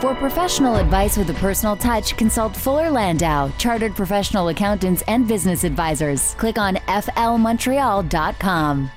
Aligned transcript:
For 0.00 0.14
professional 0.14 0.76
advice 0.76 1.16
with 1.16 1.30
a 1.30 1.34
personal 1.34 1.74
touch, 1.74 2.16
consult 2.16 2.54
Fuller 2.54 2.90
Landau, 2.90 3.50
Chartered 3.58 3.96
Professional 3.96 4.48
Accountants 4.48 5.02
and 5.08 5.26
Business 5.26 5.64
Advisors. 5.64 6.34
Click 6.34 6.58
on 6.58 6.76
flmontreal.com. 6.76 8.90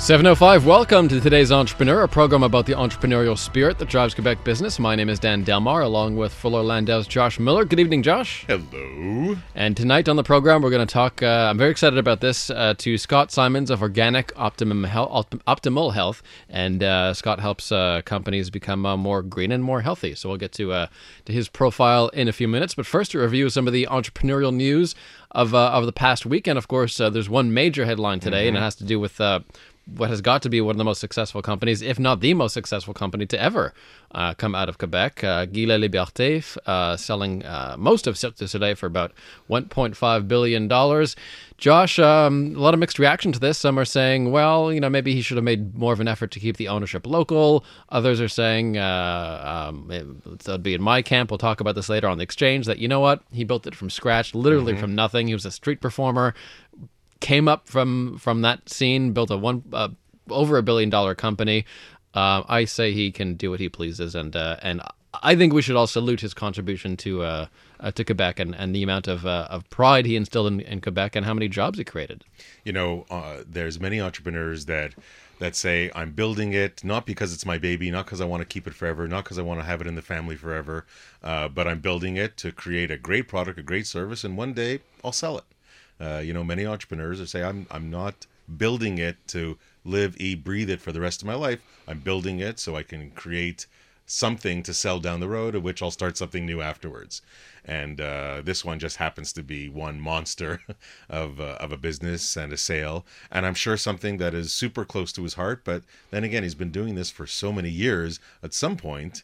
705, 0.00 0.64
welcome 0.64 1.08
to 1.08 1.20
today's 1.20 1.52
Entrepreneur, 1.52 2.04
a 2.04 2.08
program 2.08 2.42
about 2.42 2.64
the 2.64 2.72
entrepreneurial 2.72 3.36
spirit 3.36 3.78
that 3.78 3.90
drives 3.90 4.14
Quebec 4.14 4.42
business. 4.44 4.78
My 4.78 4.96
name 4.96 5.10
is 5.10 5.18
Dan 5.18 5.44
Delmar, 5.44 5.82
along 5.82 6.16
with 6.16 6.32
Fuller 6.32 6.62
Landau's 6.62 7.06
Josh 7.06 7.38
Miller. 7.38 7.66
Good 7.66 7.78
evening, 7.78 8.02
Josh. 8.02 8.46
Hello. 8.48 9.36
And 9.54 9.76
tonight 9.76 10.08
on 10.08 10.16
the 10.16 10.22
program, 10.22 10.62
we're 10.62 10.70
going 10.70 10.86
to 10.86 10.92
talk. 10.92 11.22
Uh, 11.22 11.48
I'm 11.50 11.58
very 11.58 11.70
excited 11.70 11.98
about 11.98 12.22
this 12.22 12.48
uh, 12.48 12.72
to 12.78 12.96
Scott 12.96 13.30
Simons 13.30 13.70
of 13.70 13.80
Organik 13.80 14.32
Optimum 14.36 14.84
Health, 14.84 15.28
Optimal 15.46 15.92
Health, 15.92 16.22
and 16.48 16.82
uh, 16.82 17.12
Scott 17.12 17.38
helps 17.38 17.70
uh, 17.70 18.00
companies 18.06 18.48
become 18.48 18.86
uh, 18.86 18.96
more 18.96 19.20
green 19.20 19.52
and 19.52 19.62
more 19.62 19.82
healthy. 19.82 20.14
So 20.14 20.30
we'll 20.30 20.38
get 20.38 20.52
to 20.52 20.72
uh, 20.72 20.86
to 21.26 21.32
his 21.32 21.50
profile 21.50 22.08
in 22.08 22.26
a 22.26 22.32
few 22.32 22.48
minutes. 22.48 22.74
But 22.74 22.86
first, 22.86 23.12
a 23.12 23.20
review 23.20 23.44
of 23.44 23.52
some 23.52 23.66
of 23.66 23.74
the 23.74 23.86
entrepreneurial 23.90 24.54
news 24.54 24.94
of 25.30 25.54
of 25.54 25.84
the 25.84 25.92
past 25.92 26.24
week. 26.24 26.46
And 26.46 26.56
of 26.56 26.68
course, 26.68 26.96
there's 26.96 27.28
one 27.28 27.52
major 27.52 27.84
headline 27.84 28.18
today, 28.18 28.46
mm-hmm. 28.46 28.48
and 28.48 28.56
it 28.56 28.60
has 28.60 28.74
to 28.76 28.84
do 28.84 28.98
with 28.98 29.20
what 29.86 30.10
has 30.10 30.20
got 30.20 30.42
to 30.42 30.48
be 30.48 30.60
one 30.60 30.74
of 30.74 30.78
the 30.78 30.84
most 30.84 31.00
successful 31.00 31.42
companies, 31.42 31.82
if 31.82 31.98
not 31.98 32.20
the 32.20 32.34
most 32.34 32.52
successful 32.52 32.94
company 32.94 33.26
to 33.26 33.40
ever 33.40 33.72
uh, 34.12 34.34
come 34.34 34.54
out 34.54 34.68
of 34.68 34.78
Quebec. 34.78 35.24
Uh, 35.24 35.46
Guy 35.46 35.62
Laliberté 35.62 36.58
uh, 36.66 36.96
selling 36.96 37.44
uh, 37.44 37.76
most 37.78 38.06
of 38.06 38.16
Cirque 38.16 38.36
du 38.36 38.46
Soleil 38.46 38.76
for 38.76 38.86
about 38.86 39.12
$1.5 39.48 40.28
billion. 40.28 40.68
Josh, 41.58 41.98
um, 41.98 42.54
a 42.56 42.58
lot 42.58 42.72
of 42.72 42.80
mixed 42.80 42.98
reaction 42.98 43.32
to 43.32 43.38
this. 43.38 43.58
Some 43.58 43.78
are 43.78 43.84
saying, 43.84 44.30
well, 44.30 44.72
you 44.72 44.80
know, 44.80 44.88
maybe 44.88 45.14
he 45.14 45.22
should 45.22 45.36
have 45.36 45.44
made 45.44 45.76
more 45.76 45.92
of 45.92 46.00
an 46.00 46.08
effort 46.08 46.30
to 46.32 46.40
keep 46.40 46.56
the 46.56 46.68
ownership 46.68 47.06
local. 47.06 47.64
Others 47.90 48.20
are 48.20 48.28
saying, 48.28 48.78
uh, 48.78 49.68
um, 49.68 49.90
it, 49.90 50.40
that 50.44 50.52
would 50.52 50.62
be 50.62 50.74
in 50.74 50.82
my 50.82 51.02
camp. 51.02 51.30
We'll 51.30 51.38
talk 51.38 51.60
about 51.60 51.74
this 51.74 51.88
later 51.88 52.08
on 52.08 52.18
the 52.18 52.24
exchange. 52.24 52.66
That 52.66 52.78
you 52.78 52.88
know 52.88 53.00
what, 53.00 53.22
he 53.32 53.44
built 53.44 53.66
it 53.66 53.74
from 53.74 53.90
scratch, 53.90 54.34
literally 54.34 54.72
mm-hmm. 54.72 54.80
from 54.80 54.94
nothing. 54.94 55.28
He 55.28 55.34
was 55.34 55.44
a 55.44 55.50
street 55.50 55.80
performer, 55.80 56.34
came 57.20 57.48
up 57.48 57.68
from 57.68 58.18
from 58.18 58.42
that 58.42 58.68
scene, 58.68 59.12
built 59.12 59.30
a 59.30 59.36
one 59.36 59.62
uh, 59.72 59.88
over 60.28 60.58
a 60.58 60.62
billion 60.62 60.90
dollar 60.90 61.14
company. 61.14 61.64
Uh, 62.14 62.42
I 62.48 62.64
say 62.64 62.92
he 62.92 63.12
can 63.12 63.34
do 63.34 63.50
what 63.50 63.60
he 63.60 63.68
pleases, 63.68 64.14
and 64.14 64.34
uh, 64.34 64.56
and 64.62 64.82
I 65.22 65.36
think 65.36 65.52
we 65.52 65.62
should 65.62 65.76
all 65.76 65.86
salute 65.86 66.20
his 66.20 66.34
contribution 66.34 66.96
to 66.98 67.22
uh, 67.22 67.46
uh, 67.78 67.90
to 67.92 68.04
Quebec 68.04 68.40
and, 68.40 68.54
and 68.54 68.74
the 68.74 68.82
amount 68.82 69.06
of 69.06 69.26
uh, 69.26 69.46
of 69.50 69.68
pride 69.70 70.06
he 70.06 70.16
instilled 70.16 70.48
in, 70.48 70.60
in 70.60 70.80
Quebec 70.80 71.14
and 71.14 71.24
how 71.24 71.34
many 71.34 71.48
jobs 71.48 71.78
he 71.78 71.84
created. 71.84 72.24
You 72.64 72.72
know, 72.72 73.06
there's 73.46 73.78
many 73.78 74.00
entrepreneurs 74.00 74.66
that 74.66 74.94
that 75.38 75.54
say 75.54 75.90
I'm 75.94 76.12
building 76.12 76.52
it 76.52 76.84
not 76.84 77.06
because 77.06 77.32
it's 77.32 77.46
my 77.46 77.58
baby, 77.58 77.90
not 77.90 78.06
because 78.06 78.20
I 78.20 78.24
want 78.24 78.40
to 78.40 78.46
keep 78.46 78.66
it 78.66 78.74
forever, 78.74 79.06
not 79.06 79.24
because 79.24 79.38
I 79.38 79.42
want 79.42 79.60
to 79.60 79.64
have 79.64 79.80
it 79.80 79.86
in 79.86 79.94
the 79.94 80.02
family 80.02 80.36
forever, 80.36 80.84
but 81.22 81.68
I'm 81.68 81.80
building 81.80 82.16
it 82.16 82.36
to 82.38 82.50
create 82.50 82.90
a 82.90 82.98
great 82.98 83.28
product, 83.28 83.58
a 83.58 83.62
great 83.62 83.86
service, 83.86 84.24
and 84.24 84.36
one 84.36 84.52
day 84.52 84.80
I'll 85.04 85.12
sell 85.12 85.38
it. 85.38 85.44
Uh, 86.00 86.18
you 86.18 86.32
know, 86.32 86.44
many 86.44 86.66
entrepreneurs 86.66 87.28
say, 87.30 87.42
"I'm 87.42 87.66
I'm 87.70 87.90
not 87.90 88.26
building 88.56 88.98
it 88.98 89.16
to 89.28 89.58
live, 89.84 90.16
eat, 90.18 90.42
breathe 90.42 90.70
it 90.70 90.80
for 90.80 90.92
the 90.92 91.00
rest 91.00 91.22
of 91.22 91.26
my 91.26 91.34
life. 91.34 91.60
I'm 91.86 92.00
building 92.00 92.40
it 92.40 92.58
so 92.58 92.76
I 92.76 92.82
can 92.82 93.10
create 93.10 93.66
something 94.06 94.62
to 94.64 94.74
sell 94.74 94.98
down 94.98 95.20
the 95.20 95.28
road, 95.28 95.54
of 95.54 95.62
which 95.62 95.82
I'll 95.82 95.90
start 95.90 96.16
something 96.16 96.46
new 96.46 96.60
afterwards." 96.60 97.22
And 97.64 98.00
uh, 98.00 98.40
this 98.42 98.64
one 98.64 98.78
just 98.78 98.96
happens 98.96 99.32
to 99.34 99.42
be 99.42 99.68
one 99.68 100.00
monster 100.00 100.62
of 101.08 101.40
uh, 101.40 101.56
of 101.60 101.72
a 101.72 101.76
business 101.76 102.36
and 102.36 102.52
a 102.52 102.56
sale, 102.56 103.04
and 103.30 103.44
I'm 103.46 103.54
sure 103.54 103.76
something 103.76 104.16
that 104.18 104.34
is 104.34 104.52
super 104.52 104.84
close 104.84 105.12
to 105.12 105.22
his 105.22 105.34
heart. 105.34 105.62
But 105.64 105.82
then 106.10 106.24
again, 106.24 106.42
he's 106.42 106.54
been 106.54 106.72
doing 106.72 106.94
this 106.94 107.10
for 107.10 107.26
so 107.26 107.52
many 107.52 107.70
years. 107.70 108.18
At 108.42 108.54
some 108.54 108.76
point, 108.76 109.22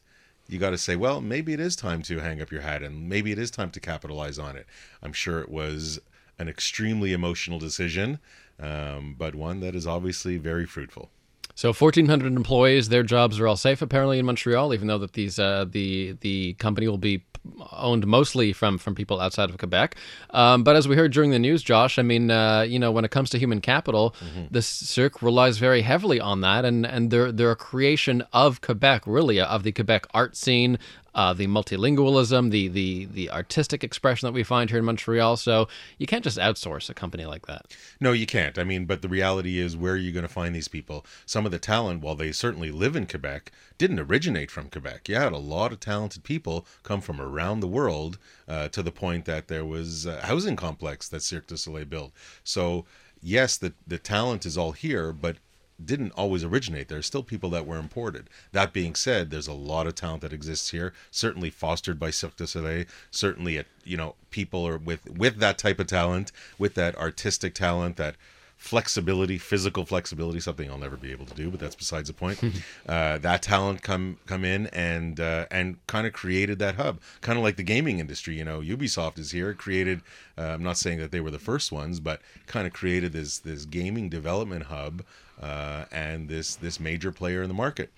you 0.48 0.58
got 0.58 0.70
to 0.70 0.78
say, 0.78 0.96
well, 0.96 1.20
maybe 1.20 1.52
it 1.52 1.60
is 1.60 1.76
time 1.76 2.02
to 2.02 2.20
hang 2.20 2.40
up 2.40 2.52
your 2.52 2.60
hat 2.60 2.82
and 2.82 3.08
maybe 3.08 3.32
it 3.32 3.38
is 3.38 3.50
time 3.50 3.70
to 3.70 3.80
capitalize 3.80 4.38
on 4.38 4.56
it. 4.56 4.66
I'm 5.02 5.12
sure 5.12 5.40
it 5.40 5.48
was 5.48 6.00
an 6.38 6.48
extremely 6.48 7.12
emotional 7.12 7.58
decision, 7.58 8.18
um, 8.58 9.14
but 9.18 9.34
one 9.34 9.60
that 9.60 9.74
is 9.74 9.86
obviously 9.86 10.38
very 10.38 10.66
fruitful. 10.66 11.10
So 11.54 11.72
1,400 11.72 12.34
employees, 12.34 12.90
their 12.90 13.02
jobs 13.02 13.40
are 13.40 13.48
all 13.48 13.56
safe 13.56 13.80
apparently 13.80 14.18
in 14.18 14.26
Montreal, 14.26 14.74
even 14.74 14.88
though 14.88 14.98
that 14.98 15.14
these 15.14 15.38
uh, 15.38 15.64
the 15.66 16.16
the 16.20 16.52
company 16.54 16.86
will 16.86 16.98
be 16.98 17.24
owned 17.72 18.06
mostly 18.06 18.52
from 18.52 18.76
from 18.76 18.94
people 18.94 19.20
outside 19.20 19.50
of 19.50 19.56
Quebec. 19.58 19.96
Um, 20.30 20.64
but 20.64 20.76
as 20.76 20.86
we 20.86 20.96
heard 20.96 21.12
during 21.12 21.30
the 21.30 21.38
news, 21.38 21.62
Josh, 21.62 21.98
I 21.98 22.02
mean, 22.02 22.30
uh, 22.30 22.62
you 22.62 22.78
know, 22.78 22.92
when 22.92 23.04
it 23.04 23.10
comes 23.10 23.30
to 23.30 23.38
human 23.38 23.60
capital, 23.60 24.14
mm-hmm. 24.20 24.46
the 24.50 24.62
Cirque 24.62 25.22
relies 25.22 25.58
very 25.58 25.82
heavily 25.82 26.20
on 26.20 26.40
that, 26.42 26.64
and 26.64 26.84
and 26.84 27.10
they're 27.10 27.32
they're 27.32 27.52
a 27.52 27.56
creation 27.56 28.22
of 28.32 28.60
Quebec, 28.60 29.04
really, 29.06 29.40
of 29.40 29.62
the 29.62 29.72
Quebec 29.72 30.06
art 30.12 30.36
scene, 30.36 30.78
uh, 31.16 31.32
the 31.32 31.46
multilingualism, 31.46 32.50
the 32.50 32.68
the 32.68 33.06
the 33.06 33.30
artistic 33.30 33.82
expression 33.82 34.26
that 34.26 34.32
we 34.32 34.44
find 34.44 34.68
here 34.68 34.78
in 34.78 34.84
Montreal. 34.84 35.36
So 35.38 35.66
you 35.98 36.06
can't 36.06 36.22
just 36.22 36.38
outsource 36.38 36.90
a 36.90 36.94
company 36.94 37.24
like 37.24 37.46
that. 37.46 37.74
No, 37.98 38.12
you 38.12 38.26
can't. 38.26 38.58
I 38.58 38.64
mean, 38.64 38.84
but 38.84 39.00
the 39.00 39.08
reality 39.08 39.58
is, 39.58 39.76
where 39.76 39.94
are 39.94 39.96
you 39.96 40.12
going 40.12 40.26
to 40.26 40.32
find 40.32 40.54
these 40.54 40.68
people? 40.68 41.06
Some 41.24 41.46
of 41.46 41.52
the 41.52 41.58
talent, 41.58 42.02
while 42.02 42.14
they 42.14 42.32
certainly 42.32 42.70
live 42.70 42.94
in 42.94 43.06
Quebec, 43.06 43.50
didn't 43.78 43.98
originate 43.98 44.50
from 44.50 44.68
Quebec. 44.68 45.08
You 45.08 45.16
had 45.16 45.32
a 45.32 45.38
lot 45.38 45.72
of 45.72 45.80
talented 45.80 46.22
people 46.22 46.66
come 46.82 47.00
from 47.00 47.20
around 47.20 47.60
the 47.60 47.66
world 47.66 48.18
uh, 48.46 48.68
to 48.68 48.82
the 48.82 48.92
point 48.92 49.24
that 49.24 49.48
there 49.48 49.64
was 49.64 50.04
a 50.04 50.20
housing 50.26 50.56
complex 50.56 51.08
that 51.08 51.22
Cirque 51.22 51.46
du 51.46 51.56
Soleil 51.56 51.86
built. 51.86 52.12
So 52.44 52.84
yes, 53.22 53.56
the 53.56 53.72
the 53.86 53.98
talent 53.98 54.44
is 54.44 54.58
all 54.58 54.72
here, 54.72 55.12
but 55.12 55.36
didn't 55.82 56.12
always 56.12 56.44
originate. 56.44 56.88
There 56.88 56.98
are 56.98 57.02
still 57.02 57.22
people 57.22 57.50
that 57.50 57.66
were 57.66 57.78
imported. 57.78 58.28
That 58.52 58.72
being 58.72 58.94
said, 58.94 59.30
there's 59.30 59.48
a 59.48 59.52
lot 59.52 59.86
of 59.86 59.94
talent 59.94 60.22
that 60.22 60.32
exists 60.32 60.70
here. 60.70 60.92
Certainly 61.10 61.50
fostered 61.50 61.98
by 61.98 62.10
Cirque 62.10 62.36
du 62.36 62.46
Soleil. 62.46 62.84
Certainly, 63.10 63.64
you 63.84 63.96
know, 63.96 64.14
people 64.30 64.66
are 64.66 64.78
with 64.78 65.08
with 65.10 65.38
that 65.38 65.58
type 65.58 65.78
of 65.78 65.86
talent, 65.86 66.32
with 66.58 66.74
that 66.74 66.96
artistic 66.96 67.54
talent, 67.54 67.96
that 67.96 68.16
flexibility, 68.56 69.38
physical 69.38 69.84
flexibility, 69.84 70.40
something 70.40 70.70
I'll 70.70 70.78
never 70.78 70.96
be 70.96 71.12
able 71.12 71.26
to 71.26 71.34
do, 71.34 71.50
but 71.50 71.60
that's 71.60 71.76
besides 71.76 72.08
the 72.08 72.14
point. 72.14 72.42
uh, 72.88 73.18
that 73.18 73.42
talent 73.42 73.82
come 73.82 74.18
come 74.26 74.44
in 74.44 74.66
and 74.68 75.20
uh, 75.20 75.46
and 75.50 75.84
kind 75.86 76.06
of 76.06 76.12
created 76.12 76.58
that 76.58 76.76
hub, 76.76 77.00
kind 77.20 77.38
of 77.38 77.44
like 77.44 77.56
the 77.56 77.62
gaming 77.62 77.98
industry. 77.98 78.36
You 78.36 78.44
know, 78.44 78.60
Ubisoft 78.60 79.18
is 79.18 79.30
here, 79.30 79.54
created. 79.54 80.00
Uh, 80.36 80.42
I'm 80.42 80.62
not 80.62 80.78
saying 80.78 80.98
that 80.98 81.12
they 81.12 81.20
were 81.20 81.30
the 81.30 81.38
first 81.38 81.70
ones, 81.70 82.00
but 82.00 82.20
kind 82.46 82.66
of 82.66 82.72
created 82.72 83.12
this 83.12 83.38
this 83.38 83.64
gaming 83.64 84.08
development 84.08 84.64
hub 84.64 85.04
uh, 85.40 85.84
and 85.92 86.28
this 86.28 86.56
this 86.56 86.80
major 86.80 87.12
player 87.12 87.42
in 87.42 87.48
the 87.48 87.54
market. 87.54 87.90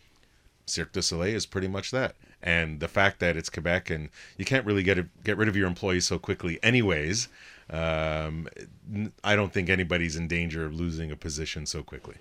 Cirque 0.66 0.92
du 0.92 1.00
Soleil 1.02 1.34
is 1.34 1.46
pretty 1.46 1.68
much 1.68 1.90
that. 1.92 2.14
And 2.42 2.78
the 2.78 2.88
fact 2.88 3.20
that 3.20 3.36
it's 3.36 3.48
Quebec 3.48 3.90
and 3.90 4.10
you 4.36 4.44
can't 4.44 4.64
really 4.64 4.82
get 4.82 4.98
a, 4.98 5.06
get 5.24 5.36
rid 5.36 5.48
of 5.48 5.56
your 5.56 5.66
employees 5.66 6.06
so 6.06 6.18
quickly, 6.18 6.58
anyways. 6.62 7.28
Um, 7.70 8.48
I 9.22 9.36
don't 9.36 9.52
think 9.52 9.68
anybody's 9.68 10.16
in 10.16 10.28
danger 10.28 10.64
of 10.64 10.74
losing 10.74 11.10
a 11.10 11.16
position 11.16 11.66
so 11.66 11.82
quickly. 11.82 12.16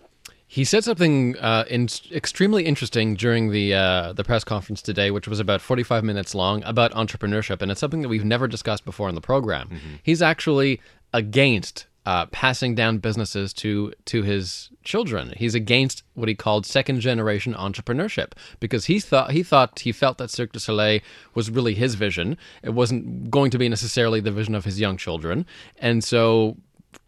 He 0.50 0.64
said 0.64 0.86
something 0.86 1.38
uh, 1.38 1.66
in, 1.70 1.90
extremely 2.12 2.66
interesting 2.66 3.16
during 3.16 3.52
the 3.52 3.74
uh, 3.74 4.14
the 4.14 4.24
press 4.24 4.46
conference 4.46 4.82
today, 4.82 5.12
which 5.12 5.28
was 5.28 5.42
about 5.42 5.60
45 5.60 6.06
minutes 6.06 6.34
long, 6.34 6.64
about 6.64 6.94
entrepreneurship, 6.94 7.62
and 7.62 7.70
it's 7.70 7.82
something 7.82 8.02
that 8.02 8.08
we've 8.08 8.24
never 8.24 8.48
discussed 8.48 8.86
before 8.86 9.10
in 9.10 9.16
the 9.16 9.22
program. 9.22 9.68
Mm-hmm. 9.68 9.96
He's 10.04 10.22
actually 10.22 10.80
against 11.14 11.86
uh, 12.08 12.26
passing 12.28 12.74
down 12.74 13.00
businesses 13.00 13.52
to 13.52 13.92
to 14.06 14.24
his 14.24 14.70
children. 14.86 15.34
He's 15.36 15.54
against 15.54 16.04
what 16.14 16.30
he 16.30 16.36
called 16.36 16.66
second 16.66 17.02
generation 17.02 17.54
entrepreneurship 17.54 18.32
because 18.62 18.86
he 18.86 19.02
thought 19.02 19.32
he 19.32 19.44
thought 19.44 19.80
he 19.80 19.92
felt 19.92 20.18
that 20.18 20.30
Cirque 20.30 20.54
du 20.54 20.60
Soleil 20.60 21.02
was 21.34 21.52
really 21.52 21.74
his 21.74 21.96
vision. 21.96 22.38
It 22.64 22.70
wasn't 22.70 23.30
going 23.30 23.52
to 23.52 23.58
be 23.58 23.68
necessarily 23.68 24.22
the 24.22 24.32
vision 24.32 24.56
of 24.56 24.64
his 24.64 24.80
young 24.80 24.96
children, 24.96 25.46
and 25.80 26.02
so 26.02 26.56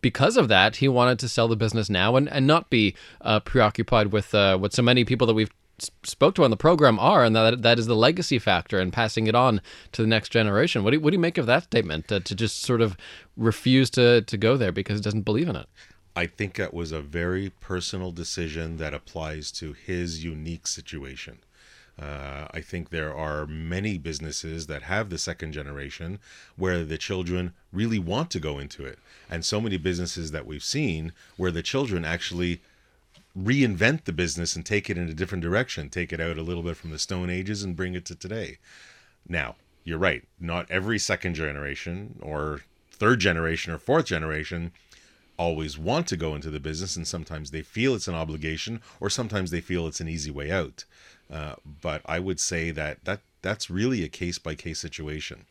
because 0.02 0.36
of 0.36 0.50
that, 0.50 0.76
he 0.76 0.90
wanted 0.90 1.18
to 1.20 1.30
sell 1.30 1.48
the 1.48 1.56
business 1.56 1.90
now 1.90 2.18
and, 2.18 2.28
and 2.28 2.46
not 2.46 2.70
be 2.70 2.94
uh, 3.22 3.40
preoccupied 3.40 4.12
with 4.12 4.36
uh, 4.36 4.58
what 4.58 4.74
so 4.74 4.82
many 4.82 5.06
people 5.06 5.26
that 5.28 5.34
we've 5.34 5.52
spoke 6.04 6.36
to 6.36 6.44
on 6.44 6.52
the 6.52 6.58
program 6.58 7.00
are, 7.00 7.24
and 7.24 7.36
that 7.36 7.62
that 7.62 7.80
is 7.80 7.88
the 7.88 7.96
legacy 7.96 8.40
factor 8.40 8.80
and 8.80 8.94
passing 8.94 9.28
it 9.28 9.36
on 9.36 9.62
to 9.92 10.02
the 10.02 10.08
next 10.08 10.30
generation. 10.30 10.84
What 10.84 10.92
do 10.92 10.98
you, 10.98 11.02
what 11.02 11.12
do 11.12 11.16
you 11.16 11.20
make 11.20 11.38
of 11.38 11.46
that 11.46 11.64
statement 11.64 12.12
uh, 12.12 12.20
to 12.20 12.36
just 12.36 12.62
sort 12.62 12.82
of 12.82 12.98
refuse 13.38 13.90
to 13.92 14.22
to 14.22 14.38
go 14.38 14.58
there 14.58 14.72
because 14.72 15.00
it 15.00 15.04
doesn't 15.04 15.22
believe 15.22 15.50
in 15.50 15.56
it? 15.56 15.68
I 16.16 16.26
think 16.26 16.56
that 16.56 16.74
was 16.74 16.92
a 16.92 17.02
very 17.02 17.52
personal 17.62 18.12
decision 18.12 18.78
that 18.78 18.94
applies 18.94 19.52
to 19.54 19.74
his 19.74 20.24
unique 20.24 20.68
situation. 20.68 21.40
Uh, 22.02 22.48
I 22.52 22.62
think 22.62 22.90
there 22.90 23.14
are 23.14 23.46
many 23.46 23.98
businesses 23.98 24.68
that 24.68 24.84
have 24.84 25.10
the 25.10 25.18
second 25.18 25.52
generation 25.52 26.20
where 26.56 26.86
the 26.86 26.98
children 26.98 27.54
really 27.74 28.00
want 28.00 28.32
to 28.32 28.40
go 28.40 28.58
into 28.58 28.86
it. 28.86 29.00
And 29.30 29.44
so 29.44 29.60
many 29.60 29.78
businesses 29.78 30.32
that 30.32 30.46
we've 30.46 30.64
seen 30.64 31.12
where 31.36 31.52
the 31.52 31.62
children 31.62 32.06
actually 32.06 32.62
reinvent 33.38 34.06
the 34.06 34.14
business 34.14 34.56
and 34.56 34.66
take 34.66 34.90
it 34.90 34.98
in 34.98 35.10
a 35.10 35.14
different 35.14 35.44
direction, 35.44 35.90
take 35.90 36.12
it 36.12 36.20
out 36.20 36.38
a 36.38 36.44
little 36.44 36.64
bit 36.64 36.78
from 36.78 36.92
the 36.92 37.00
Stone 37.00 37.30
Ages 37.30 37.64
and 37.64 37.76
bring 37.76 37.96
it 37.96 38.06
to 38.06 38.16
today. 38.16 38.58
Now, 39.28 39.56
you're 39.84 39.98
right. 40.00 40.24
Not 40.40 40.70
every 40.70 41.00
second 41.00 41.36
generation 41.36 42.20
or 42.22 42.62
third 42.92 43.20
generation 43.20 43.74
or 43.74 43.78
fourth 43.78 44.06
generation 44.06 44.72
always 45.38 45.78
want 45.78 46.06
to 46.08 46.18
go 46.18 46.36
into 46.36 46.50
the 46.50 46.60
business, 46.60 46.98
and 46.98 47.08
sometimes 47.08 47.52
they 47.52 47.62
feel 47.62 47.96
it's 47.96 48.10
an 48.10 48.16
obligation, 48.16 48.82
or 49.00 49.10
sometimes 49.10 49.52
they 49.52 49.62
feel 49.62 49.88
it's 49.88 50.02
an 50.02 50.10
easy 50.10 50.30
way 50.30 50.52
out. 50.52 50.84
Uh, 51.32 51.56
but 51.82 52.02
I 52.06 52.20
would 52.20 52.40
say 52.40 52.72
that 52.72 53.06
that 53.06 53.22
that's 53.42 53.70
really 53.70 54.04
a 54.04 54.10
case 54.10 54.38
by 54.38 54.56
case 54.56 54.80
situation. 54.80 55.46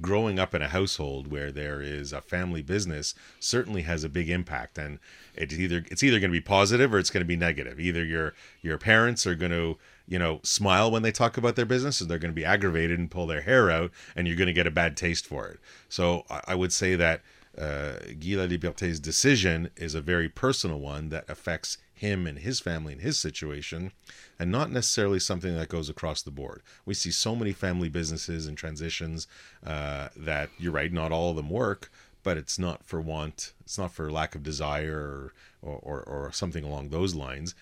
Growing 0.00 0.38
up 0.38 0.54
in 0.54 0.62
a 0.62 0.68
household 0.68 1.30
where 1.30 1.52
there 1.52 1.82
is 1.82 2.12
a 2.12 2.20
family 2.20 2.62
business 2.62 3.14
certainly 3.38 3.82
has 3.82 4.04
a 4.04 4.08
big 4.08 4.30
impact, 4.30 4.78
and 4.78 4.98
it's 5.34 5.54
either 5.54 5.84
it's 5.90 6.02
either 6.02 6.18
going 6.18 6.30
to 6.30 6.36
be 6.36 6.40
positive 6.40 6.94
or 6.94 6.98
it's 6.98 7.10
going 7.10 7.22
to 7.22 7.28
be 7.28 7.36
negative. 7.36 7.78
Either 7.78 8.04
your 8.04 8.34
your 8.62 8.78
parents 8.78 9.26
are 9.26 9.34
going 9.34 9.52
to 9.52 9.76
you 10.06 10.18
know 10.18 10.40
smile 10.42 10.90
when 10.90 11.02
they 11.02 11.12
talk 11.12 11.36
about 11.36 11.56
their 11.56 11.66
business, 11.66 12.00
or 12.00 12.06
they're 12.06 12.18
going 12.18 12.32
to 12.32 12.40
be 12.40 12.44
aggravated 12.44 12.98
and 12.98 13.10
pull 13.10 13.26
their 13.26 13.42
hair 13.42 13.70
out, 13.70 13.90
and 14.16 14.26
you're 14.26 14.36
going 14.36 14.46
to 14.46 14.52
get 14.52 14.66
a 14.66 14.70
bad 14.70 14.96
taste 14.96 15.26
for 15.26 15.48
it. 15.48 15.60
So 15.88 16.24
I, 16.30 16.40
I 16.48 16.54
would 16.54 16.72
say 16.72 16.94
that 16.96 17.22
uh, 17.58 17.92
Guy 18.18 18.36
Laliberté's 18.36 19.00
decision 19.00 19.70
is 19.76 19.94
a 19.94 20.00
very 20.00 20.28
personal 20.28 20.78
one 20.78 21.08
that 21.10 21.28
affects 21.28 21.78
him 22.00 22.26
and 22.26 22.38
his 22.38 22.60
family 22.60 22.94
and 22.94 23.02
his 23.02 23.18
situation, 23.18 23.92
and 24.38 24.50
not 24.50 24.70
necessarily 24.70 25.20
something 25.20 25.54
that 25.54 25.68
goes 25.68 25.90
across 25.90 26.22
the 26.22 26.30
board. 26.30 26.62
We 26.86 26.94
see 26.94 27.10
so 27.10 27.36
many 27.36 27.52
family 27.52 27.90
businesses 27.90 28.46
and 28.46 28.56
transitions 28.56 29.26
uh, 29.66 30.08
that 30.16 30.48
you're 30.58 30.72
right, 30.72 30.90
not 30.90 31.12
all 31.12 31.30
of 31.30 31.36
them 31.36 31.50
work, 31.50 31.92
but 32.22 32.38
it's 32.38 32.58
not 32.58 32.86
for 32.86 33.02
want, 33.02 33.52
it's 33.60 33.76
not 33.76 33.92
for 33.92 34.10
lack 34.10 34.34
of 34.34 34.42
desire 34.42 35.32
or, 35.60 35.76
or, 35.76 36.02
or 36.02 36.32
something 36.32 36.64
along 36.64 36.88
those 36.88 37.14
lines. 37.14 37.54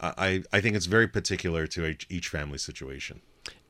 I, 0.00 0.44
I 0.50 0.60
think 0.60 0.74
it's 0.74 0.86
very 0.86 1.06
particular 1.06 1.66
to 1.66 1.86
each, 1.86 2.06
each 2.08 2.28
family 2.28 2.58
situation. 2.58 3.20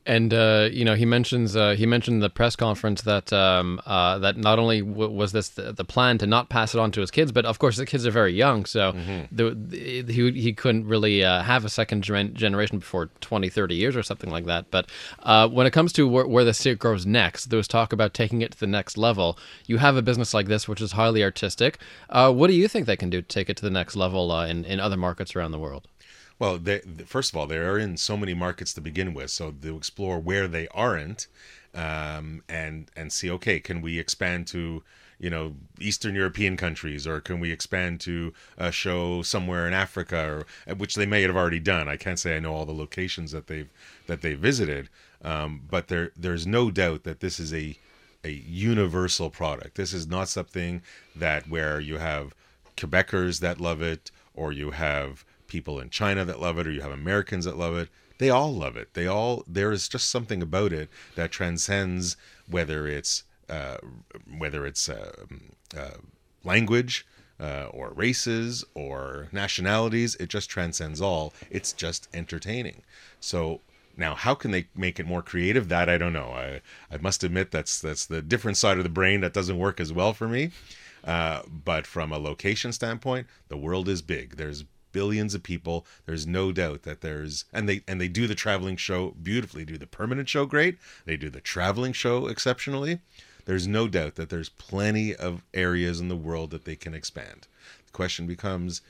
And 0.05 0.33
uh, 0.33 0.69
you 0.71 0.85
know, 0.85 0.95
he 0.95 1.05
mentions 1.05 1.55
uh, 1.55 1.71
he 1.71 1.85
mentioned 1.85 2.15
in 2.15 2.21
the 2.21 2.29
press 2.29 2.55
conference 2.55 3.01
that 3.03 3.31
um, 3.33 3.81
uh, 3.85 4.17
that 4.19 4.37
not 4.37 4.57
only 4.57 4.81
w- 4.81 5.11
was 5.11 5.33
this 5.33 5.49
the, 5.49 5.73
the, 5.73 5.85
plan 5.85 6.17
to 6.19 6.25
not 6.25 6.49
pass 6.49 6.73
it 6.73 6.79
on 6.79 6.91
to 6.93 7.01
his 7.01 7.11
kids, 7.11 7.31
but 7.31 7.45
of 7.45 7.59
course 7.59 7.77
the 7.77 7.85
kids 7.85 8.07
are 8.07 8.11
very 8.11 8.33
young, 8.33 8.65
so 8.65 8.93
mm-hmm. 8.93 9.35
the, 9.35 9.53
the, 9.53 10.11
he 10.11 10.31
he 10.31 10.53
couldn't 10.53 10.87
really 10.87 11.23
uh, 11.23 11.43
have 11.43 11.65
a 11.65 11.69
second 11.69 12.01
generation 12.03 12.79
before 12.79 13.07
20, 13.21 13.49
30 13.49 13.75
years 13.75 13.95
or 13.95 14.01
something 14.01 14.31
like 14.31 14.45
that. 14.45 14.71
But 14.71 14.89
uh, 15.23 15.49
when 15.49 15.67
it 15.67 15.71
comes 15.71 15.93
to 15.93 16.07
where, 16.07 16.25
where 16.25 16.45
the 16.45 16.53
state 16.53 16.79
goes 16.79 17.05
next, 17.05 17.47
there 17.47 17.57
was 17.57 17.67
talk 17.67 17.91
about 17.91 18.13
taking 18.13 18.41
it 18.41 18.53
to 18.53 18.59
the 18.59 18.67
next 18.67 18.97
level. 18.97 19.37
You 19.67 19.77
have 19.77 19.97
a 19.97 20.01
business 20.01 20.33
like 20.33 20.47
this, 20.47 20.67
which 20.67 20.81
is 20.81 20.93
highly 20.93 21.23
artistic. 21.23 21.77
Uh, 22.09 22.31
what 22.31 22.47
do 22.47 22.53
you 22.53 22.67
think 22.67 22.87
they 22.87 22.97
can 22.97 23.09
do 23.09 23.21
to 23.21 23.27
take 23.27 23.49
it 23.49 23.57
to 23.57 23.63
the 23.63 23.69
next 23.69 23.95
level 23.95 24.33
in 24.41 24.63
in 24.63 24.79
other 24.79 24.97
markets 24.97 25.35
around 25.35 25.51
the 25.51 25.59
world? 25.59 25.87
Well, 26.39 26.57
they, 26.57 26.79
first 27.05 27.31
of 27.31 27.37
all, 27.37 27.47
they 27.47 27.57
are 27.57 27.77
in 27.77 27.97
so 27.97 28.15
many 28.15 28.33
markets 28.33 28.73
to 28.73 28.81
begin 28.81 29.13
with, 29.13 29.29
so 29.29 29.51
to 29.51 29.75
explore 29.75 30.19
where 30.19 30.47
they 30.47 30.69
aren't, 30.69 31.27
um, 31.75 32.43
and 32.47 32.89
and 32.95 33.11
see, 33.11 33.29
okay, 33.31 33.59
can 33.59 33.81
we 33.81 33.99
expand 33.99 34.47
to 34.47 34.83
you 35.19 35.29
know 35.29 35.55
Eastern 35.79 36.15
European 36.15 36.55
countries, 36.55 37.05
or 37.05 37.19
can 37.19 37.41
we 37.41 37.51
expand 37.51 37.99
to 38.01 38.33
a 38.57 38.71
show 38.71 39.21
somewhere 39.21 39.67
in 39.67 39.73
Africa, 39.73 40.45
or 40.69 40.75
which 40.75 40.95
they 40.95 41.05
may 41.05 41.21
have 41.23 41.35
already 41.35 41.59
done. 41.59 41.89
I 41.89 41.97
can't 41.97 42.17
say 42.17 42.37
I 42.37 42.39
know 42.39 42.53
all 42.53 42.65
the 42.65 42.71
locations 42.71 43.31
that 43.33 43.47
they've 43.47 43.69
that 44.07 44.21
they 44.21 44.33
visited, 44.33 44.89
um, 45.23 45.61
but 45.69 45.89
there 45.89 46.11
there's 46.15 46.47
no 46.47 46.71
doubt 46.71 47.03
that 47.03 47.19
this 47.19 47.39
is 47.39 47.53
a 47.53 47.77
a 48.23 48.31
universal 48.31 49.29
product. 49.29 49.75
This 49.75 49.93
is 49.93 50.07
not 50.07 50.29
something 50.29 50.81
that 51.15 51.49
where 51.49 51.79
you 51.81 51.97
have 51.97 52.33
Quebecers 52.77 53.39
that 53.41 53.59
love 53.59 53.81
it, 53.81 54.09
or 54.33 54.53
you 54.53 54.71
have 54.71 55.25
people 55.49 55.79
in 55.79 55.89
China 55.89 56.23
that 56.25 56.39
love 56.39 56.57
it, 56.57 56.67
or 56.67 56.71
you 56.71 56.81
have 56.81 56.91
Americans 56.91 57.45
that 57.45 57.57
love 57.57 57.75
it. 57.75 57.89
They 58.19 58.29
all 58.29 58.53
love 58.53 58.77
it. 58.77 58.93
They 58.93 59.07
all 59.07 59.43
there 59.47 59.71
is 59.71 59.87
just 59.87 60.09
something 60.09 60.41
about 60.41 60.71
it 60.73 60.89
that 61.15 61.31
transcends 61.31 62.15
whether 62.47 62.87
it's 62.87 63.23
uh, 63.49 63.77
whether 64.37 64.65
it's 64.65 64.87
uh, 64.87 65.25
uh, 65.75 65.97
language 66.43 67.05
uh, 67.39 67.65
or 67.71 67.91
races 67.91 68.63
or 68.73 69.29
nationalities. 69.31 70.15
It 70.15 70.29
just 70.29 70.49
transcends 70.49 71.01
all. 71.01 71.33
It's 71.49 71.73
just 71.73 72.07
entertaining. 72.13 72.83
So 73.19 73.61
now, 73.97 74.15
how 74.15 74.33
can 74.33 74.51
they 74.51 74.67
make 74.75 74.99
it 74.99 75.05
more 75.05 75.21
creative? 75.21 75.67
That 75.67 75.89
I 75.89 75.97
don't 75.97 76.13
know. 76.13 76.31
I 76.31 76.61
I 76.89 76.97
must 76.97 77.23
admit 77.23 77.51
that's 77.51 77.79
that's 77.79 78.05
the 78.05 78.21
different 78.21 78.57
side 78.57 78.77
of 78.77 78.83
the 78.83 78.89
brain 78.89 79.21
that 79.21 79.33
doesn't 79.33 79.57
work 79.57 79.79
as 79.79 79.91
well 79.91 80.13
for 80.13 80.27
me. 80.27 80.51
Uh, 81.03 81.41
but 81.47 81.87
from 81.87 82.11
a 82.11 82.17
location 82.17 82.71
standpoint, 82.71 83.27
the 83.47 83.57
world 83.57 83.87
is 83.87 84.01
big. 84.01 84.35
There's 84.35 84.65
billions 84.91 85.33
of 85.33 85.43
people 85.43 85.85
there's 86.05 86.25
no 86.27 86.51
doubt 86.51 86.83
that 86.83 87.01
there's 87.01 87.45
and 87.53 87.67
they 87.67 87.81
and 87.87 87.99
they 87.99 88.07
do 88.07 88.27
the 88.27 88.35
traveling 88.35 88.77
show 88.77 89.11
beautifully. 89.21 89.65
Do 89.65 89.77
the 89.77 89.87
permanent 89.87 90.29
show 90.29 90.45
great. 90.45 90.77
They 91.05 91.17
do 91.17 91.29
the 91.29 91.41
traveling 91.41 91.93
show 91.93 92.27
exceptionally. 92.27 92.99
There's 93.45 93.67
no 93.67 93.87
doubt 93.87 94.15
that 94.15 94.29
there's 94.29 94.49
plenty 94.49 95.15
of 95.15 95.43
areas 95.53 95.99
in 95.99 96.07
the 96.07 96.15
world 96.15 96.51
that 96.51 96.65
they 96.65 96.75
can 96.75 96.93
expand. 96.93 97.47
The 97.85 97.91
question 97.91 98.27
becomes 98.27 98.81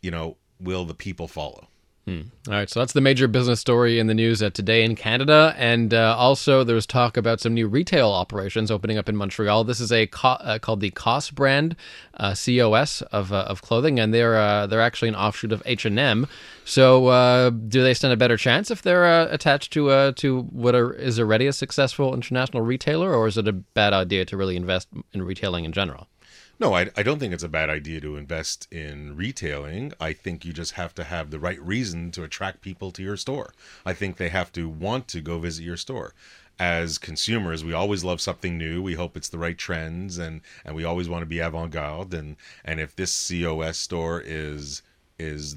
you 0.00 0.10
know 0.10 0.36
will 0.60 0.84
the 0.84 0.94
people 0.94 1.28
follow 1.28 1.68
Hmm. 2.06 2.22
All 2.48 2.54
right, 2.54 2.68
so 2.68 2.80
that's 2.80 2.94
the 2.94 3.00
major 3.00 3.28
business 3.28 3.60
story 3.60 4.00
in 4.00 4.08
the 4.08 4.14
news 4.14 4.42
uh, 4.42 4.50
today 4.50 4.82
in 4.82 4.96
Canada, 4.96 5.54
and 5.56 5.94
uh, 5.94 6.16
also 6.18 6.64
there 6.64 6.74
was 6.74 6.84
talk 6.84 7.16
about 7.16 7.38
some 7.38 7.54
new 7.54 7.68
retail 7.68 8.10
operations 8.10 8.72
opening 8.72 8.98
up 8.98 9.08
in 9.08 9.14
Montreal. 9.14 9.62
This 9.62 9.78
is 9.78 9.92
a 9.92 10.08
co- 10.08 10.30
uh, 10.30 10.58
called 10.58 10.80
the 10.80 10.90
COS 10.90 11.30
brand, 11.30 11.76
uh, 12.16 12.34
COS 12.34 13.02
of 13.02 13.32
uh, 13.32 13.44
of 13.46 13.62
clothing, 13.62 14.00
and 14.00 14.12
they're 14.12 14.36
uh, 14.36 14.66
they're 14.66 14.80
actually 14.80 15.10
an 15.10 15.14
offshoot 15.14 15.52
of 15.52 15.62
H 15.64 15.84
and 15.84 15.96
M. 15.96 16.26
So, 16.64 17.50
do 17.68 17.84
they 17.84 17.94
stand 17.94 18.12
a 18.12 18.16
better 18.16 18.36
chance 18.36 18.72
if 18.72 18.82
they're 18.82 19.22
attached 19.26 19.72
to 19.74 20.12
to 20.12 20.40
what 20.40 20.74
are, 20.74 20.92
is 20.94 21.20
already 21.20 21.46
a 21.46 21.52
successful 21.52 22.14
international 22.14 22.62
retailer, 22.62 23.14
or 23.14 23.28
is 23.28 23.38
it 23.38 23.46
a 23.46 23.52
bad 23.52 23.92
idea 23.92 24.24
to 24.24 24.36
really 24.36 24.56
invest 24.56 24.88
in 25.12 25.22
retailing 25.22 25.64
in 25.64 25.72
general? 25.72 26.08
No, 26.62 26.76
I, 26.76 26.90
I 26.96 27.02
don't 27.02 27.18
think 27.18 27.34
it's 27.34 27.42
a 27.42 27.48
bad 27.48 27.70
idea 27.70 28.00
to 28.02 28.16
invest 28.16 28.68
in 28.72 29.16
retailing. 29.16 29.92
I 29.98 30.12
think 30.12 30.44
you 30.44 30.52
just 30.52 30.74
have 30.74 30.94
to 30.94 31.02
have 31.02 31.32
the 31.32 31.40
right 31.40 31.60
reason 31.60 32.12
to 32.12 32.22
attract 32.22 32.60
people 32.60 32.92
to 32.92 33.02
your 33.02 33.16
store. 33.16 33.52
I 33.84 33.94
think 33.94 34.16
they 34.16 34.28
have 34.28 34.52
to 34.52 34.68
want 34.68 35.08
to 35.08 35.20
go 35.20 35.40
visit 35.40 35.64
your 35.64 35.76
store. 35.76 36.14
As 36.60 36.98
consumers, 36.98 37.64
we 37.64 37.72
always 37.72 38.04
love 38.04 38.20
something 38.20 38.56
new. 38.56 38.80
We 38.80 38.94
hope 38.94 39.16
it's 39.16 39.28
the 39.28 39.40
right 39.40 39.58
trends 39.58 40.18
and, 40.18 40.40
and 40.64 40.76
we 40.76 40.84
always 40.84 41.08
want 41.08 41.22
to 41.22 41.26
be 41.26 41.40
avant-garde 41.40 42.14
and, 42.14 42.36
and 42.64 42.78
if 42.78 42.94
this 42.94 43.28
COS 43.28 43.76
store 43.76 44.22
is 44.24 44.82
is 45.18 45.56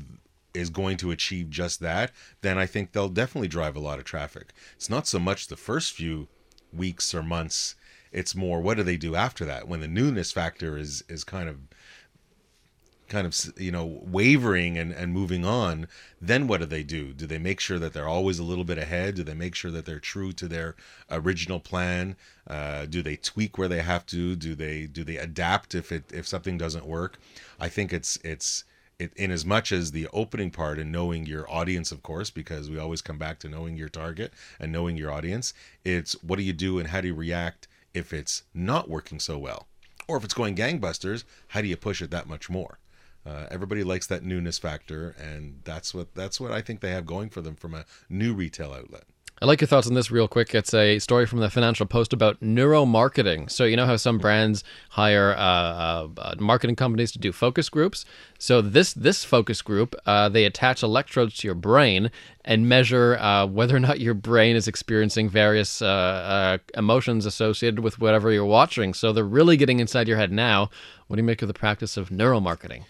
is 0.56 0.72
going 0.72 0.98
to 0.98 1.12
achieve 1.12 1.52
just 1.52 1.82
that, 1.82 2.12
then 2.42 2.58
I 2.58 2.66
think 2.66 2.94
they'll 2.94 3.10
definitely 3.10 3.50
drive 3.50 3.76
a 3.76 3.80
lot 3.80 4.00
of 4.00 4.06
traffic. 4.06 4.54
It's 4.76 4.90
not 4.90 5.06
so 5.06 5.20
much 5.20 5.48
the 5.48 5.58
first 5.58 5.94
few 5.94 6.30
weeks 6.74 7.14
or 7.14 7.22
months 7.22 7.76
it's 8.16 8.34
more 8.34 8.62
what 8.62 8.78
do 8.78 8.84
they 8.84 8.96
do 8.96 9.16
after 9.16 9.44
that? 9.46 9.68
When 9.68 9.82
the 9.82 9.88
newness 9.88 10.32
factor 10.32 10.78
is 10.78 11.04
is 11.10 11.24
kind 11.24 11.50
of 11.50 11.58
kind 13.10 13.28
of 13.28 13.36
you 13.58 13.72
know 13.72 14.00
wavering 14.04 14.78
and, 14.80 14.92
and 14.92 15.14
moving 15.14 15.46
on 15.46 15.88
then 16.20 16.48
what 16.48 16.62
do 16.62 16.66
they 16.66 16.82
do? 16.82 17.14
Do 17.14 17.28
they 17.28 17.38
make 17.38 17.60
sure 17.60 17.78
that 17.78 17.94
they're 17.94 18.08
always 18.08 18.40
a 18.40 18.44
little 18.44 18.64
bit 18.64 18.80
ahead? 18.80 19.16
Do 19.16 19.24
they 19.24 19.36
make 19.36 19.54
sure 19.54 19.70
that 19.70 19.86
they're 19.86 20.00
true 20.00 20.32
to 20.34 20.48
their 20.48 20.76
original 21.12 21.60
plan? 21.60 22.16
Uh, 22.48 22.86
do 22.88 23.04
they 23.04 23.18
tweak 23.18 23.58
where 23.58 23.68
they 23.68 23.82
have 23.82 24.06
to? 24.08 24.36
Do 24.36 24.56
they 24.56 24.88
do 24.88 25.04
they 25.04 25.18
adapt 25.18 25.76
if 25.76 25.92
it 25.92 26.06
if 26.14 26.26
something 26.26 26.58
doesn't 26.58 26.86
work? 26.86 27.20
I 27.60 27.68
think 27.68 27.92
it's 27.92 28.18
it's 28.24 28.64
it, 28.98 29.12
in 29.18 29.30
as 29.30 29.46
much 29.46 29.74
as 29.74 29.92
the 29.92 30.08
opening 30.14 30.52
part 30.52 30.80
and 30.80 30.90
knowing 30.90 31.26
your 31.26 31.52
audience 31.52 31.92
of 31.92 32.02
course 32.02 32.30
because 32.30 32.70
we 32.70 32.80
always 32.80 33.02
come 33.02 33.18
back 33.18 33.40
to 33.40 33.50
knowing 33.50 33.76
your 33.76 33.90
target 33.90 34.32
and 34.58 34.72
knowing 34.72 34.96
your 34.96 35.12
audience 35.12 35.54
it's 35.84 36.14
what 36.24 36.38
do 36.38 36.44
you 36.44 36.54
do 36.54 36.80
and 36.80 36.88
how 36.88 37.02
do 37.02 37.10
you 37.10 37.14
react 37.14 37.68
if 37.96 38.14
it's 38.14 38.44
not 38.54 38.90
working 38.90 39.20
so 39.20 39.38
well. 39.38 39.68
Or 40.08 40.18
if 40.18 40.24
it's 40.24 40.34
going 40.34 40.56
gangbusters, 40.56 41.24
how 41.50 41.62
do 41.62 41.68
you 41.68 41.78
push 41.78 42.02
it 42.02 42.12
that 42.12 42.28
much 42.28 42.50
more? 42.50 42.78
Uh, 43.26 43.48
everybody 43.50 43.84
likes 43.84 44.06
that 44.06 44.24
newness 44.24 44.60
factor, 44.60 45.16
and 45.20 45.62
that's 45.64 45.96
what 45.96 46.14
that's 46.14 46.40
what 46.40 46.52
I 46.52 46.62
think 46.62 46.82
they 46.82 46.92
have 46.92 47.08
going 47.08 47.30
for 47.30 47.42
them 47.42 47.56
from 47.56 47.74
a 47.74 47.86
new 48.08 48.36
retail 48.36 48.72
outlet. 48.72 49.06
I 49.46 49.48
like 49.48 49.62
your 49.62 49.68
thoughts 49.68 49.86
on 49.86 49.94
this 49.94 50.10
real 50.10 50.28
quick. 50.28 50.56
It's 50.56 50.74
a 50.74 50.98
story 50.98 51.28
from 51.28 51.38
the 51.38 51.52
Financial 51.52 51.86
Post 51.86 52.14
about 52.14 52.40
neuromarketing. 52.42 53.52
So, 53.52 53.64
you 53.66 53.76
know 53.76 53.86
how 53.86 53.96
some 53.96 54.18
brands 54.18 54.64
hire 54.90 55.36
uh, 55.38 55.40
uh, 55.40 56.08
uh, 56.18 56.36
marketing 56.40 56.76
companies 56.78 57.12
to 57.12 57.20
do 57.20 57.32
focus 57.32 57.70
groups? 57.70 58.06
So, 58.40 58.60
this 58.60 58.92
this 58.94 59.24
focus 59.24 59.62
group, 59.62 59.96
uh, 60.08 60.30
they 60.30 60.46
attach 60.46 60.82
electrodes 60.82 61.38
to 61.38 61.48
your 61.48 61.54
brain 61.54 62.10
and 62.44 62.68
measure 62.68 63.18
uh, 63.18 63.46
whether 63.46 63.76
or 63.76 63.80
not 63.80 64.00
your 64.00 64.16
brain 64.16 64.56
is 64.56 64.68
experiencing 64.68 65.30
various 65.30 65.80
uh, 65.80 66.58
emotions 66.76 67.28
associated 67.28 67.82
with 67.82 68.00
whatever 68.00 68.32
you're 68.32 68.46
watching. 68.46 68.96
So, 68.96 69.14
they're 69.14 69.24
really 69.24 69.58
getting 69.58 69.80
inside 69.80 70.08
your 70.08 70.18
head 70.18 70.32
now. 70.32 70.72
What 71.06 71.18
do 71.18 71.20
you 71.20 71.24
make 71.24 71.44
of 71.44 71.48
the 71.48 71.54
practice 71.54 71.98
of 71.98 72.10
neuromarketing? 72.10 72.86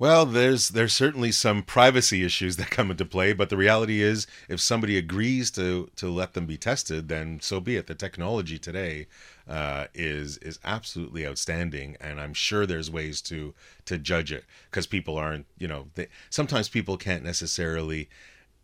Well, 0.00 0.26
there's 0.26 0.68
there's 0.68 0.94
certainly 0.94 1.32
some 1.32 1.62
privacy 1.62 2.24
issues 2.24 2.56
that 2.56 2.70
come 2.70 2.90
into 2.90 3.04
play, 3.04 3.32
but 3.32 3.48
the 3.50 3.56
reality 3.56 4.00
is, 4.00 4.26
if 4.48 4.60
somebody 4.60 4.96
agrees 4.96 5.50
to 5.52 5.90
to 5.96 6.08
let 6.08 6.34
them 6.34 6.46
be 6.46 6.56
tested, 6.56 7.08
then 7.08 7.40
so 7.40 7.58
be 7.60 7.76
it. 7.76 7.88
The 7.88 7.94
technology 7.96 8.58
today 8.58 9.08
uh, 9.48 9.86
is 9.94 10.38
is 10.38 10.60
absolutely 10.64 11.26
outstanding, 11.26 11.96
and 12.00 12.20
I'm 12.20 12.34
sure 12.34 12.64
there's 12.64 12.90
ways 12.90 13.20
to 13.22 13.54
to 13.86 13.98
judge 13.98 14.30
it 14.30 14.44
because 14.70 14.86
people 14.86 15.16
aren't, 15.16 15.46
you 15.58 15.66
know, 15.66 15.88
they, 15.96 16.08
sometimes 16.30 16.68
people 16.68 16.96
can't 16.96 17.24
necessarily 17.24 18.08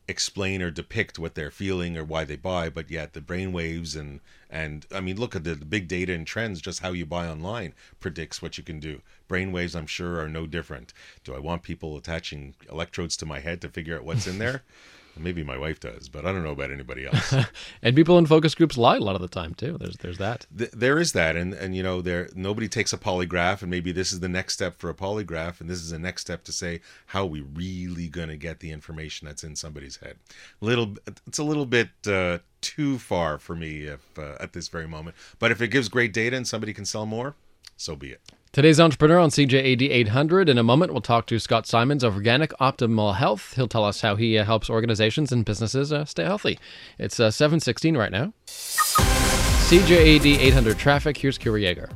explain 0.07 0.61
or 0.61 0.71
depict 0.71 1.19
what 1.19 1.35
they're 1.35 1.51
feeling 1.51 1.97
or 1.97 2.05
why 2.05 2.25
they 2.25 2.37
buy, 2.37 2.69
but 2.69 2.91
yet 2.91 3.13
the 3.13 3.21
brainwaves 3.21 3.97
and 3.97 4.21
and 4.51 4.87
I 4.95 5.01
mean, 5.01 5.19
look 5.19 5.35
at 5.35 5.43
the, 5.43 5.55
the 5.55 5.65
big 5.65 5.89
data 5.89 6.13
and 6.13 6.27
trends. 6.27 6.61
Just 6.61 6.81
how 6.81 6.93
you 6.93 7.07
buy 7.07 7.27
online 7.27 7.75
predicts 7.99 8.41
what 8.41 8.57
you 8.57 8.63
can 8.63 8.79
do. 8.79 9.03
Brainwaves, 9.29 9.75
I'm 9.75 9.87
sure, 9.87 10.21
are 10.21 10.29
no 10.29 10.47
different. 10.47 10.93
Do 11.25 11.35
I 11.35 11.41
want 11.41 11.63
people 11.63 11.97
attaching 11.97 12.55
electrodes 12.71 13.17
to 13.19 13.27
my 13.27 13.41
head 13.41 13.61
to 13.63 13.69
figure 13.69 13.97
out 13.97 14.05
what's 14.05 14.27
in 14.27 14.39
there? 14.39 14.63
Maybe 15.17 15.45
my 15.45 15.57
wife 15.57 15.81
does, 15.81 16.09
but 16.09 16.27
I 16.27 16.33
don't 16.33 16.43
know 16.43 16.51
about 16.51 16.71
anybody 16.71 17.07
else. 17.07 17.35
and 17.83 17.95
people 17.95 18.19
in 18.19 18.27
focus 18.27 18.55
groups 18.55 18.77
lie 18.77 18.97
a 18.97 19.01
lot 19.01 19.15
of 19.15 19.21
the 19.21 19.29
time 19.29 19.55
too. 19.55 19.77
There's 19.79 19.97
there's 19.97 20.19
that. 20.19 20.47
Th- 20.57 20.71
there 20.73 20.99
is 20.99 21.13
that, 21.13 21.37
and 21.37 21.55
and 21.55 21.77
you 21.77 21.83
know 21.83 22.01
there 22.01 22.29
nobody 22.35 22.69
takes 22.69 22.93
a 22.93 22.99
polygraph, 22.99 23.63
and 23.63 23.71
maybe 23.71 23.93
this 23.93 24.13
is 24.13 24.21
the 24.21 24.29
next 24.29 24.55
step 24.55 24.79
for 24.79 24.91
a 24.91 24.95
polygraph, 24.95 25.61
and 25.61 25.71
this 25.71 25.79
is 25.79 25.91
the 25.91 25.99
next 25.99 26.23
step 26.23 26.45
to 26.45 26.53
say 26.53 26.81
how 27.07 27.23
are 27.23 27.27
we 27.27 27.41
really 27.41 28.09
going 28.09 28.29
to 28.29 28.37
get 28.37 28.61
the 28.61 28.71
information 28.71 29.27
that's 29.27 29.45
in 29.45 29.57
somebody's 29.57 29.97
head. 29.97 30.17
Little, 30.61 30.97
it's 31.27 31.39
a 31.39 31.45
little 31.45 31.67
bit 31.67 31.91
uh, 32.07 32.39
too 32.61 32.99
far 32.99 33.39
for 33.39 33.55
me 33.55 33.83
if 33.83 34.19
uh, 34.19 34.37
at 34.41 34.53
this 34.53 34.69
very 34.69 34.89
moment. 34.89 35.17
But 35.39 35.51
if 35.51 35.61
it 35.61 35.69
gives 35.69 35.89
great 35.89 36.13
data 36.13 36.37
and 36.37 36.47
somebody 36.47 36.73
can 36.73 36.85
sell 36.85 37.07
more, 37.07 37.35
so 37.77 37.95
be 37.97 38.11
it. 38.11 38.21
Today's 38.55 38.79
entrepreneur 38.79 39.19
on 39.19 39.31
CJAD 39.31 39.91
800. 39.91 40.49
In 40.49 40.59
a 40.59 40.63
moment, 40.63 40.93
we'll 40.93 41.01
talk 41.01 41.27
to 41.27 41.41
Scott 41.41 41.67
Simons 41.67 42.05
of 42.05 42.15
Organik 42.15 42.53
Optimal 42.61 43.17
Health. 43.17 43.55
He'll 43.57 43.67
tell 43.67 43.83
us 43.83 44.01
how 44.01 44.15
he 44.15 44.39
uh, 44.39 44.45
helps 44.45 44.71
organizations 44.71 45.33
and 45.33 45.45
businesses 45.45 45.93
uh, 45.93 46.05
stay 46.05 46.23
healthy. 46.23 46.61
It's 46.97 47.19
uh, 47.19 47.33
716 47.33 47.97
right 47.97 48.13
now. 48.13 48.33
CJAD 48.47 50.39
800 50.39 50.79
traffic. 50.79 51.17
Here's 51.17 51.37
Kira 51.37 51.65
Yeager. 51.65 51.91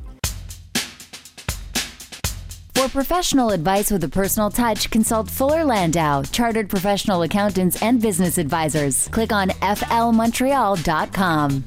For 2.75 2.89
professional 2.89 3.51
advice 3.51 3.89
with 3.89 4.03
a 4.03 4.09
personal 4.09 4.51
touch, 4.51 4.91
consult 4.91 5.31
Fuller 5.31 5.63
Landau, 5.63 6.23
chartered 6.23 6.69
professional 6.69 7.21
accountants 7.21 7.81
and 7.81 8.01
business 8.01 8.37
advisors. 8.37 9.07
Click 9.07 9.31
on 9.31 9.51
flmontreal.com. 9.51 11.63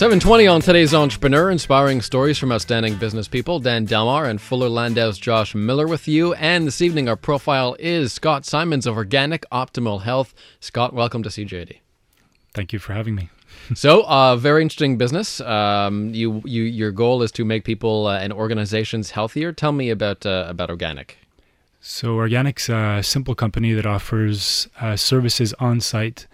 720 0.00 0.46
on 0.46 0.62
today's 0.62 0.94
Entrepreneur, 0.94 1.50
inspiring 1.50 2.00
stories 2.00 2.38
from 2.38 2.50
outstanding 2.52 2.94
business 2.96 3.28
people. 3.28 3.60
Dan 3.60 3.84
Delmar 3.84 4.24
and 4.24 4.40
Fuller 4.40 4.70
Landau's 4.70 5.18
Josh 5.18 5.54
Miller 5.54 5.86
with 5.86 6.08
you. 6.08 6.32
And 6.32 6.66
this 6.66 6.80
evening, 6.80 7.06
our 7.06 7.16
profile 7.16 7.76
is 7.78 8.10
Scott 8.10 8.46
Simons 8.46 8.86
of 8.86 8.96
Organik 8.96 9.44
Optimal 9.52 10.00
Health. 10.00 10.32
Scott, 10.58 10.94
welcome 10.94 11.22
to 11.22 11.28
CJAD. 11.28 11.80
Thank 12.54 12.72
you 12.72 12.78
for 12.78 12.94
having 12.94 13.14
me. 13.14 13.28
so, 13.74 14.04
uh, 14.04 14.36
very 14.36 14.62
interesting 14.62 14.96
business. 14.96 15.38
Um, 15.42 16.14
you, 16.14 16.40
you, 16.46 16.62
your 16.62 16.92
goal 16.92 17.22
is 17.22 17.30
to 17.32 17.44
make 17.44 17.64
people 17.64 18.06
uh, 18.06 18.20
and 18.20 18.32
organizations 18.32 19.10
healthier. 19.10 19.52
Tell 19.52 19.72
me 19.72 19.90
about 19.90 20.24
uh, 20.24 20.46
about 20.48 20.70
Organik. 20.70 21.16
So, 21.82 22.16
Organik's 22.16 22.70
a 22.70 23.02
simple 23.02 23.34
company 23.34 23.74
that 23.74 23.84
offers 23.84 24.66
uh, 24.80 24.96
services 24.96 25.52
on 25.60 25.82
site 25.82 26.26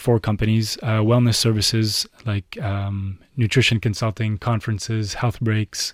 for 0.00 0.18
companies, 0.18 0.78
uh, 0.82 1.00
wellness 1.00 1.36
services 1.36 2.06
like 2.24 2.58
um, 2.62 3.18
nutrition 3.36 3.78
consulting, 3.78 4.38
conferences, 4.38 5.14
health 5.14 5.38
breaks, 5.40 5.92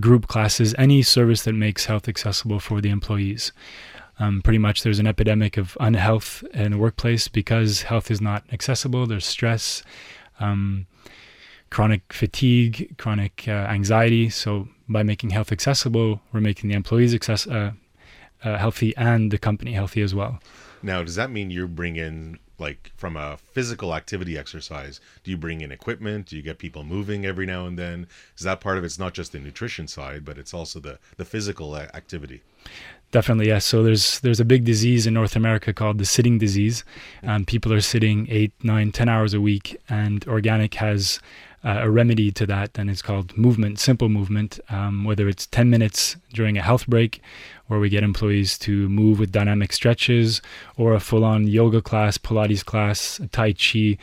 group 0.00 0.26
classes, 0.26 0.74
any 0.76 1.02
service 1.02 1.42
that 1.42 1.52
makes 1.52 1.86
health 1.86 2.08
accessible 2.08 2.58
for 2.58 2.80
the 2.80 2.90
employees. 2.90 3.52
Um, 4.18 4.42
pretty 4.42 4.58
much 4.58 4.82
there's 4.82 4.98
an 4.98 5.06
epidemic 5.06 5.56
of 5.56 5.76
unhealth 5.78 6.42
in 6.52 6.72
the 6.72 6.78
workplace 6.78 7.28
because 7.28 7.82
health 7.82 8.10
is 8.10 8.20
not 8.20 8.42
accessible. 8.52 9.06
There's 9.06 9.24
stress, 9.24 9.84
um, 10.40 10.86
chronic 11.70 12.12
fatigue, 12.12 12.96
chronic 12.98 13.44
uh, 13.46 13.52
anxiety. 13.52 14.30
So 14.30 14.68
by 14.88 15.04
making 15.04 15.30
health 15.30 15.52
accessible, 15.52 16.20
we're 16.32 16.40
making 16.40 16.70
the 16.70 16.74
employees 16.74 17.14
access, 17.14 17.46
uh, 17.46 17.72
uh, 18.42 18.58
healthy 18.58 18.96
and 18.96 19.30
the 19.30 19.38
company 19.38 19.72
healthy 19.74 20.02
as 20.02 20.12
well. 20.12 20.40
Now, 20.82 21.04
does 21.04 21.14
that 21.14 21.30
mean 21.30 21.50
you 21.50 21.68
bring 21.68 21.94
in 21.96 22.38
like 22.58 22.92
from 22.96 23.16
a 23.16 23.38
physical 23.52 23.94
activity 23.94 24.36
exercise 24.36 25.00
do 25.24 25.30
you 25.30 25.36
bring 25.36 25.60
in 25.60 25.72
equipment? 25.72 26.26
Do 26.26 26.36
you 26.36 26.42
get 26.42 26.58
people 26.58 26.84
moving 26.84 27.24
every 27.24 27.46
now 27.46 27.66
and 27.66 27.78
then? 27.78 28.06
Is 28.36 28.44
that 28.44 28.60
part 28.60 28.78
of 28.78 28.84
it? 28.84 28.86
it's 28.86 28.98
not 28.98 29.14
just 29.14 29.32
the 29.32 29.38
nutrition 29.38 29.86
side 29.88 30.24
but 30.24 30.38
it's 30.38 30.54
also 30.54 30.80
the 30.80 30.98
the 31.16 31.24
physical 31.24 31.76
activity. 31.76 32.42
Definitely 33.10 33.46
yes. 33.46 33.64
So 33.64 33.82
there's 33.82 34.20
there's 34.20 34.40
a 34.40 34.44
big 34.44 34.64
disease 34.64 35.06
in 35.06 35.14
north 35.14 35.36
america 35.36 35.72
called 35.72 35.98
the 35.98 36.04
sitting 36.04 36.38
disease. 36.38 36.84
Um, 37.22 37.44
people 37.44 37.72
are 37.72 37.80
sitting 37.80 38.26
eight 38.30 38.52
nine 38.62 38.92
ten 38.92 39.08
hours 39.08 39.34
a 39.34 39.40
week 39.40 39.80
and 39.88 40.24
Organik 40.26 40.74
has 40.74 41.20
uh, 41.64 41.78
a 41.80 41.90
remedy 41.90 42.30
to 42.32 42.46
that, 42.46 42.78
and 42.78 42.88
it's 42.88 43.02
called 43.02 43.36
movement, 43.36 43.78
simple 43.78 44.08
movement. 44.08 44.60
Um, 44.68 45.04
whether 45.04 45.28
it's 45.28 45.46
10 45.46 45.68
minutes 45.70 46.16
during 46.32 46.56
a 46.56 46.62
health 46.62 46.86
break, 46.86 47.20
where 47.66 47.80
we 47.80 47.88
get 47.88 48.02
employees 48.02 48.58
to 48.58 48.88
move 48.88 49.18
with 49.18 49.32
dynamic 49.32 49.72
stretches, 49.72 50.40
or 50.76 50.94
a 50.94 51.00
full-on 51.00 51.46
yoga 51.46 51.82
class, 51.82 52.16
Pilates 52.18 52.64
class, 52.64 53.20
Tai 53.32 53.52
Chi. 53.52 53.98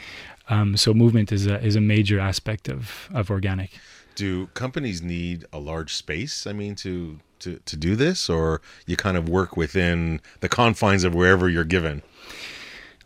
Um, 0.50 0.78
so 0.78 0.94
movement 0.94 1.32
is 1.32 1.48
a 1.48 1.60
is 1.64 1.76
a 1.76 1.82
major 1.82 2.20
aspect 2.20 2.70
of 2.70 3.10
of 3.14 3.30
Organik. 3.30 3.70
Do 4.16 4.48
companies 4.48 5.02
need 5.02 5.46
a 5.52 5.60
large 5.60 5.94
space? 5.94 6.46
I 6.46 6.54
mean, 6.54 6.76
to 6.76 7.20
to 7.40 7.60
to 7.66 7.76
do 7.76 7.96
this, 7.96 8.30
or 8.30 8.62
you 8.86 8.96
kind 8.96 9.18
of 9.18 9.28
work 9.28 9.58
within 9.58 10.22
the 10.42 10.50
confines 10.50 11.04
of 11.04 11.16
wherever 11.16 11.50
you're 11.50 11.64
given. 11.64 12.02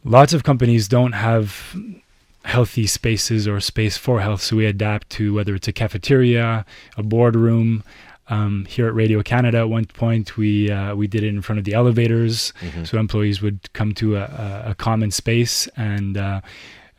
Lots 0.03 0.33
of 0.33 0.43
companies 0.43 0.87
don't 0.87 1.11
have 1.11 1.75
healthy 2.45 2.87
spaces 2.87 3.47
or 3.47 3.59
space 3.59 3.97
for 3.97 4.21
health. 4.21 4.41
So 4.41 4.55
we 4.55 4.65
adapt 4.65 5.09
to 5.11 5.33
whether 5.33 5.55
it's 5.55 5.67
a 5.67 5.73
cafeteria, 5.73 6.65
a 6.97 7.03
boardroom. 7.03 7.83
Um, 8.31 8.65
here 8.65 8.87
at 8.87 8.93
Radio 8.93 9.23
Canada, 9.23 9.57
at 9.57 9.69
one 9.69 9.85
point, 9.85 10.37
we 10.37 10.69
uh, 10.69 10.93
we 10.93 11.07
did 11.07 11.23
it 11.23 11.29
in 11.29 11.41
front 11.41 11.57
of 11.57 11.65
the 11.65 11.73
elevators, 11.73 12.53
mm-hmm. 12.61 12.83
so 12.83 12.99
employees 12.99 13.41
would 13.41 13.73
come 13.73 13.91
to 13.95 14.17
a, 14.17 14.65
a 14.67 14.75
common 14.75 15.09
space, 15.09 15.67
and 15.75 16.15
uh, 16.15 16.41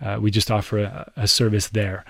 uh, 0.01 0.19
we 0.21 0.33
just 0.33 0.51
offer 0.51 0.79
a, 0.79 1.13
a 1.15 1.29
service 1.29 1.69
there. 1.69 2.05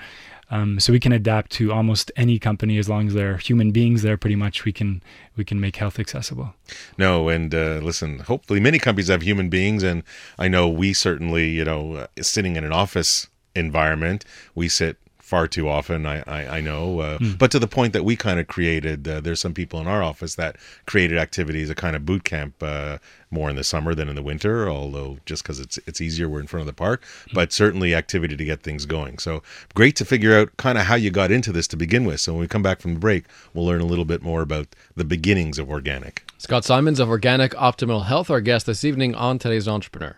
Um, 0.50 0.80
so 0.80 0.92
we 0.92 1.00
can 1.00 1.12
adapt 1.12 1.52
to 1.52 1.72
almost 1.72 2.10
any 2.16 2.38
company 2.38 2.78
as 2.78 2.88
long 2.88 3.06
as 3.06 3.14
there 3.14 3.34
are 3.34 3.36
human 3.36 3.70
beings 3.70 4.02
there. 4.02 4.16
Pretty 4.16 4.36
much, 4.36 4.64
we 4.64 4.72
can 4.72 5.02
we 5.36 5.44
can 5.44 5.60
make 5.60 5.76
health 5.76 5.98
accessible. 5.98 6.54
No, 6.98 7.28
and 7.28 7.54
uh, 7.54 7.80
listen, 7.82 8.18
hopefully, 8.20 8.60
many 8.60 8.78
companies 8.78 9.08
have 9.08 9.22
human 9.22 9.48
beings, 9.48 9.82
and 9.82 10.02
I 10.38 10.48
know 10.48 10.68
we 10.68 10.92
certainly, 10.92 11.50
you 11.50 11.64
know, 11.64 11.94
uh, 11.94 12.06
sitting 12.20 12.56
in 12.56 12.64
an 12.64 12.72
office 12.72 13.28
environment, 13.54 14.24
we 14.54 14.68
sit 14.68 14.96
far 15.30 15.46
too 15.46 15.68
often. 15.68 16.04
I 16.06 16.22
I, 16.26 16.58
I 16.58 16.60
know, 16.60 17.00
uh, 17.00 17.18
mm. 17.18 17.38
but 17.38 17.50
to 17.52 17.60
the 17.60 17.68
point 17.68 17.92
that 17.92 18.04
we 18.04 18.16
kind 18.16 18.40
of 18.40 18.48
created. 18.48 19.06
Uh, 19.06 19.20
there's 19.20 19.40
some 19.40 19.54
people 19.54 19.80
in 19.80 19.86
our 19.86 20.02
office 20.02 20.34
that 20.34 20.56
created 20.86 21.18
activities, 21.18 21.70
a 21.70 21.74
kind 21.74 21.94
of 21.94 22.04
boot 22.04 22.24
camp, 22.24 22.54
uh, 22.62 22.98
more 23.30 23.48
in 23.48 23.54
the 23.54 23.62
summer 23.62 23.94
than 23.94 24.08
in 24.08 24.16
the 24.16 24.22
winter. 24.22 24.68
Although 24.68 25.18
just 25.24 25.44
because 25.44 25.60
it's 25.60 25.78
it's 25.86 26.00
easier, 26.00 26.28
we're 26.28 26.40
in 26.40 26.48
front 26.48 26.62
of 26.62 26.66
the 26.66 26.72
park, 26.72 27.02
mm. 27.02 27.34
but 27.34 27.52
certainly 27.52 27.94
activity 27.94 28.36
to 28.36 28.44
get 28.44 28.62
things 28.62 28.84
going. 28.86 29.18
So 29.18 29.42
great 29.74 29.94
to 29.96 30.04
figure 30.04 30.36
out 30.36 30.56
kind 30.56 30.76
of 30.76 30.84
how 30.84 30.96
you 30.96 31.10
got 31.10 31.30
into 31.30 31.52
this 31.52 31.68
to 31.68 31.76
begin 31.76 32.04
with. 32.04 32.20
So 32.20 32.32
when 32.32 32.40
we 32.40 32.48
come 32.48 32.62
back 32.62 32.80
from 32.80 32.94
the 32.94 33.00
break, 33.00 33.24
we'll 33.54 33.64
learn 33.64 33.80
a 33.80 33.86
little 33.86 34.04
bit 34.04 34.22
more 34.22 34.42
about 34.42 34.66
the 34.96 35.04
beginnings 35.04 35.58
of 35.58 35.68
Organik. 35.68 36.18
Scott 36.38 36.64
Simons 36.64 36.98
of 36.98 37.08
Organik 37.08 37.50
Optimal 37.50 38.06
Health, 38.06 38.30
our 38.30 38.40
guest 38.40 38.66
this 38.66 38.84
evening 38.84 39.14
on 39.14 39.38
today's 39.38 39.68
Entrepreneur. 39.68 40.16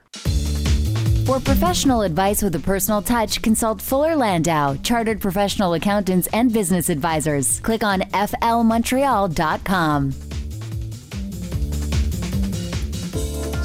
For 1.26 1.38
professional 1.38 2.02
advice 2.02 2.42
with 2.42 2.56
a 2.56 2.58
personal 2.58 3.00
touch, 3.00 3.40
consult 3.42 3.80
Fuller 3.80 4.16
Landau, 4.16 4.74
chartered 4.82 5.20
professional 5.20 5.74
accountants 5.74 6.26
and 6.32 6.52
business 6.52 6.88
advisors. 6.88 7.60
Click 7.60 7.84
on 7.84 8.00
flmontreal.com. 8.00 10.12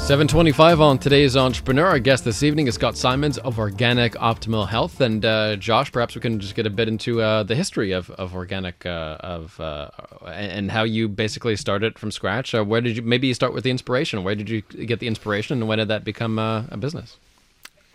725 0.08 0.80
on 0.80 0.98
today's 0.98 1.36
Entrepreneur. 1.36 1.84
Our 1.84 1.98
guest 1.98 2.24
this 2.24 2.44
evening 2.44 2.68
is 2.68 2.76
Scott 2.76 2.96
Simons 2.96 3.38
of 3.38 3.56
Organik 3.56 4.14
Optimal 4.14 4.68
Health. 4.68 5.00
And 5.00 5.24
uh, 5.24 5.56
Josh, 5.56 5.90
perhaps 5.90 6.14
we 6.14 6.20
can 6.20 6.38
just 6.38 6.54
get 6.54 6.64
a 6.64 6.70
bit 6.70 6.86
into 6.86 7.20
uh, 7.20 7.42
the 7.42 7.56
history 7.56 7.90
of, 7.90 8.08
of 8.12 8.32
Organik 8.32 8.86
uh, 8.86 9.18
of 9.20 9.60
uh, 9.60 9.90
and 10.26 10.70
how 10.70 10.84
you 10.84 11.08
basically 11.08 11.56
started 11.56 11.98
from 11.98 12.12
scratch. 12.12 12.54
Uh, 12.54 12.64
where 12.64 12.80
did 12.80 12.96
you 12.96 13.02
maybe 13.02 13.26
you 13.26 13.34
start 13.34 13.52
with 13.52 13.64
the 13.64 13.70
inspiration? 13.70 14.22
Where 14.22 14.36
did 14.36 14.48
you 14.48 14.62
get 14.62 15.00
the 15.00 15.08
inspiration 15.08 15.58
and 15.58 15.68
when 15.68 15.78
did 15.78 15.88
that 15.88 16.04
become 16.04 16.38
uh, 16.38 16.62
a 16.70 16.76
business? 16.76 17.18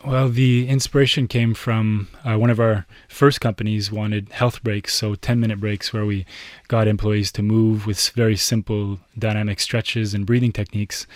Well, 0.05 0.27
the 0.27 0.67
inspiration 0.67 1.29
came 1.29 1.53
from 1.53 2.09
uh, 2.25 2.37
one 2.37 2.49
of 2.49 2.59
our 2.59 2.85
first 3.07 3.39
companies 3.39 3.89
wanted 3.89 4.33
health 4.33 4.61
breaks, 4.61 4.93
so 4.93 5.15
10 5.15 5.39
minute 5.39 5.61
breaks 5.61 5.93
where 5.93 6.05
we 6.05 6.25
got 6.67 6.89
employees 6.89 7.31
to 7.33 7.41
move 7.41 7.87
with 7.87 8.09
very 8.09 8.35
simple 8.35 8.99
dynamic 9.17 9.61
stretches 9.61 10.13
and 10.13 10.25
breathing 10.25 10.51
techniques. 10.51 11.07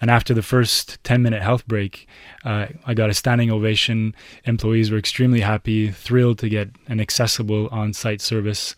And 0.00 0.10
after 0.10 0.34
the 0.34 0.42
first 0.42 0.98
10 1.04 1.22
minute 1.22 1.42
health 1.42 1.64
break, 1.68 2.08
uh, 2.44 2.66
I 2.84 2.94
got 2.94 3.08
a 3.08 3.14
standing 3.14 3.52
ovation. 3.52 4.16
Employees 4.44 4.90
were 4.90 4.98
extremely 4.98 5.40
happy, 5.40 5.92
thrilled 5.92 6.40
to 6.40 6.48
get 6.48 6.70
an 6.88 6.98
accessible 6.98 7.68
on 7.70 7.92
site 7.92 8.20
service. 8.20 8.74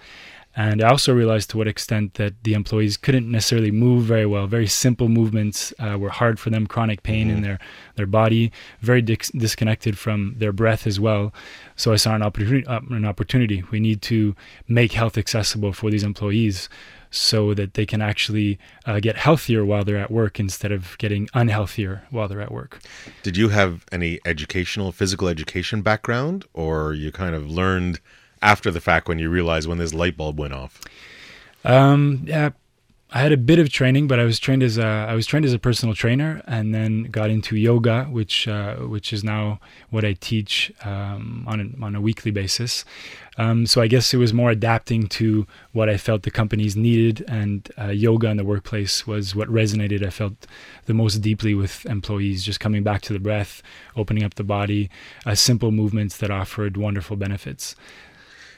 And 0.58 0.82
I 0.82 0.88
also 0.88 1.14
realized 1.14 1.50
to 1.50 1.58
what 1.58 1.68
extent 1.68 2.14
that 2.14 2.32
the 2.42 2.54
employees 2.54 2.96
couldn't 2.96 3.30
necessarily 3.30 3.70
move 3.70 4.04
very 4.04 4.24
well. 4.24 4.46
Very 4.46 4.66
simple 4.66 5.08
movements 5.08 5.74
uh, 5.78 5.98
were 5.98 6.08
hard 6.08 6.40
for 6.40 6.48
them, 6.48 6.66
chronic 6.66 7.02
pain 7.02 7.26
mm-hmm. 7.26 7.36
in 7.36 7.42
their, 7.42 7.58
their 7.96 8.06
body, 8.06 8.50
very 8.80 9.02
dis- 9.02 9.30
disconnected 9.32 9.98
from 9.98 10.34
their 10.38 10.52
breath 10.52 10.86
as 10.86 10.98
well. 10.98 11.32
So 11.76 11.92
I 11.92 11.96
saw 11.96 12.14
an 12.14 12.22
opportunity, 12.22 12.66
uh, 12.66 12.80
an 12.88 13.04
opportunity. 13.04 13.64
We 13.70 13.80
need 13.80 14.00
to 14.02 14.34
make 14.66 14.92
health 14.92 15.18
accessible 15.18 15.74
for 15.74 15.90
these 15.90 16.02
employees. 16.02 16.70
so 17.10 17.54
that 17.54 17.74
they 17.74 17.86
can 17.86 18.02
actually 18.02 18.58
uh, 18.84 19.00
get 19.00 19.16
healthier 19.16 19.64
while 19.64 19.84
they're 19.84 19.96
at 19.96 20.10
work 20.10 20.38
instead 20.38 20.72
of 20.72 20.96
getting 20.98 21.26
unhealthier 21.28 22.02
while 22.10 22.28
they're 22.28 22.40
at 22.40 22.52
work. 22.52 22.80
Did 23.22 23.36
you 23.36 23.48
have 23.48 23.84
any 23.90 24.20
educational, 24.24 24.92
physical 24.92 25.28
education 25.28 25.82
background, 25.82 26.44
or 26.52 26.92
you 26.94 27.10
kind 27.12 27.34
of 27.34 27.50
learned 27.50 28.00
after 28.46 28.70
the 28.70 28.80
fact 28.80 29.08
when 29.08 29.18
you 29.18 29.28
realized 29.28 29.68
when 29.68 29.78
this 29.78 29.92
light 29.92 30.16
bulb 30.16 30.38
went 30.38 30.54
off? 30.54 30.80
Um, 31.64 32.22
yeah, 32.24 32.50
I 33.12 33.20
had 33.20 33.32
a 33.32 33.36
bit 33.36 33.58
of 33.58 33.70
training, 33.70 34.08
but 34.08 34.18
I 34.18 34.24
was 34.24 34.38
trained 34.38 34.62
as 34.62 34.78
a 34.78 34.84
I 34.84 35.14
was 35.14 35.26
trained 35.26 35.44
as 35.44 35.52
a 35.52 35.58
personal 35.58 35.94
trainer, 35.94 36.42
and 36.46 36.74
then 36.74 37.04
got 37.04 37.30
into 37.30 37.56
yoga, 37.56 38.04
which 38.04 38.46
uh, 38.46 38.76
which 38.76 39.12
is 39.12 39.24
now 39.24 39.60
what 39.90 40.04
I 40.04 40.14
teach 40.14 40.72
um, 40.84 41.44
on 41.46 41.60
a, 41.60 41.84
on 41.84 41.94
a 41.94 42.00
weekly 42.00 42.30
basis. 42.30 42.84
Um, 43.38 43.66
so 43.66 43.80
I 43.80 43.86
guess 43.86 44.12
it 44.12 44.16
was 44.16 44.32
more 44.32 44.50
adapting 44.50 45.08
to 45.08 45.46
what 45.72 45.88
I 45.88 45.98
felt 45.98 46.22
the 46.22 46.30
companies 46.30 46.74
needed, 46.74 47.24
and 47.28 47.68
uh, 47.78 47.86
yoga 47.88 48.28
in 48.28 48.38
the 48.38 48.44
workplace 48.44 49.06
was 49.06 49.36
what 49.36 49.48
resonated. 49.48 50.04
I 50.04 50.10
felt 50.10 50.46
the 50.86 50.94
most 50.94 51.16
deeply 51.18 51.54
with 51.54 51.86
employees, 51.86 52.44
just 52.44 52.60
coming 52.60 52.82
back 52.82 53.02
to 53.02 53.12
the 53.12 53.20
breath, 53.20 53.62
opening 53.94 54.24
up 54.24 54.34
the 54.34 54.44
body, 54.44 54.90
uh, 55.24 55.34
simple 55.34 55.70
movements 55.70 56.16
that 56.18 56.30
offered 56.30 56.76
wonderful 56.76 57.16
benefits. 57.16 57.76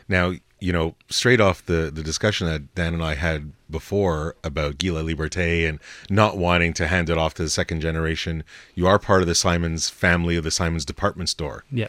Now, 0.09 0.35
you 0.61 0.73
know, 0.73 0.95
straight 1.09 1.41
off 1.41 1.65
the, 1.65 1.91
the 1.93 2.03
discussion 2.03 2.47
that 2.49 2.75
Dan 2.75 2.95
and 2.95 3.03
I 3.03 3.15
had 3.15 3.53
before 3.71 4.35
about 4.43 4.79
Guy 4.79 4.89
Laliberté 4.89 5.69
and 5.69 5.79
not 6.11 6.37
wanting 6.37 6.73
to 6.75 6.89
hand 6.89 7.11
it 7.11 7.19
off 7.19 7.35
to 7.35 7.43
the 7.43 7.51
second 7.51 7.81
generation, 7.81 8.43
you 8.75 8.87
are 8.87 8.99
part 8.99 9.21
of 9.21 9.29
the 9.29 9.35
Simons 9.35 9.89
family 9.89 10.37
of 10.37 10.45
the 10.45 10.51
Simons 10.51 10.85
department 10.85 11.29
store. 11.29 11.65
Yeah. 11.71 11.89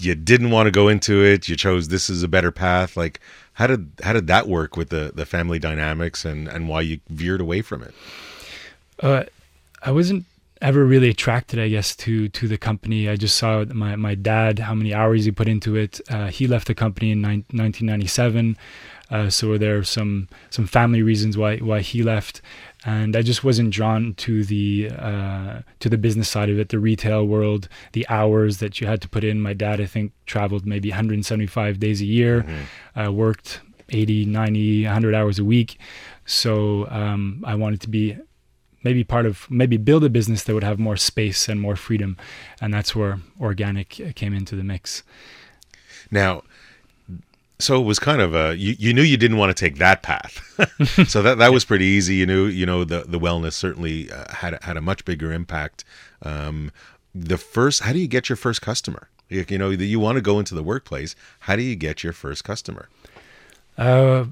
You 0.00 0.14
didn't 0.14 0.50
want 0.50 0.66
to 0.66 0.70
go 0.70 0.88
into 0.88 1.22
it. 1.22 1.48
You 1.48 1.56
chose 1.56 1.88
this 1.88 2.08
is 2.08 2.22
a 2.22 2.28
better 2.28 2.50
path. 2.50 2.96
Like, 2.96 3.20
how 3.52 3.66
did 3.66 3.90
how 4.02 4.14
did 4.14 4.26
that 4.26 4.48
work 4.48 4.76
with 4.76 4.88
the, 4.88 5.12
the 5.14 5.26
family 5.26 5.58
dynamics 5.58 6.24
and, 6.24 6.48
and 6.48 6.68
why 6.68 6.80
you 6.80 7.00
veered 7.10 7.40
away 7.40 7.60
from 7.62 7.82
it? 7.82 7.94
Uh, 9.00 9.24
I 9.82 9.90
wasn't 9.90 10.24
ever 10.64 10.82
really 10.84 11.10
attracted, 11.10 11.60
I 11.60 11.68
guess, 11.68 11.94
to 11.96 12.28
to 12.30 12.48
the 12.48 12.56
company. 12.56 13.08
I 13.08 13.16
just 13.16 13.36
saw 13.36 13.64
my 13.66 13.94
my 13.96 14.14
dad 14.14 14.58
how 14.58 14.74
many 14.74 14.94
hours 14.94 15.26
he 15.26 15.30
put 15.30 15.46
into 15.46 15.76
it. 15.76 16.00
Uh, 16.10 16.28
he 16.28 16.46
left 16.46 16.66
the 16.66 16.74
company 16.74 17.10
in 17.12 17.20
ni- 17.20 17.44
1997, 17.52 18.56
uh, 19.10 19.28
so 19.28 19.58
there 19.58 19.78
are 19.78 19.84
some 19.84 20.28
some 20.50 20.66
family 20.66 21.02
reasons 21.02 21.36
why 21.36 21.58
why 21.58 21.80
he 21.80 22.02
left, 22.02 22.40
and 22.86 23.14
I 23.14 23.20
just 23.20 23.44
wasn't 23.44 23.70
drawn 23.70 24.14
to 24.14 24.42
the 24.42 24.90
uh, 24.98 25.60
to 25.80 25.88
the 25.90 25.98
business 25.98 26.30
side 26.30 26.48
of 26.48 26.58
it, 26.58 26.70
the 26.70 26.78
retail 26.78 27.26
world, 27.26 27.68
the 27.92 28.06
hours 28.08 28.58
that 28.58 28.80
you 28.80 28.86
had 28.86 29.02
to 29.02 29.08
put 29.08 29.22
in. 29.22 29.42
My 29.42 29.52
dad, 29.52 29.82
I 29.82 29.86
think, 29.86 30.12
traveled 30.24 30.64
maybe 30.64 30.88
175 30.88 31.78
days 31.78 32.00
a 32.00 32.06
year, 32.06 32.42
mm-hmm. 32.96 33.14
worked 33.14 33.60
80, 33.90 34.24
90, 34.24 34.84
100 34.84 35.14
hours 35.14 35.38
a 35.38 35.44
week. 35.44 35.78
So 36.24 36.88
um, 36.88 37.44
I 37.46 37.54
wanted 37.54 37.82
to 37.82 37.90
be 37.90 38.16
maybe 38.84 39.02
part 39.02 39.26
of 39.26 39.50
maybe 39.50 39.76
build 39.76 40.04
a 40.04 40.08
business 40.08 40.44
that 40.44 40.54
would 40.54 40.64
have 40.64 40.78
more 40.78 40.96
space 40.96 41.48
and 41.48 41.60
more 41.60 41.76
freedom. 41.76 42.16
And 42.60 42.72
that's 42.72 42.94
where 42.94 43.18
Organik 43.40 44.14
came 44.14 44.32
into 44.32 44.54
the 44.54 44.64
mix. 44.64 45.02
Now 46.10 46.42
so 47.58 47.80
it 47.80 47.84
was 47.84 47.98
kind 47.98 48.20
of 48.20 48.34
a 48.34 48.56
you, 48.56 48.74
you 48.78 48.92
knew 48.92 49.02
you 49.02 49.16
didn't 49.16 49.36
want 49.36 49.56
to 49.56 49.60
take 49.64 49.78
that 49.78 50.02
path. 50.02 50.40
So 51.08 51.22
that 51.22 51.38
that 51.38 51.52
was 51.52 51.64
pretty 51.64 51.84
easy. 51.84 52.16
You 52.16 52.26
knew 52.26 52.46
you 52.46 52.66
know 52.66 52.84
the 52.84 53.04
the 53.06 53.18
wellness 53.18 53.52
certainly 53.52 54.10
uh, 54.10 54.32
had 54.32 54.62
had 54.62 54.76
a 54.76 54.80
much 54.80 55.04
bigger 55.04 55.32
impact. 55.32 55.84
Um, 56.22 56.70
the 57.14 57.38
first 57.38 57.82
how 57.82 57.92
do 57.92 57.98
you 57.98 58.06
get 58.06 58.28
your 58.28 58.36
first 58.36 58.62
customer? 58.62 59.08
You, 59.28 59.44
you 59.48 59.58
know 59.58 59.70
you 59.70 60.00
want 60.00 60.16
to 60.16 60.22
go 60.22 60.38
into 60.38 60.54
the 60.54 60.62
workplace 60.62 61.16
how 61.40 61.56
do 61.56 61.62
you 61.62 61.76
get 61.76 62.04
your 62.04 62.12
first 62.12 62.44
customer? 62.44 62.88
Uh, 63.76 64.26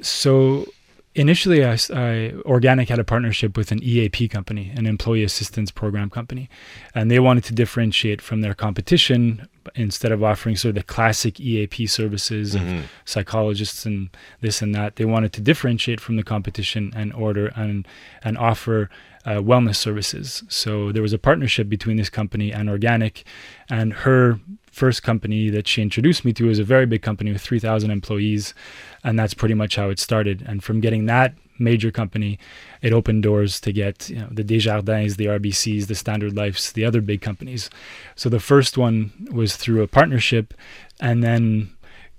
so 0.00 0.66
initially 1.14 1.64
I, 1.64 1.72
I, 1.72 2.32
Organik 2.44 2.88
had 2.88 2.98
a 2.98 3.04
partnership 3.04 3.56
with 3.56 3.72
an 3.72 3.82
eap 3.82 4.30
company 4.30 4.72
an 4.76 4.86
employee 4.86 5.24
assistance 5.24 5.70
program 5.70 6.10
company 6.10 6.48
and 6.94 7.10
they 7.10 7.18
wanted 7.18 7.44
to 7.44 7.54
differentiate 7.54 8.20
from 8.20 8.40
their 8.40 8.54
competition 8.54 9.48
instead 9.74 10.12
of 10.12 10.22
offering 10.22 10.56
sort 10.56 10.70
of 10.70 10.74
the 10.76 10.82
classic 10.82 11.40
eap 11.40 11.88
services 11.88 12.54
mm-hmm. 12.54 12.78
of 12.78 12.90
psychologists 13.04 13.84
and 13.86 14.10
this 14.40 14.62
and 14.62 14.74
that 14.74 14.96
they 14.96 15.04
wanted 15.04 15.32
to 15.32 15.40
differentiate 15.40 16.00
from 16.00 16.16
the 16.16 16.22
competition 16.22 16.92
and 16.94 17.12
order 17.12 17.48
and 17.56 17.86
and 18.22 18.38
offer 18.38 18.90
uh, 19.24 19.32
wellness 19.32 19.76
services 19.76 20.42
so 20.48 20.92
there 20.92 21.02
was 21.02 21.12
a 21.12 21.18
partnership 21.18 21.68
between 21.68 21.96
this 21.96 22.08
company 22.08 22.52
and 22.52 22.68
Organik 22.68 23.24
and 23.68 23.92
her 23.92 24.40
first 24.78 25.02
company 25.02 25.50
that 25.50 25.66
she 25.66 25.82
introduced 25.82 26.24
me 26.24 26.32
to 26.32 26.46
was 26.46 26.58
a 26.58 26.64
very 26.64 26.86
big 26.86 27.02
company 27.02 27.32
with 27.32 27.42
3000 27.42 27.90
employees 27.90 28.54
and 29.04 29.18
that's 29.18 29.34
pretty 29.34 29.54
much 29.54 29.76
how 29.76 29.90
it 29.90 29.98
started. 29.98 30.44
And 30.46 30.62
from 30.62 30.80
getting 30.80 31.06
that 31.06 31.34
major 31.58 31.90
company, 31.90 32.38
it 32.82 32.92
opened 32.92 33.22
doors 33.22 33.60
to 33.60 33.72
get 33.72 34.08
you 34.10 34.20
know, 34.20 34.28
the 34.30 34.44
Desjardins, 34.44 35.16
the 35.16 35.26
RBCs, 35.26 35.86
the 35.86 35.94
Standard 35.94 36.36
Lifes, 36.36 36.72
the 36.72 36.84
other 36.84 37.00
big 37.00 37.20
companies. 37.20 37.70
So 38.14 38.28
the 38.28 38.40
first 38.40 38.78
one 38.78 39.12
was 39.32 39.56
through 39.56 39.82
a 39.82 39.88
partnership, 39.88 40.54
and 41.00 41.22
then 41.22 41.70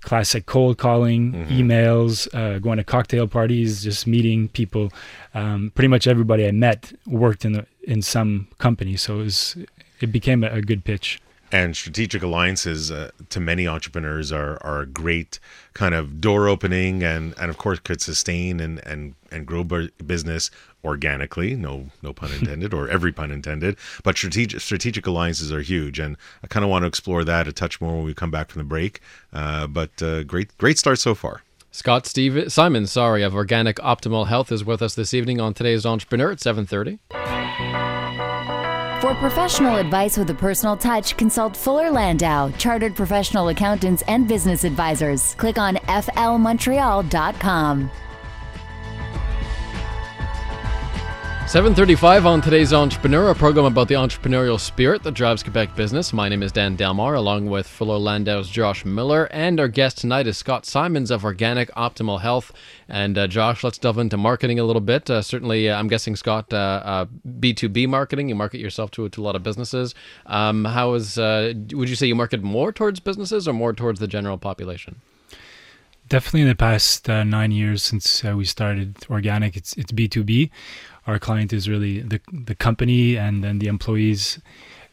classic 0.02 0.46
cold 0.46 0.78
calling, 0.78 1.32
mm-hmm. 1.32 1.52
emails, 1.52 2.28
uh, 2.34 2.58
going 2.58 2.78
to 2.78 2.84
cocktail 2.84 3.26
parties, 3.26 3.82
just 3.82 4.06
meeting 4.06 4.48
people. 4.48 4.90
Um, 5.34 5.72
pretty 5.74 5.88
much 5.88 6.06
everybody 6.06 6.46
I 6.46 6.52
met 6.52 6.92
worked 7.06 7.44
in 7.44 7.52
the, 7.52 7.66
in 7.82 8.02
some 8.02 8.48
company, 8.58 8.96
so 8.96 9.20
it 9.20 9.24
was 9.24 9.56
it 10.00 10.10
became 10.12 10.42
a, 10.42 10.48
a 10.48 10.62
good 10.62 10.84
pitch 10.84 11.20
and 11.52 11.76
strategic 11.76 12.22
alliances 12.22 12.90
uh, 12.90 13.10
to 13.28 13.40
many 13.40 13.66
entrepreneurs 13.66 14.32
are, 14.32 14.58
are 14.62 14.80
a 14.80 14.86
great 14.86 15.38
kind 15.74 15.94
of 15.94 16.20
door 16.20 16.48
opening 16.48 17.02
and, 17.02 17.34
and 17.38 17.50
of 17.50 17.58
course 17.58 17.78
could 17.80 18.00
sustain 18.00 18.60
and, 18.60 18.84
and, 18.86 19.14
and 19.30 19.46
grow 19.46 19.64
business 19.64 20.50
organically 20.82 21.54
no 21.54 21.86
no 22.02 22.12
pun 22.12 22.32
intended 22.40 22.72
or 22.72 22.88
every 22.88 23.12
pun 23.12 23.30
intended 23.30 23.76
but 24.02 24.16
strategic 24.16 24.60
strategic 24.60 25.06
alliances 25.06 25.52
are 25.52 25.60
huge 25.60 25.98
and 25.98 26.16
i 26.42 26.46
kind 26.46 26.64
of 26.64 26.70
want 26.70 26.82
to 26.82 26.86
explore 26.86 27.22
that 27.22 27.46
a 27.46 27.52
touch 27.52 27.80
more 27.80 27.96
when 27.96 28.04
we 28.04 28.14
come 28.14 28.30
back 28.30 28.50
from 28.50 28.60
the 28.60 28.64
break 28.64 29.00
uh, 29.32 29.66
but 29.66 30.02
uh, 30.02 30.22
great 30.22 30.56
great 30.58 30.78
start 30.78 30.98
so 30.98 31.14
far 31.14 31.42
Scott 31.72 32.04
Steve 32.04 32.52
Simon, 32.52 32.88
sorry, 32.88 33.22
of 33.22 33.32
Organik 33.32 33.74
Optimal 33.74 34.26
Health 34.26 34.50
is 34.50 34.64
with 34.64 34.82
us 34.82 34.96
this 34.96 35.14
evening 35.14 35.40
on 35.40 35.54
today's 35.54 35.86
Entrepreneur 35.86 36.32
at 36.32 36.38
7:30. 36.38 36.98
For 39.00 39.14
professional 39.14 39.76
advice 39.76 40.18
with 40.18 40.28
a 40.28 40.34
personal 40.34 40.76
touch, 40.76 41.16
consult 41.16 41.56
Fuller 41.56 41.90
Landau, 41.90 42.50
Chartered 42.58 42.94
Professional 42.94 43.48
Accountants 43.48 44.02
and 44.08 44.28
Business 44.28 44.62
Advisors. 44.62 45.34
Click 45.36 45.56
on 45.56 45.76
flmontreal.com. 45.76 47.90
735 51.50 52.26
on 52.26 52.40
today's 52.40 52.72
Entrepreneur, 52.72 53.30
a 53.30 53.34
program 53.34 53.64
about 53.64 53.88
the 53.88 53.94
entrepreneurial 53.94 54.60
spirit 54.60 55.02
that 55.02 55.14
drives 55.14 55.42
Quebec 55.42 55.74
business. 55.74 56.12
My 56.12 56.28
name 56.28 56.44
is 56.44 56.52
Dan 56.52 56.76
Delmar, 56.76 57.14
along 57.14 57.46
with 57.46 57.66
Fuller 57.66 57.98
Landau's 57.98 58.48
Josh 58.48 58.84
Miller, 58.84 59.24
and 59.32 59.58
our 59.58 59.66
guest 59.66 59.98
tonight 59.98 60.28
is 60.28 60.38
Scott 60.38 60.64
Simons 60.64 61.10
of 61.10 61.22
Organik 61.22 61.68
Optimal 61.70 62.20
Health. 62.20 62.52
And 62.88 63.18
uh, 63.18 63.26
Josh, 63.26 63.64
let's 63.64 63.78
delve 63.78 63.98
into 63.98 64.16
marketing 64.16 64.60
a 64.60 64.64
little 64.64 64.80
bit. 64.80 65.10
Uh, 65.10 65.22
certainly, 65.22 65.68
uh, 65.68 65.76
I'm 65.76 65.88
guessing 65.88 66.14
Scott, 66.14 66.50
B2B 66.50 67.82
uh, 67.82 67.84
uh, 67.84 67.90
marketing, 67.90 68.28
you 68.28 68.36
market 68.36 68.60
yourself 68.60 68.92
to, 68.92 69.08
to 69.08 69.20
a 69.20 69.24
lot 69.24 69.34
of 69.34 69.42
businesses. 69.42 69.92
Um, 70.26 70.66
how 70.66 70.94
is, 70.94 71.18
uh, 71.18 71.52
would 71.72 71.88
you 71.88 71.96
say 71.96 72.06
you 72.06 72.14
market 72.14 72.44
more 72.44 72.70
towards 72.70 73.00
businesses 73.00 73.48
or 73.48 73.54
more 73.54 73.72
towards 73.72 73.98
the 73.98 74.06
general 74.06 74.38
population? 74.38 75.00
Definitely 76.10 76.42
in 76.42 76.48
the 76.48 76.54
past 76.54 77.08
nine 77.08 77.52
years 77.52 77.82
since 77.82 78.22
we 78.22 78.44
started 78.44 78.94
Organik, 79.08 79.56
it's, 79.56 79.72
it's 79.74 79.92
B2B 79.92 80.50
our 81.06 81.18
client 81.18 81.52
is 81.52 81.68
really 81.68 82.00
the 82.00 82.20
the 82.32 82.54
company 82.54 83.16
and 83.16 83.42
then 83.42 83.58
the 83.58 83.66
employees 83.66 84.38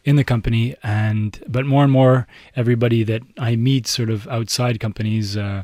in 0.03 0.15
the 0.15 0.23
company 0.23 0.75
and 0.83 1.43
but 1.47 1.65
more 1.65 1.83
and 1.83 1.91
more 1.91 2.27
everybody 2.55 3.03
that 3.03 3.21
I 3.37 3.55
meet 3.55 3.87
sort 3.87 4.09
of 4.09 4.27
outside 4.27 4.79
companies 4.79 5.35
uh, 5.35 5.63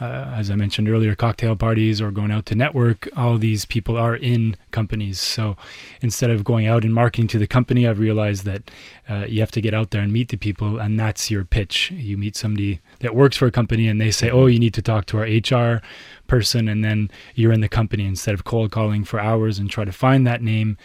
uh, 0.00 0.32
as 0.34 0.50
I 0.50 0.54
mentioned 0.54 0.88
earlier, 0.88 1.14
cocktail 1.14 1.56
parties 1.56 2.00
or 2.00 2.10
going 2.10 2.30
out 2.30 2.46
to 2.46 2.54
network, 2.54 3.08
all 3.16 3.36
these 3.36 3.64
people 3.64 3.96
are 3.96 4.14
in 4.14 4.56
companies. 4.70 5.20
So 5.20 5.56
instead 6.00 6.30
of 6.30 6.44
going 6.44 6.66
out 6.66 6.84
and 6.84 6.94
marketing 6.94 7.26
to 7.28 7.38
the 7.38 7.48
company, 7.48 7.86
I've 7.86 7.98
realized 7.98 8.44
that 8.44 8.70
uh, 9.08 9.26
you 9.28 9.40
have 9.40 9.50
to 9.52 9.60
get 9.60 9.74
out 9.74 9.90
there 9.90 10.02
and 10.02 10.12
meet 10.12 10.28
the 10.28 10.36
people, 10.36 10.78
and 10.78 10.98
that's 10.98 11.30
your 11.30 11.44
pitch. 11.44 11.90
You 11.90 12.16
meet 12.16 12.36
somebody 12.36 12.80
that 13.00 13.14
works 13.14 13.36
for 13.36 13.46
a 13.46 13.50
company, 13.50 13.88
and 13.88 14.00
they 14.00 14.12
say, 14.12 14.30
"Oh, 14.30 14.46
you 14.46 14.60
need 14.60 14.74
to 14.74 14.82
talk 14.82 15.06
to 15.06 15.18
our 15.18 15.24
HR 15.24 15.82
person," 16.28 16.68
and 16.68 16.84
then 16.84 17.10
you're 17.34 17.52
in 17.52 17.60
the 17.60 17.68
company 17.68 18.06
instead 18.06 18.34
of 18.34 18.44
cold 18.44 18.70
calling 18.70 19.04
for 19.04 19.18
hours 19.18 19.58
and 19.58 19.68
try 19.68 19.84
to 19.84 19.92
find 19.92 20.26
that 20.26 20.42
name 20.42 20.76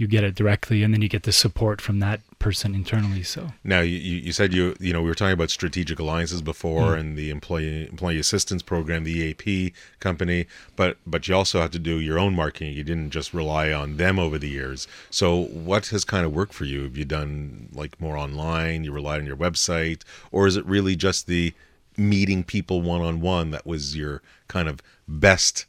you 0.00 0.06
get 0.06 0.24
it 0.24 0.34
directly 0.34 0.82
and 0.82 0.94
then 0.94 1.02
you 1.02 1.08
get 1.08 1.24
the 1.24 1.32
support 1.32 1.80
from 1.80 2.00
that 2.00 2.20
person 2.38 2.74
internally 2.74 3.22
so. 3.22 3.52
Now 3.62 3.80
you, 3.80 3.96
you 3.96 4.32
said 4.32 4.54
you 4.54 4.74
you 4.80 4.92
know 4.92 5.02
we 5.02 5.08
were 5.08 5.14
talking 5.14 5.34
about 5.34 5.50
strategic 5.50 5.98
alliances 5.98 6.40
before 6.42 6.94
mm. 6.94 7.00
and 7.00 7.18
the 7.18 7.30
employee 7.30 7.86
employee 7.88 8.18
assistance 8.18 8.62
program 8.62 9.04
the 9.04 9.12
eap 9.12 9.74
company 10.00 10.46
but 10.76 10.96
but 11.06 11.28
you 11.28 11.34
also 11.34 11.60
have 11.60 11.70
to 11.72 11.78
do 11.78 12.00
your 12.00 12.18
own 12.18 12.34
marketing. 12.34 12.74
You 12.74 12.84
didn't 12.84 13.10
just 13.10 13.34
rely 13.34 13.72
on 13.72 13.96
them 13.96 14.18
over 14.18 14.38
the 14.38 14.48
years. 14.48 14.88
So 15.10 15.44
what 15.44 15.88
has 15.88 16.04
kind 16.04 16.24
of 16.24 16.32
worked 16.32 16.54
for 16.54 16.64
you? 16.64 16.84
Have 16.84 16.96
you 16.96 17.04
done 17.04 17.68
like 17.72 18.00
more 18.00 18.16
online? 18.16 18.84
You 18.84 18.92
relied 18.92 19.20
on 19.20 19.26
your 19.26 19.36
website? 19.36 20.02
Or 20.32 20.46
is 20.46 20.56
it 20.56 20.64
really 20.66 20.96
just 20.96 21.26
the 21.26 21.52
meeting 21.96 22.44
people 22.44 22.80
one 22.80 23.00
on 23.02 23.20
one 23.20 23.50
that 23.50 23.66
was 23.66 23.96
your 23.96 24.22
kind 24.48 24.68
of 24.68 24.80
best 25.06 25.66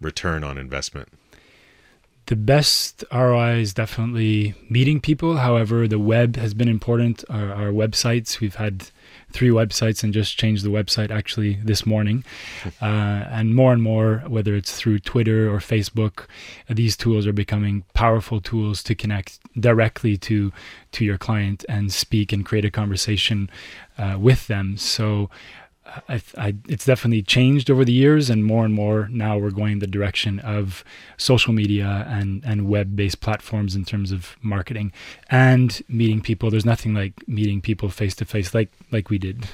return 0.00 0.44
on 0.44 0.58
investment? 0.58 1.08
The 2.32 2.36
best 2.36 3.04
ROI 3.12 3.58
is 3.58 3.74
definitely 3.74 4.54
meeting 4.70 5.02
people. 5.02 5.36
However, 5.36 5.86
the 5.86 5.98
web 5.98 6.36
has 6.36 6.54
been 6.54 6.66
important. 6.66 7.22
Our, 7.28 7.52
our 7.52 7.72
websites, 7.72 8.40
we've 8.40 8.54
had 8.54 8.86
three 9.32 9.50
websites 9.50 10.02
and 10.02 10.14
just 10.14 10.38
changed 10.38 10.64
the 10.64 10.70
website 10.70 11.10
actually 11.10 11.58
this 11.62 11.84
morning. 11.84 12.24
Uh, 12.80 13.28
and 13.30 13.54
more 13.54 13.72
and 13.72 13.82
more, 13.82 14.24
whether 14.26 14.56
it's 14.56 14.74
through 14.74 14.98
Twitter 14.98 15.48
or 15.48 15.58
Facebook, 15.58 16.26
these 16.68 16.96
tools 16.96 17.26
are 17.26 17.32
becoming 17.32 17.84
powerful 17.92 18.40
tools 18.40 18.82
to 18.82 18.94
connect 18.94 19.38
directly 19.60 20.16
to 20.16 20.52
to 20.92 21.04
your 21.04 21.18
client 21.18 21.64
and 21.68 21.92
speak 21.92 22.32
and 22.32 22.44
create 22.44 22.64
a 22.64 22.70
conversation 22.70 23.48
uh, 23.98 24.16
with 24.18 24.46
them. 24.48 24.76
So 24.76 25.30
I, 26.08 26.22
I, 26.38 26.54
it's 26.68 26.84
definitely 26.84 27.22
changed 27.22 27.70
over 27.70 27.84
the 27.84 27.92
years, 27.92 28.30
and 28.30 28.44
more 28.44 28.64
and 28.64 28.72
more 28.72 29.08
now 29.10 29.36
we're 29.36 29.50
going 29.50 29.80
the 29.80 29.86
direction 29.86 30.38
of 30.40 30.84
social 31.16 31.52
media 31.52 32.06
and, 32.08 32.42
and 32.44 32.68
web 32.68 32.94
based 32.94 33.20
platforms 33.20 33.74
in 33.74 33.84
terms 33.84 34.12
of 34.12 34.36
marketing 34.42 34.92
and 35.28 35.82
meeting 35.88 36.20
people. 36.20 36.50
There's 36.50 36.64
nothing 36.64 36.94
like 36.94 37.26
meeting 37.26 37.60
people 37.60 37.88
face 37.88 38.14
to 38.16 38.24
face, 38.24 38.54
like 38.54 38.70
like 38.90 39.10
we 39.10 39.18
did. 39.18 39.46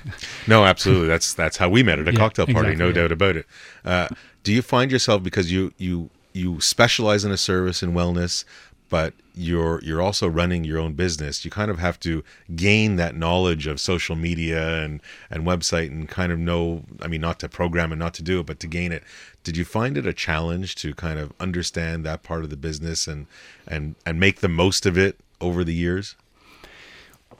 No, 0.47 0.65
absolutely. 0.65 1.09
that's 1.09 1.33
that's 1.35 1.57
how 1.57 1.69
we 1.69 1.83
met 1.83 1.99
at 1.99 2.09
a 2.09 2.13
Yeah, 2.13 2.19
cocktail 2.19 2.47
party, 2.47 2.71
exactly, 2.71 2.77
no 2.77 2.89
yeah. 2.89 2.95
doubt 2.95 3.13
about 3.13 3.37
it. 3.37 3.47
Uh, 3.85 4.09
do 4.43 4.53
you 4.53 4.63
find 4.63 4.93
yourself 4.93 5.23
because 5.23 5.51
you 5.51 5.73
you 5.79 6.11
you 6.33 6.61
specialize 6.61 7.25
in 7.25 7.33
a 7.33 7.37
service 7.37 7.83
in 7.83 7.93
wellness, 7.93 8.45
but 8.89 9.15
you're 9.35 9.81
you're 9.83 10.03
also 10.03 10.27
running 10.29 10.65
your 10.65 10.79
own 10.79 10.95
business. 10.95 11.45
You 11.45 11.51
kind 11.51 11.71
of 11.71 11.79
have 11.79 12.01
to 12.01 12.25
gain 12.57 12.97
that 12.97 13.15
knowledge 13.15 13.67
of 13.67 13.81
social 13.81 14.17
media 14.17 14.83
and 14.83 15.01
and 15.31 15.45
website 15.45 15.89
and 15.89 16.09
kind 16.09 16.33
of 16.33 16.39
know. 16.39 16.85
I 17.01 17.09
mean, 17.09 17.21
not 17.21 17.39
to 17.41 17.49
program 17.49 17.93
and 17.93 17.99
not 17.99 18.15
to 18.15 18.23
do 18.23 18.41
it, 18.41 18.47
but 18.47 18.61
to 18.61 18.67
gain 18.67 18.93
it. 18.93 19.05
Did 19.45 19.57
you 19.57 19.65
find 19.65 19.97
it 19.97 20.07
a 20.07 20.13
challenge 20.13 20.75
to 20.77 20.95
kind 20.95 21.19
of 21.19 21.33
understand 21.39 22.05
that 22.05 22.23
part 22.23 22.45
of 22.45 22.51
the 22.51 22.57
business 22.57 23.07
and 23.07 23.27
and 23.67 23.95
and 24.05 24.19
make 24.19 24.41
the 24.41 24.49
most 24.49 24.87
of 24.87 24.99
it 24.99 25.19
over 25.41 25.65
the 25.65 25.75
years? 25.75 26.17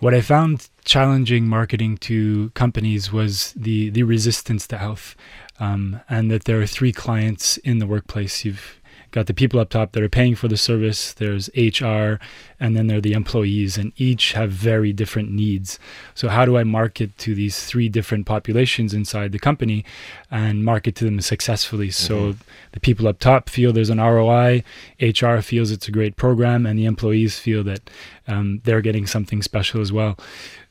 What 0.01 0.15
I 0.15 0.21
found 0.21 0.69
challenging 0.85 1.49
marketing 1.49 1.99
to 1.99 2.51
companies 2.51 3.13
was 3.13 3.53
the 3.57 3.91
the 3.91 4.05
resistance 4.05 4.67
to 4.69 4.79
health, 4.79 5.17
um, 5.59 6.01
and 6.09 6.31
that 6.31 6.45
there 6.45 6.61
are 6.61 6.67
three 6.67 6.93
clients 6.93 7.57
in 7.59 7.79
the 7.79 7.87
workplace. 7.87 8.45
You've 8.45 8.81
got 9.11 9.27
the 9.27 9.35
people 9.35 9.61
up 9.61 9.71
top 9.71 9.93
that 9.93 10.03
are 10.03 10.09
paying 10.09 10.35
for 10.35 10.49
the 10.49 10.57
service. 10.57 11.13
There's 11.13 11.49
HR, 11.57 12.19
and 12.61 12.77
then 12.77 12.87
there 12.87 12.99
are 12.99 13.03
the 13.03 13.13
employees, 13.13 13.79
and 13.79 13.93
each 13.97 14.33
have 14.33 14.51
very 14.51 14.93
different 14.93 15.31
needs. 15.31 15.79
So 16.15 16.29
how 16.29 16.45
do 16.45 16.57
I 16.57 16.65
market 16.65 17.17
to 17.19 17.35
these 17.35 17.65
three 17.65 17.89
different 17.89 18.27
populations 18.27 18.93
inside 18.95 19.33
the 19.33 19.39
company, 19.39 19.85
and 20.31 20.65
market 20.65 20.95
to 20.97 21.05
them 21.05 21.21
successfully? 21.21 21.91
So 21.91 22.35
the 22.73 22.81
people 22.81 23.09
up 23.09 23.19
top 23.19 23.49
feel 23.49 23.73
there's 23.73 23.91
an 23.91 23.99
ROI, 23.99 24.65
HR 25.01 25.41
feels 25.41 25.71
it's 25.71 25.89
a 25.89 25.93
great 25.93 26.17
program, 26.17 26.67
and 26.67 26.79
the 26.79 26.85
employees 26.87 27.39
feel 27.39 27.63
that 27.65 27.91
um, 28.27 28.61
they're 28.65 28.83
getting 28.83 29.07
something 29.07 29.43
special 29.43 29.81
as 29.81 29.93
well. 29.93 30.17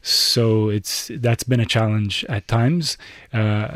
So 0.02 0.69
it's 0.69 1.12
that's 1.15 1.43
been 1.43 1.60
a 1.60 1.65
challenge 1.65 2.23
at 2.30 2.47
times, 2.47 2.97
uh, 3.34 3.67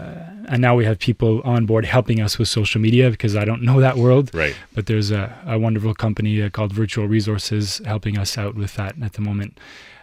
and 0.47 0.61
now 0.61 0.75
we 0.75 0.85
have 0.85 0.97
people 0.97 1.41
on 1.43 1.65
board 1.65 1.83
helping 1.83 2.21
us 2.21 2.37
with 2.37 2.47
social 2.47 2.79
media 2.79 3.09
because 3.09 3.35
I 3.35 3.43
don't 3.43 3.63
know 3.63 3.81
that 3.81 3.97
world. 3.97 4.33
Right. 4.33 4.55
But 4.73 4.85
there's 4.85 5.11
a, 5.11 5.37
a 5.45 5.59
wonderful 5.59 5.93
company 5.93 6.49
called 6.49 6.71
Virtual 6.71 7.05
Resources 7.05 7.81
helping 7.85 8.00
us 8.17 8.37
out 8.37 8.55
with 8.55 8.75
that 8.75 8.95
at 9.01 9.13
the 9.13 9.21
moment, 9.21 9.57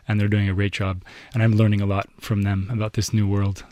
and 0.06 0.20
they're 0.20 0.28
doing 0.28 0.48
a 0.48 0.54
great 0.54 0.72
job. 0.72 1.02
And 1.34 1.42
I'm 1.42 1.52
learning 1.52 1.80
a 1.80 1.86
lot 1.86 2.08
from 2.20 2.42
them 2.42 2.68
about 2.70 2.94
this 2.94 3.12
new 3.12 3.26
world. 3.28 3.64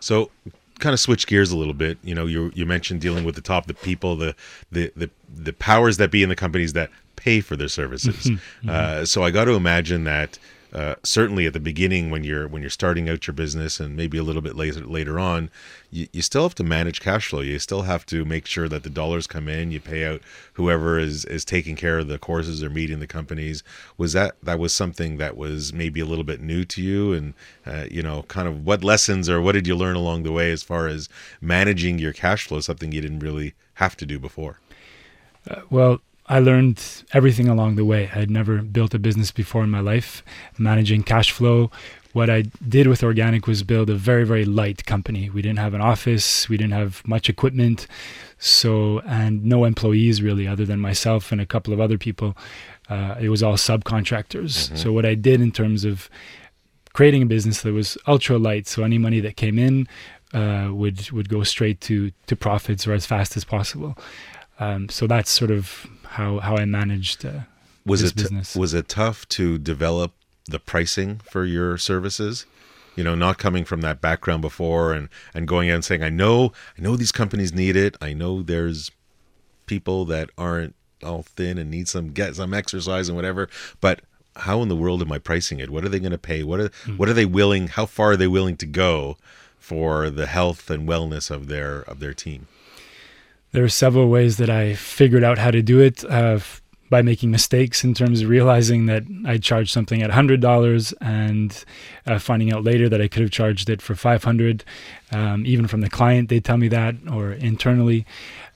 So 0.00 0.30
kind 0.78 0.94
of 0.94 1.00
switch 1.00 1.26
gears 1.26 1.52
a 1.52 1.56
little 1.56 1.74
bit. 1.74 1.98
You 2.02 2.14
know, 2.14 2.26
you 2.26 2.50
you 2.54 2.66
mentioned 2.66 3.00
dealing 3.00 3.24
with 3.24 3.34
the 3.34 3.40
top, 3.40 3.66
the 3.66 3.74
people, 3.74 4.16
the 4.16 4.34
the 4.72 4.92
the, 4.96 5.10
the 5.28 5.52
powers 5.52 5.96
that 5.98 6.10
be 6.10 6.22
in 6.22 6.28
the 6.28 6.36
companies 6.36 6.72
that 6.72 6.90
pay 7.16 7.40
for 7.40 7.56
their 7.56 7.68
services. 7.68 8.30
Uh, 8.66 9.04
so 9.04 9.22
I 9.22 9.30
got 9.30 9.44
to 9.44 9.52
imagine 9.52 10.04
that. 10.04 10.38
Uh, 10.72 10.94
certainly 11.02 11.46
at 11.46 11.52
the 11.52 11.60
beginning 11.60 12.10
when 12.10 12.22
you're 12.22 12.46
when 12.46 12.62
you're 12.62 12.70
starting 12.70 13.08
out 13.08 13.26
your 13.26 13.34
business 13.34 13.80
and 13.80 13.96
maybe 13.96 14.16
a 14.16 14.22
little 14.22 14.42
bit 14.42 14.54
later 14.54 14.86
later 14.86 15.18
on 15.18 15.50
you, 15.90 16.06
you 16.12 16.22
still 16.22 16.44
have 16.44 16.54
to 16.54 16.62
manage 16.62 17.00
cash 17.00 17.28
flow. 17.28 17.40
You 17.40 17.58
still 17.58 17.82
have 17.82 18.06
to 18.06 18.24
make 18.24 18.46
sure 18.46 18.68
that 18.68 18.84
the 18.84 18.90
dollars 18.90 19.26
come 19.26 19.48
in 19.48 19.72
you 19.72 19.80
pay 19.80 20.04
out 20.04 20.20
whoever 20.52 20.98
is 20.98 21.24
is 21.24 21.44
taking 21.44 21.74
care 21.74 21.98
of 21.98 22.06
the 22.06 22.18
courses 22.18 22.62
or 22.62 22.70
meeting 22.70 23.00
the 23.00 23.06
companies. 23.08 23.64
Was 23.96 24.12
that 24.12 24.36
that 24.42 24.60
was 24.60 24.72
something 24.72 25.16
that 25.16 25.36
was 25.36 25.72
maybe 25.72 25.98
a 25.98 26.06
little 26.06 26.24
bit 26.24 26.40
new 26.40 26.64
to 26.66 26.80
you? 26.80 27.12
And 27.12 27.34
uh, 27.66 27.86
you 27.90 28.02
know 28.02 28.22
kind 28.24 28.46
of 28.46 28.64
what 28.64 28.84
lessons 28.84 29.28
or 29.28 29.40
what 29.40 29.52
did 29.52 29.66
you 29.66 29.74
learn 29.74 29.96
along 29.96 30.22
the 30.22 30.32
way 30.32 30.52
as 30.52 30.62
far 30.62 30.86
as 30.86 31.08
managing 31.40 31.98
your 31.98 32.12
cash 32.12 32.46
flow 32.46 32.60
something 32.60 32.92
you 32.92 33.00
didn't 33.00 33.20
really 33.20 33.54
have 33.74 33.96
to 33.96 34.06
do 34.06 34.18
before? 34.18 34.60
Uh, 35.50 35.62
well, 35.70 36.00
I 36.30 36.38
learned 36.38 36.80
everything 37.12 37.48
along 37.48 37.74
the 37.74 37.84
way. 37.84 38.04
I 38.04 38.20
had 38.20 38.30
never 38.30 38.62
built 38.62 38.94
a 38.94 39.00
business 39.00 39.32
before 39.32 39.64
in 39.64 39.70
my 39.70 39.80
life, 39.80 40.22
managing 40.56 41.02
cash 41.02 41.32
flow. 41.32 41.72
What 42.12 42.30
I 42.30 42.44
did 42.66 42.86
with 42.86 43.00
Organik 43.00 43.48
was 43.48 43.64
build 43.64 43.90
a 43.90 43.96
very, 43.96 44.24
very 44.24 44.44
light 44.44 44.86
company. 44.86 45.28
We 45.28 45.42
didn't 45.42 45.58
have 45.58 45.74
an 45.74 45.80
office, 45.80 46.48
we 46.48 46.56
didn't 46.56 46.72
have 46.72 47.02
much 47.04 47.28
equipment, 47.28 47.88
so 48.38 49.00
and 49.00 49.44
no 49.44 49.64
employees 49.64 50.22
really, 50.22 50.46
other 50.46 50.64
than 50.64 50.78
myself 50.78 51.32
and 51.32 51.40
a 51.40 51.46
couple 51.46 51.72
of 51.72 51.80
other 51.80 51.98
people. 51.98 52.36
Uh, 52.88 53.16
it 53.20 53.28
was 53.28 53.42
all 53.42 53.54
subcontractors. 53.54 54.76
So 54.76 54.92
what 54.92 55.04
I 55.04 55.16
did 55.16 55.40
in 55.40 55.50
terms 55.50 55.84
of 55.84 56.08
creating 56.92 57.22
a 57.22 57.26
business 57.26 57.62
that 57.62 57.72
was 57.72 57.98
ultra 58.06 58.38
light, 58.38 58.68
so 58.68 58.84
any 58.84 58.98
money 58.98 59.18
that 59.20 59.36
came 59.36 59.58
in 59.58 59.88
uh, 60.32 60.68
would 60.72 61.10
would 61.10 61.28
go 61.28 61.42
straight 61.42 61.80
to 61.82 62.12
to 62.26 62.36
profits 62.36 62.86
or 62.86 62.92
as 62.92 63.04
fast 63.04 63.36
as 63.36 63.44
possible. 63.44 63.96
Um, 64.60 64.90
so 64.90 65.06
that's 65.06 65.30
sort 65.30 65.50
of 65.50 65.86
how 66.04 66.38
how 66.38 66.56
I 66.56 66.66
managed. 66.66 67.24
Uh, 67.24 67.40
was 67.84 68.02
this 68.02 68.10
it 68.10 68.16
business. 68.16 68.54
was 68.54 68.74
it 68.74 68.88
tough 68.88 69.26
to 69.30 69.58
develop 69.58 70.12
the 70.46 70.60
pricing 70.60 71.20
for 71.24 71.44
your 71.44 71.78
services? 71.78 72.46
You 72.94 73.04
know 73.04 73.14
not 73.14 73.38
coming 73.38 73.64
from 73.64 73.80
that 73.80 74.00
background 74.00 74.42
before 74.42 74.92
and 74.92 75.08
and 75.32 75.48
going 75.48 75.70
out 75.70 75.76
and 75.76 75.84
saying 75.84 76.02
i 76.02 76.10
know 76.10 76.52
i 76.76 76.82
know 76.82 76.96
these 76.96 77.12
companies 77.12 77.52
need 77.54 77.74
it. 77.76 77.96
I 78.02 78.12
know 78.12 78.42
there's 78.42 78.90
people 79.64 80.04
that 80.06 80.28
aren't 80.36 80.74
all 81.02 81.22
thin 81.22 81.56
and 81.56 81.70
need 81.70 81.88
some 81.88 82.08
get 82.10 82.36
some 82.36 82.52
exercise 82.52 83.08
and 83.08 83.16
whatever 83.16 83.48
but 83.80 84.02
how 84.36 84.60
in 84.60 84.68
the 84.68 84.76
world 84.76 85.00
am 85.00 85.12
i 85.12 85.18
pricing 85.18 85.60
it? 85.60 85.70
What 85.70 85.84
are 85.84 85.88
they 85.88 86.00
going 86.00 86.12
to 86.12 86.18
pay? 86.18 86.42
What 86.42 86.60
are 86.60 86.70
what 86.96 87.08
are 87.08 87.14
they 87.14 87.24
willing 87.24 87.68
how 87.68 87.86
far 87.86 88.12
are 88.12 88.16
they 88.16 88.26
willing 88.26 88.56
to 88.58 88.66
go 88.66 89.16
for 89.58 90.10
the 90.10 90.26
health 90.26 90.68
and 90.68 90.86
wellness 90.86 91.30
of 91.30 91.46
their 91.46 91.82
of 91.82 92.00
their 92.00 92.12
team 92.12 92.48
there 93.52 93.64
are 93.64 93.68
several 93.68 94.08
ways 94.08 94.36
that 94.36 94.50
I 94.50 94.74
figured 94.74 95.24
out 95.24 95.38
how 95.38 95.50
to 95.50 95.62
do 95.62 95.80
it 95.80 96.04
uh, 96.04 96.38
by 96.88 97.02
making 97.02 97.30
mistakes 97.30 97.84
in 97.84 97.94
terms 97.94 98.20
of 98.20 98.28
realizing 98.28 98.86
that 98.86 99.04
I 99.24 99.38
charged 99.38 99.70
something 99.70 100.02
at 100.02 100.10
hundred 100.10 100.40
dollars 100.40 100.92
and 101.00 101.64
uh, 102.06 102.18
finding 102.18 102.52
out 102.52 102.64
later 102.64 102.88
that 102.88 103.00
I 103.00 103.08
could 103.08 103.22
have 103.22 103.30
charged 103.30 103.70
it 103.70 103.80
for 103.80 103.94
five 103.94 104.24
hundred. 104.24 104.64
Um, 105.12 105.44
even 105.46 105.66
from 105.68 105.80
the 105.80 105.90
client, 105.90 106.28
they 106.28 106.40
tell 106.40 106.56
me 106.58 106.68
that, 106.68 106.96
or 107.10 107.32
internally, 107.32 108.06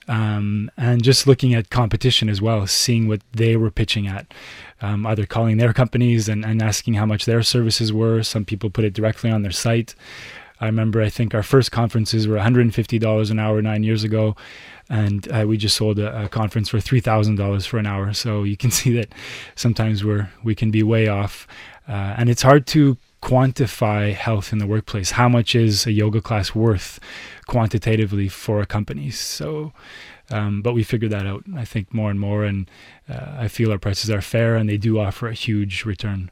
um, 0.07 0.69
and 0.77 1.03
just 1.03 1.27
looking 1.27 1.53
at 1.53 1.69
competition 1.69 2.29
as 2.29 2.41
well, 2.41 2.67
seeing 2.67 3.07
what 3.07 3.21
they 3.33 3.55
were 3.55 3.71
pitching 3.71 4.07
at. 4.07 4.33
Um, 4.81 5.05
either 5.07 5.25
calling 5.25 5.55
their 5.55 5.71
companies 5.71 6.27
and, 6.27 6.43
and 6.43 6.61
asking 6.61 6.95
how 6.95 7.05
much 7.05 7.23
their 7.23 7.41
services 7.41 7.93
were. 7.93 8.21
Some 8.23 8.43
people 8.43 8.69
put 8.69 8.83
it 8.83 8.93
directly 8.93 9.31
on 9.31 9.41
their 9.41 9.51
site. 9.51 9.95
I 10.59 10.67
remember, 10.67 11.01
I 11.01 11.09
think 11.09 11.33
our 11.35 11.43
first 11.43 11.71
conferences 11.71 12.27
were 12.27 12.37
$150 12.37 13.31
an 13.31 13.39
hour 13.39 13.61
nine 13.61 13.83
years 13.83 14.03
ago, 14.03 14.35
and 14.89 15.27
uh, 15.31 15.45
we 15.47 15.57
just 15.57 15.75
sold 15.75 15.99
a, 15.99 16.25
a 16.25 16.29
conference 16.29 16.69
for 16.69 16.77
$3,000 16.77 17.67
for 17.67 17.77
an 17.77 17.85
hour. 17.85 18.13
So 18.13 18.43
you 18.43 18.55
can 18.55 18.71
see 18.79 18.93
that 18.93 19.13
sometimes 19.55 20.03
we're 20.03 20.29
we 20.43 20.55
can 20.55 20.71
be 20.71 20.83
way 20.83 21.07
off, 21.07 21.47
uh, 21.87 22.15
and 22.17 22.29
it's 22.29 22.41
hard 22.41 22.65
to 22.67 22.97
quantify 23.21 24.13
health 24.13 24.53
in 24.53 24.59
the 24.59 24.67
workplace. 24.67 25.11
How 25.11 25.27
much 25.27 25.55
is 25.55 25.85
a 25.87 25.91
yoga 25.91 26.21
class 26.21 26.53
worth 26.53 26.99
quantitatively 27.47 28.29
for 28.29 28.61
a 28.61 28.65
company? 28.65 29.11
So. 29.11 29.73
Um, 30.31 30.63
but 30.63 30.73
we 30.73 30.81
figured 30.81 31.11
that 31.11 31.27
out, 31.27 31.43
I 31.55 31.65
think, 31.65 31.93
more 31.93 32.09
and 32.09 32.19
more, 32.19 32.45
and 32.45 32.67
uh, 33.07 33.35
I 33.37 33.47
feel 33.47 33.71
our 33.71 33.77
prices 33.77 34.09
are 34.09 34.21
fair 34.21 34.55
and 34.55 34.67
they 34.67 34.75
do 34.75 34.97
offer 34.97 35.27
a 35.27 35.35
huge 35.35 35.85
return. 35.85 36.31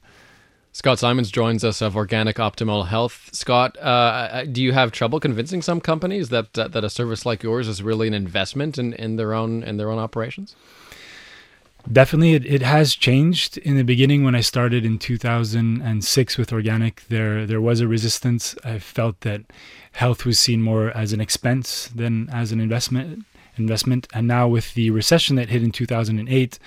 Scott 0.76 0.98
Simons 0.98 1.30
joins 1.30 1.64
us 1.64 1.84
of 1.84 1.94
Organik 1.94 2.34
Optimal 2.34 2.88
Health. 2.88 3.30
Scott, 3.32 3.78
uh, 3.78 4.44
do 4.46 4.60
you 4.60 4.72
have 4.72 4.92
trouble 4.92 5.20
convincing 5.20 5.62
some 5.62 5.80
companies 5.80 6.30
that, 6.30 6.54
that 6.54 6.72
that 6.72 6.84
a 6.84 6.90
service 6.90 7.28
like 7.28 7.44
yours 7.44 7.68
is 7.68 7.84
really 7.84 8.08
an 8.08 8.16
investment 8.16 8.80
in, 8.80 8.94
in 8.94 9.16
their 9.16 9.36
own 9.36 9.62
in 9.62 9.78
their 9.78 9.92
own 9.92 10.00
operations? 10.00 10.56
Definitely, 11.92 12.34
it, 12.34 12.46
it 12.48 12.62
has 12.64 12.96
changed. 12.96 13.60
In 13.60 13.78
the 13.78 13.84
beginning, 13.84 14.24
when 14.24 14.34
I 14.34 14.42
started 14.42 14.84
in 14.84 14.98
2006 14.98 16.38
with 16.40 16.50
Organik, 16.50 17.06
there 17.08 17.46
there 17.46 17.62
was 17.62 17.80
a 17.80 17.88
resistance. 17.88 18.56
I 18.64 18.80
felt 18.80 19.22
that 19.22 19.42
health 19.92 20.26
was 20.26 20.40
seen 20.40 20.64
more 20.64 20.90
as 20.98 21.14
an 21.14 21.22
expense 21.22 21.88
than 21.90 22.30
as 22.32 22.52
an 22.52 22.60
investment. 22.60 23.26
Investment, 23.58 24.08
and 24.12 24.28
now 24.28 24.48
with 24.48 24.74
the 24.74 24.90
recession 24.90 25.36
that 25.36 25.50
hit 25.50 25.62
in 25.62 25.72
2008, 25.72 26.58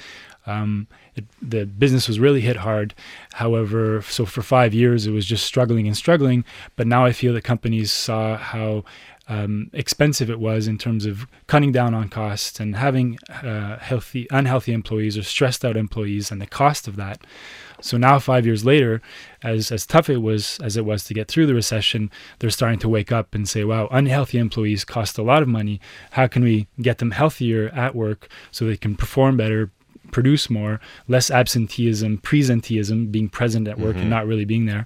um, 0.47 0.87
it, 1.15 1.25
the 1.43 1.67
business 1.67 2.09
was 2.09 2.19
really 2.19 2.41
hit 2.41 2.57
hard. 2.57 2.95
However, 3.35 4.03
so 4.03 4.25
for 4.25 4.43
five 4.43 4.73
years 4.75 5.07
it 5.07 5.13
was 5.13 5.27
just 5.27 5.45
struggling 5.45 5.87
and 5.87 5.97
struggling. 5.97 6.45
But 6.77 6.87
now 6.87 7.05
I 7.05 7.13
feel 7.13 7.35
that 7.35 7.45
companies 7.45 7.93
saw 7.93 8.37
how 8.37 8.85
um, 9.29 9.71
expensive 9.73 10.31
it 10.31 10.39
was 10.39 10.69
in 10.69 10.79
terms 10.79 11.05
of 11.05 11.27
cutting 11.47 11.73
down 11.73 11.95
on 11.95 12.09
costs 12.09 12.61
and 12.61 12.77
having 12.77 13.19
uh, 13.43 13.79
healthy, 13.79 14.27
unhealthy 14.31 14.73
employees 14.73 15.19
or 15.19 15.23
stressed 15.23 15.65
out 15.65 15.77
employees, 15.77 16.31
and 16.31 16.41
the 16.41 16.47
cost 16.47 16.87
of 16.87 16.97
that. 16.97 17.19
So 17.81 17.97
now, 17.97 18.19
five 18.19 18.47
years 18.47 18.65
later, 18.65 19.03
as 19.43 19.71
as 19.71 19.85
tough 19.85 20.09
it 20.09 20.19
was 20.19 20.59
as 20.63 20.77
it 20.77 20.85
was 20.85 21.05
to 21.05 21.15
get 21.15 21.29
through 21.29 21.47
the 21.47 21.55
recession, 21.55 22.11
they're 22.39 22.51
starting 22.51 22.79
to 22.81 22.89
wake 22.89 23.13
up 23.13 23.35
and 23.35 23.49
say, 23.49 23.65
"Wow, 23.65 23.89
unhealthy 23.91 24.39
employees 24.39 24.85
cost 24.85 25.19
a 25.19 25.23
lot 25.23 25.43
of 25.43 25.49
money. 25.49 25.81
How 26.13 26.27
can 26.27 26.43
we 26.43 26.69
get 26.81 26.99
them 26.99 27.11
healthier 27.11 27.69
at 27.71 27.95
work 27.95 28.29
so 28.51 28.65
they 28.65 28.77
can 28.77 28.97
perform 28.97 29.37
better, 29.37 29.71
produce 30.13 30.49
more, 30.51 30.81
less 31.09 31.31
absenteeism, 31.31 32.19
presenteeism, 32.19 33.11
being 33.11 33.29
present 33.29 33.69
at 33.69 33.79
work 33.79 33.87
Mm-hmm. 33.97 34.01
and 34.03 34.11
not 34.11 34.27
really 34.27 34.45
being 34.45 34.67
there, 34.67 34.85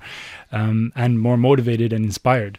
um, 0.52 0.92
and 0.94 1.18
more 1.18 1.36
motivated 1.36 1.92
and 1.92 2.04
inspired. 2.04 2.58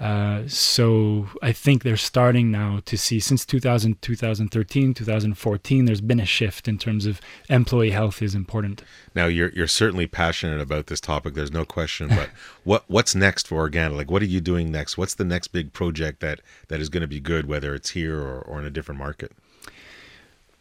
Uh, 0.00 0.42
so 0.46 1.28
I 1.42 1.50
think 1.50 1.82
they're 1.82 1.96
starting 1.96 2.52
now 2.52 2.80
to 2.84 2.96
see 2.96 3.18
since 3.18 3.44
2000, 3.44 4.00
2013, 4.00 4.94
2014, 4.94 5.84
there's 5.86 6.00
been 6.00 6.20
a 6.20 6.24
shift 6.24 6.68
in 6.68 6.78
terms 6.78 7.04
of 7.04 7.20
employee 7.48 7.90
health 7.90 8.22
is 8.22 8.34
important. 8.34 8.84
Now 9.16 9.26
you're 9.26 9.50
you're 9.50 9.66
certainly 9.66 10.06
passionate 10.06 10.60
about 10.60 10.86
this 10.86 11.00
topic. 11.00 11.34
There's 11.34 11.50
no 11.50 11.64
question. 11.64 12.08
But 12.08 12.30
what 12.64 12.84
what's 12.86 13.16
next 13.16 13.48
for 13.48 13.68
Organik? 13.68 13.96
Like, 13.96 14.10
what 14.10 14.22
are 14.22 14.26
you 14.26 14.40
doing 14.40 14.70
next? 14.70 14.96
What's 14.96 15.14
the 15.14 15.24
next 15.24 15.48
big 15.48 15.72
project 15.72 16.20
that 16.20 16.40
that 16.68 16.80
is 16.80 16.88
going 16.88 17.00
to 17.00 17.08
be 17.08 17.18
good, 17.20 17.46
whether 17.46 17.74
it's 17.74 17.90
here 17.90 18.20
or, 18.20 18.40
or 18.40 18.60
in 18.60 18.66
a 18.66 18.70
different 18.70 19.00
market? 19.00 19.32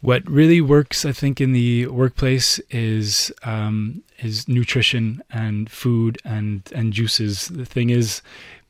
What 0.01 0.29
really 0.29 0.61
works, 0.61 1.05
I 1.05 1.11
think, 1.11 1.41
in 1.41 1.53
the 1.53 1.87
workplace 1.87 2.59
is 2.69 3.31
um, 3.43 4.03
is 4.19 4.47
nutrition 4.47 5.23
and 5.31 5.69
food 5.69 6.19
and 6.23 6.61
and 6.73 6.93
juices. 6.93 7.47
The 7.47 7.65
thing 7.65 7.89
is, 7.89 8.21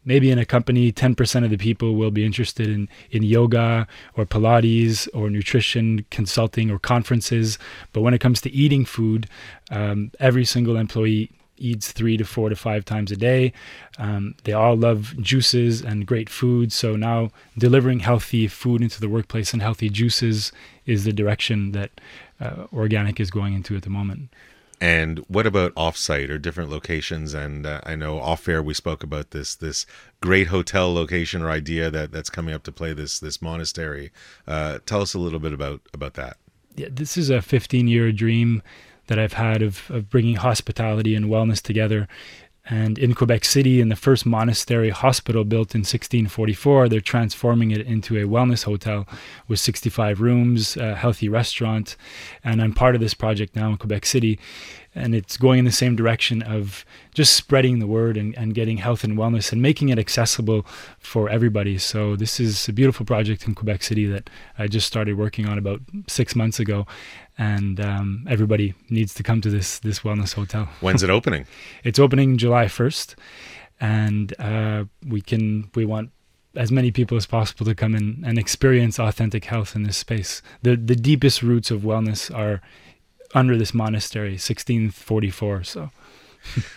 maybe 0.06 0.32
in 0.32 0.40
a 0.40 0.46
company, 0.46 0.92
ten 0.94 1.16
percent 1.16 1.44
of 1.44 1.52
the 1.52 1.58
people 1.58 1.96
will 1.96 2.12
be 2.12 2.26
interested 2.26 2.70
in 2.70 2.88
in 3.12 3.24
yoga 3.24 3.88
or 4.16 4.26
Pilates 4.26 5.10
or 5.14 5.30
nutrition 5.30 6.06
consulting 6.12 6.72
or 6.72 6.80
conferences. 6.80 7.60
But 7.92 8.02
when 8.02 8.14
it 8.14 8.22
comes 8.22 8.40
to 8.42 8.50
eating 8.50 8.86
food, 8.86 9.28
um, 9.70 10.12
every 10.22 10.46
single 10.46 10.78
employee 10.78 11.32
eats 11.58 11.92
three 11.92 12.18
to 12.18 12.26
four 12.26 12.50
to 12.50 12.56
five 12.56 12.86
times 12.86 13.12
a 13.12 13.16
day. 13.16 13.54
Um, 13.98 14.36
they 14.44 14.54
all 14.54 14.76
love 14.76 15.16
juices 15.20 15.82
and 15.82 16.06
great 16.06 16.30
food. 16.30 16.72
So 16.72 16.96
now 16.96 17.32
delivering 17.58 18.00
healthy 18.00 18.48
food 18.48 18.82
into 18.82 19.00
the 19.00 19.10
workplace 19.10 19.54
and 19.54 19.62
healthy 19.62 19.90
juices 19.90 20.52
is 20.86 21.04
the 21.04 21.14
direction 21.14 21.72
that 21.74 21.92
uh, 22.40 22.68
Organik 22.74 23.20
is 23.20 23.32
going 23.32 23.54
into 23.54 23.76
at 23.76 23.84
the 23.84 23.90
moment. 23.90 24.30
And 24.80 25.20
what 25.28 25.48
about 25.48 25.74
offsite 25.74 26.30
or 26.30 26.38
different 26.38 26.70
locations? 26.70 27.34
And 27.34 27.66
uh, 27.66 27.82
I 27.84 27.96
know 27.96 28.20
off 28.20 28.48
air 28.48 28.62
we 28.62 28.76
spoke 28.76 29.04
about 29.04 29.32
this 29.32 29.56
this 29.56 29.88
great 30.22 30.48
hotel 30.48 30.94
location 30.94 31.42
or 31.42 31.50
idea 31.50 31.90
that 31.90 32.12
that's 32.12 32.30
coming 32.30 32.54
up 32.54 32.64
to 32.64 32.72
play 32.72 32.94
this 32.94 33.20
this 33.20 33.42
monastery. 33.42 34.12
Uh, 34.48 34.80
tell 34.86 35.02
us 35.02 35.16
a 35.16 35.20
little 35.20 35.40
bit 35.40 35.54
about 35.54 35.82
about 35.94 36.14
that. 36.14 36.38
Yeah, 36.76 36.90
this 36.92 37.18
is 37.18 37.32
a 37.32 37.42
15 37.42 37.88
year 37.88 38.12
dream 38.12 38.62
that 39.08 39.20
I've 39.20 39.34
had 39.34 39.62
of, 39.62 39.90
of 39.90 40.10
bringing 40.10 40.36
hospitality 40.36 41.16
and 41.16 41.26
wellness 41.26 41.62
together. 41.62 42.08
And 42.70 42.98
in 42.98 43.14
Quebec 43.14 43.46
City, 43.46 43.80
in 43.80 43.88
the 43.88 43.96
first 43.96 44.26
monastery 44.26 44.90
hospital 44.90 45.46
built 45.46 45.74
in 45.74 45.80
1644, 45.80 46.90
they're 46.90 47.00
transforming 47.00 47.72
it 47.72 47.82
into 47.82 48.18
a 48.18 48.28
wellness 48.28 48.66
hotel 48.66 49.08
with 49.48 49.60
65 49.60 50.20
rooms, 50.20 50.76
a 50.76 50.96
healthy 50.96 51.30
restaurant. 51.30 51.96
And 52.44 52.62
I'm 52.62 52.74
part 52.74 52.96
of 52.96 53.00
this 53.02 53.14
project 53.14 53.56
now 53.56 53.70
in 53.70 53.78
Quebec 53.78 54.06
City. 54.06 54.38
And 54.98 55.16
it's 55.16 55.38
going 55.38 55.60
in 55.60 55.66
the 55.66 55.72
same 55.72 55.96
direction 55.96 56.42
of 56.42 56.86
just 57.14 57.36
spreading 57.36 57.80
the 57.80 57.88
word 57.88 58.18
and, 58.18 58.36
and 58.38 58.54
getting 58.54 58.78
health 58.78 59.04
and 59.04 59.18
wellness 59.18 59.52
and 59.52 59.62
making 59.62 59.90
it 59.90 60.00
accessible 60.00 60.66
for 61.00 61.30
everybody. 61.30 61.78
So, 61.78 62.16
this 62.16 62.40
is 62.40 62.68
a 62.68 62.74
beautiful 62.74 63.06
project 63.06 63.48
in 63.48 63.56
Quebec 63.56 63.84
City 63.84 64.06
that 64.08 64.30
I 64.58 64.68
just 64.68 64.88
started 64.88 65.18
working 65.18 65.48
on 65.48 65.58
about 65.58 65.82
six 66.08 66.36
months 66.36 66.60
ago 66.60 66.86
and 67.38 67.80
um, 67.80 68.26
everybody 68.30 68.74
needs 68.90 69.14
to 69.14 69.24
come 69.24 69.42
to 69.42 69.50
this 69.50 69.80
this 69.80 70.00
wellness 70.00 70.34
hotel. 70.34 70.68
When's 70.82 71.04
it 71.04 71.10
opening? 71.10 71.46
It's 71.84 72.00
opening 72.00 72.38
July 72.38 72.68
first, 72.68 73.16
and 73.80 74.34
uh, 74.40 74.86
we 75.08 75.22
can 75.22 75.70
we 75.76 75.86
want 75.86 76.12
as 76.56 76.72
many 76.72 76.92
people 76.92 77.18
as 77.18 77.26
possible 77.26 77.66
to 77.66 77.76
come 77.76 77.94
in 77.94 78.24
and 78.26 78.40
experience 78.40 79.00
authentic 79.00 79.46
health 79.46 79.76
in 79.76 79.84
this 79.84 79.98
space. 79.98 80.42
The 80.64 80.76
the 80.76 80.96
deepest 80.96 81.44
roots 81.44 81.70
of 81.70 81.82
wellness 81.82 82.34
are 82.36 82.62
under 83.34 83.58
this 83.58 83.74
monastery, 83.74 84.32
1644. 84.32 85.64
So 85.64 85.92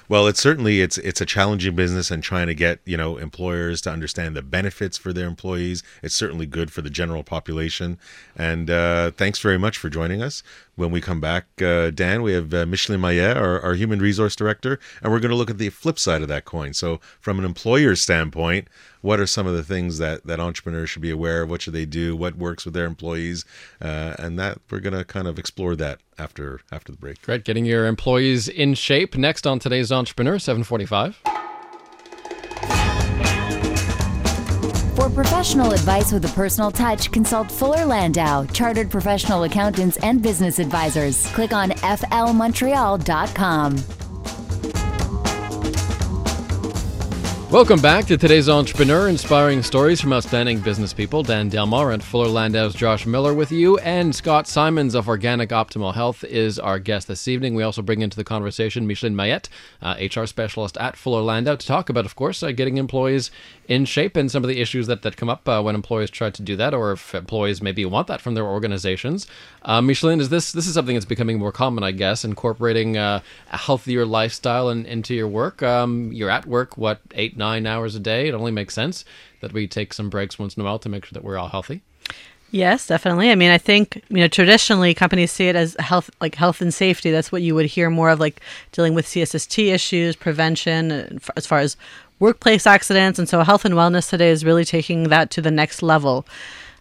Well, 0.09 0.27
it's 0.27 0.41
certainly 0.41 0.81
it's 0.81 0.99
it's 0.99 1.21
a 1.21 1.27
challenging 1.27 1.75
business 1.77 2.11
and 2.11 2.23
trying 2.23 2.47
to 2.49 2.55
get 2.55 2.81
you 2.85 2.97
know 2.97 3.17
employers 3.17 3.81
to 3.83 3.91
understand 3.91 4.37
the 4.37 4.43
benefits 4.43 4.99
for 4.99 5.13
their 5.13 5.27
employees. 5.27 5.83
It's 6.03 6.15
certainly 6.15 6.47
good 6.47 6.73
for 6.73 6.83
the 6.83 6.91
general 6.91 7.23
population. 7.23 7.99
And 8.37 8.71
uh, 8.71 9.13
thanks 9.13 9.39
very 9.39 9.59
much 9.59 9.79
for 9.79 9.89
joining 9.89 10.23
us. 10.23 10.43
When 10.81 10.93
we 10.93 11.03
come 11.03 11.21
back, 11.21 11.45
uh, 11.61 11.91
Dan, 11.91 12.23
we 12.23 12.33
have 12.33 12.55
uh, 12.55 12.65
Micheline 12.65 13.03
Maillet, 13.03 13.37
our, 13.37 13.61
our 13.61 13.75
human 13.75 13.99
resource 13.99 14.35
director, 14.35 14.81
and 15.03 15.13
we're 15.13 15.21
going 15.21 15.31
to 15.31 15.37
look 15.37 15.51
at 15.51 15.59
the 15.59 15.69
flip 15.69 15.99
side 15.99 16.23
of 16.23 16.29
that 16.29 16.47
coin. 16.47 16.73
So, 16.73 17.01
from 17.21 17.39
an 17.39 17.45
employer's 17.45 18.01
standpoint, 18.01 18.67
what 19.03 19.21
are 19.21 19.27
some 19.27 19.47
of 19.47 19.55
the 19.55 19.63
things 19.63 19.99
that 19.99 20.27
that 20.27 20.41
entrepreneurs 20.41 20.89
should 20.89 21.03
be 21.03 21.11
aware 21.11 21.43
of? 21.43 21.51
What 21.51 21.61
should 21.61 21.75
they 21.75 21.85
do? 21.85 22.17
What 22.17 22.37
works 22.37 22.65
with 22.65 22.73
their 22.73 22.87
employees? 22.87 23.45
Uh, 23.79 24.15
and 24.19 24.39
that 24.39 24.59
we're 24.71 24.81
going 24.81 24.97
to 24.97 25.05
kind 25.05 25.29
of 25.29 25.39
explore 25.39 25.77
that 25.77 26.01
after 26.17 26.63
after 26.73 26.93
the 26.93 26.99
break. 26.99 27.21
Great, 27.21 27.45
getting 27.45 27.67
your 27.67 27.87
employees 27.87 28.49
in 28.49 28.73
shape. 28.73 29.19
Next 29.19 29.47
on 29.47 29.59
today's 29.59 29.93
Entrepreneur, 29.93 30.39
745. 30.39 31.30
For 35.01 35.09
professional 35.09 35.73
advice 35.73 36.13
with 36.13 36.27
a 36.27 36.35
personal 36.35 36.71
touch, 36.71 37.11
consult 37.11 37.51
Fuller 37.51 37.87
Landau, 37.87 38.45
Chartered 38.45 38.91
Professional 38.91 39.45
Accountants 39.45 39.97
and 40.03 40.21
Business 40.21 40.59
Advisors. 40.59 41.27
Click 41.33 41.55
on 41.55 41.71
flmontreal.com. 41.71 44.00
Welcome 47.51 47.81
back 47.81 48.05
to 48.05 48.17
today's 48.17 48.49
Entrepreneur, 48.49 49.09
inspiring 49.09 49.65
stories 49.65 50.01
from 50.01 50.13
outstanding 50.13 50.61
business 50.61 50.93
people. 50.93 51.25
Dan 51.25 51.49
Delmar 51.49 51.91
and 51.91 52.01
Fuller 52.01 52.29
Landau's 52.29 52.77
Josh 52.77 53.07
Miller 53.07 53.35
with 53.35 53.51
you, 53.51 53.77
and 53.79 54.15
Scott 54.15 54.47
Simons 54.47 54.95
of 54.95 55.07
Organik 55.07 55.49
Optimal 55.49 55.93
Health 55.93 56.23
is 56.23 56.61
our 56.61 56.79
guest 56.79 57.09
this 57.09 57.27
evening. 57.27 57.57
We 57.57 57.65
also 57.65 57.83
bring 57.83 58.03
into 58.03 58.17
the 58.17 58.23
conversation 58.23 58.87
Micheline 58.87 59.17
Maillet, 59.17 59.49
uh, 59.83 59.97
HR 59.99 60.27
specialist 60.27 60.77
at 60.77 60.97
Fuller 60.97 61.23
Landau, 61.23 61.57
to 61.57 61.67
talk 61.67 61.89
about, 61.89 62.07
of 62.07 62.15
course, 62.15 62.41
uh, 62.45 62.53
getting 62.53 62.77
employees 62.77 63.33
in 63.67 63.85
shape 63.85 64.17
and 64.17 64.31
some 64.31 64.45
of 64.45 64.49
the 64.49 64.61
issues 64.61 64.87
that, 64.87 65.03
that 65.03 65.17
come 65.17 65.29
up 65.29 65.49
uh, 65.49 65.61
when 65.61 65.75
employees 65.75 66.11
try 66.11 66.31
to 66.31 66.43
do 66.43 66.55
that, 66.55 66.73
or 66.73 66.93
if 66.93 67.17
employees 67.17 67.61
maybe 67.61 67.85
want 67.85 68.07
that 68.07 68.21
from 68.21 68.35
their 68.35 68.47
organizations. 68.47 69.27
Uh, 69.63 69.81
Micheline, 69.81 70.21
is 70.21 70.29
this 70.29 70.53
this 70.53 70.69
is 70.69 70.75
something 70.75 70.95
that's 70.95 71.05
becoming 71.05 71.41
more 71.41 71.53
common, 71.53 71.83
I 71.83 71.91
guess, 71.91 72.25
incorporating 72.25 72.97
uh, 72.97 73.23
a 73.51 73.57
healthier 73.57 74.07
lifestyle 74.07 74.71
in, 74.71 74.87
into 74.87 75.15
your 75.15 75.29
work. 75.29 75.65
Um, 75.65 76.13
you're 76.13 76.31
at 76.31 76.47
work, 76.47 76.79
what 76.79 77.01
eight 77.13 77.37
nine 77.41 77.67
hours 77.67 77.97
a 77.97 78.01
day. 78.01 78.29
It 78.29 78.35
only 78.35 78.53
makes 78.53 78.75
sense 78.75 79.05
that 79.41 79.53
we 79.53 79.67
take 79.67 79.93
some 79.93 80.11
breaks 80.11 80.39
once 80.39 80.55
in 80.55 80.61
a 80.61 80.65
while 80.65 80.79
to 80.79 80.89
make 80.89 81.05
sure 81.05 81.15
that 81.15 81.25
we're 81.25 81.39
all 81.39 81.49
healthy. 81.49 81.83
Yes, 82.53 82.87
definitely. 82.87 83.31
I 83.31 83.37
mean, 83.37 83.51
I 83.51 83.59
think 83.59 84.03
you 84.09 84.19
know 84.19 84.29
traditionally 84.29 84.93
companies 84.93 85.31
see 85.33 85.49
it 85.49 85.57
as 85.57 85.77
health, 85.79 86.11
like 86.21 86.35
health 86.35 86.61
and 86.61 86.75
safety. 86.75 87.11
That's 87.11 87.31
what 87.33 87.43
you 87.43 87.55
would 87.55 87.67
hear 87.67 87.91
more 87.91 88.11
of, 88.11 88.21
like 88.21 88.41
dealing 88.73 88.95
with 88.95 89.07
CSST 89.07 89.73
issues, 89.73 90.17
prevention, 90.17 90.93
uh, 90.93 91.19
as 91.37 91.47
far 91.47 91.61
as 91.61 91.77
workplace 92.19 92.67
accidents, 92.67 93.19
and 93.19 93.29
so 93.29 93.43
health 93.43 93.65
and 93.65 93.75
wellness 93.75 94.11
today 94.11 94.31
is 94.31 94.45
really 94.45 94.65
taking 94.65 95.05
that 95.05 95.31
to 95.31 95.41
the 95.41 95.51
next 95.51 95.83
level. 95.83 96.27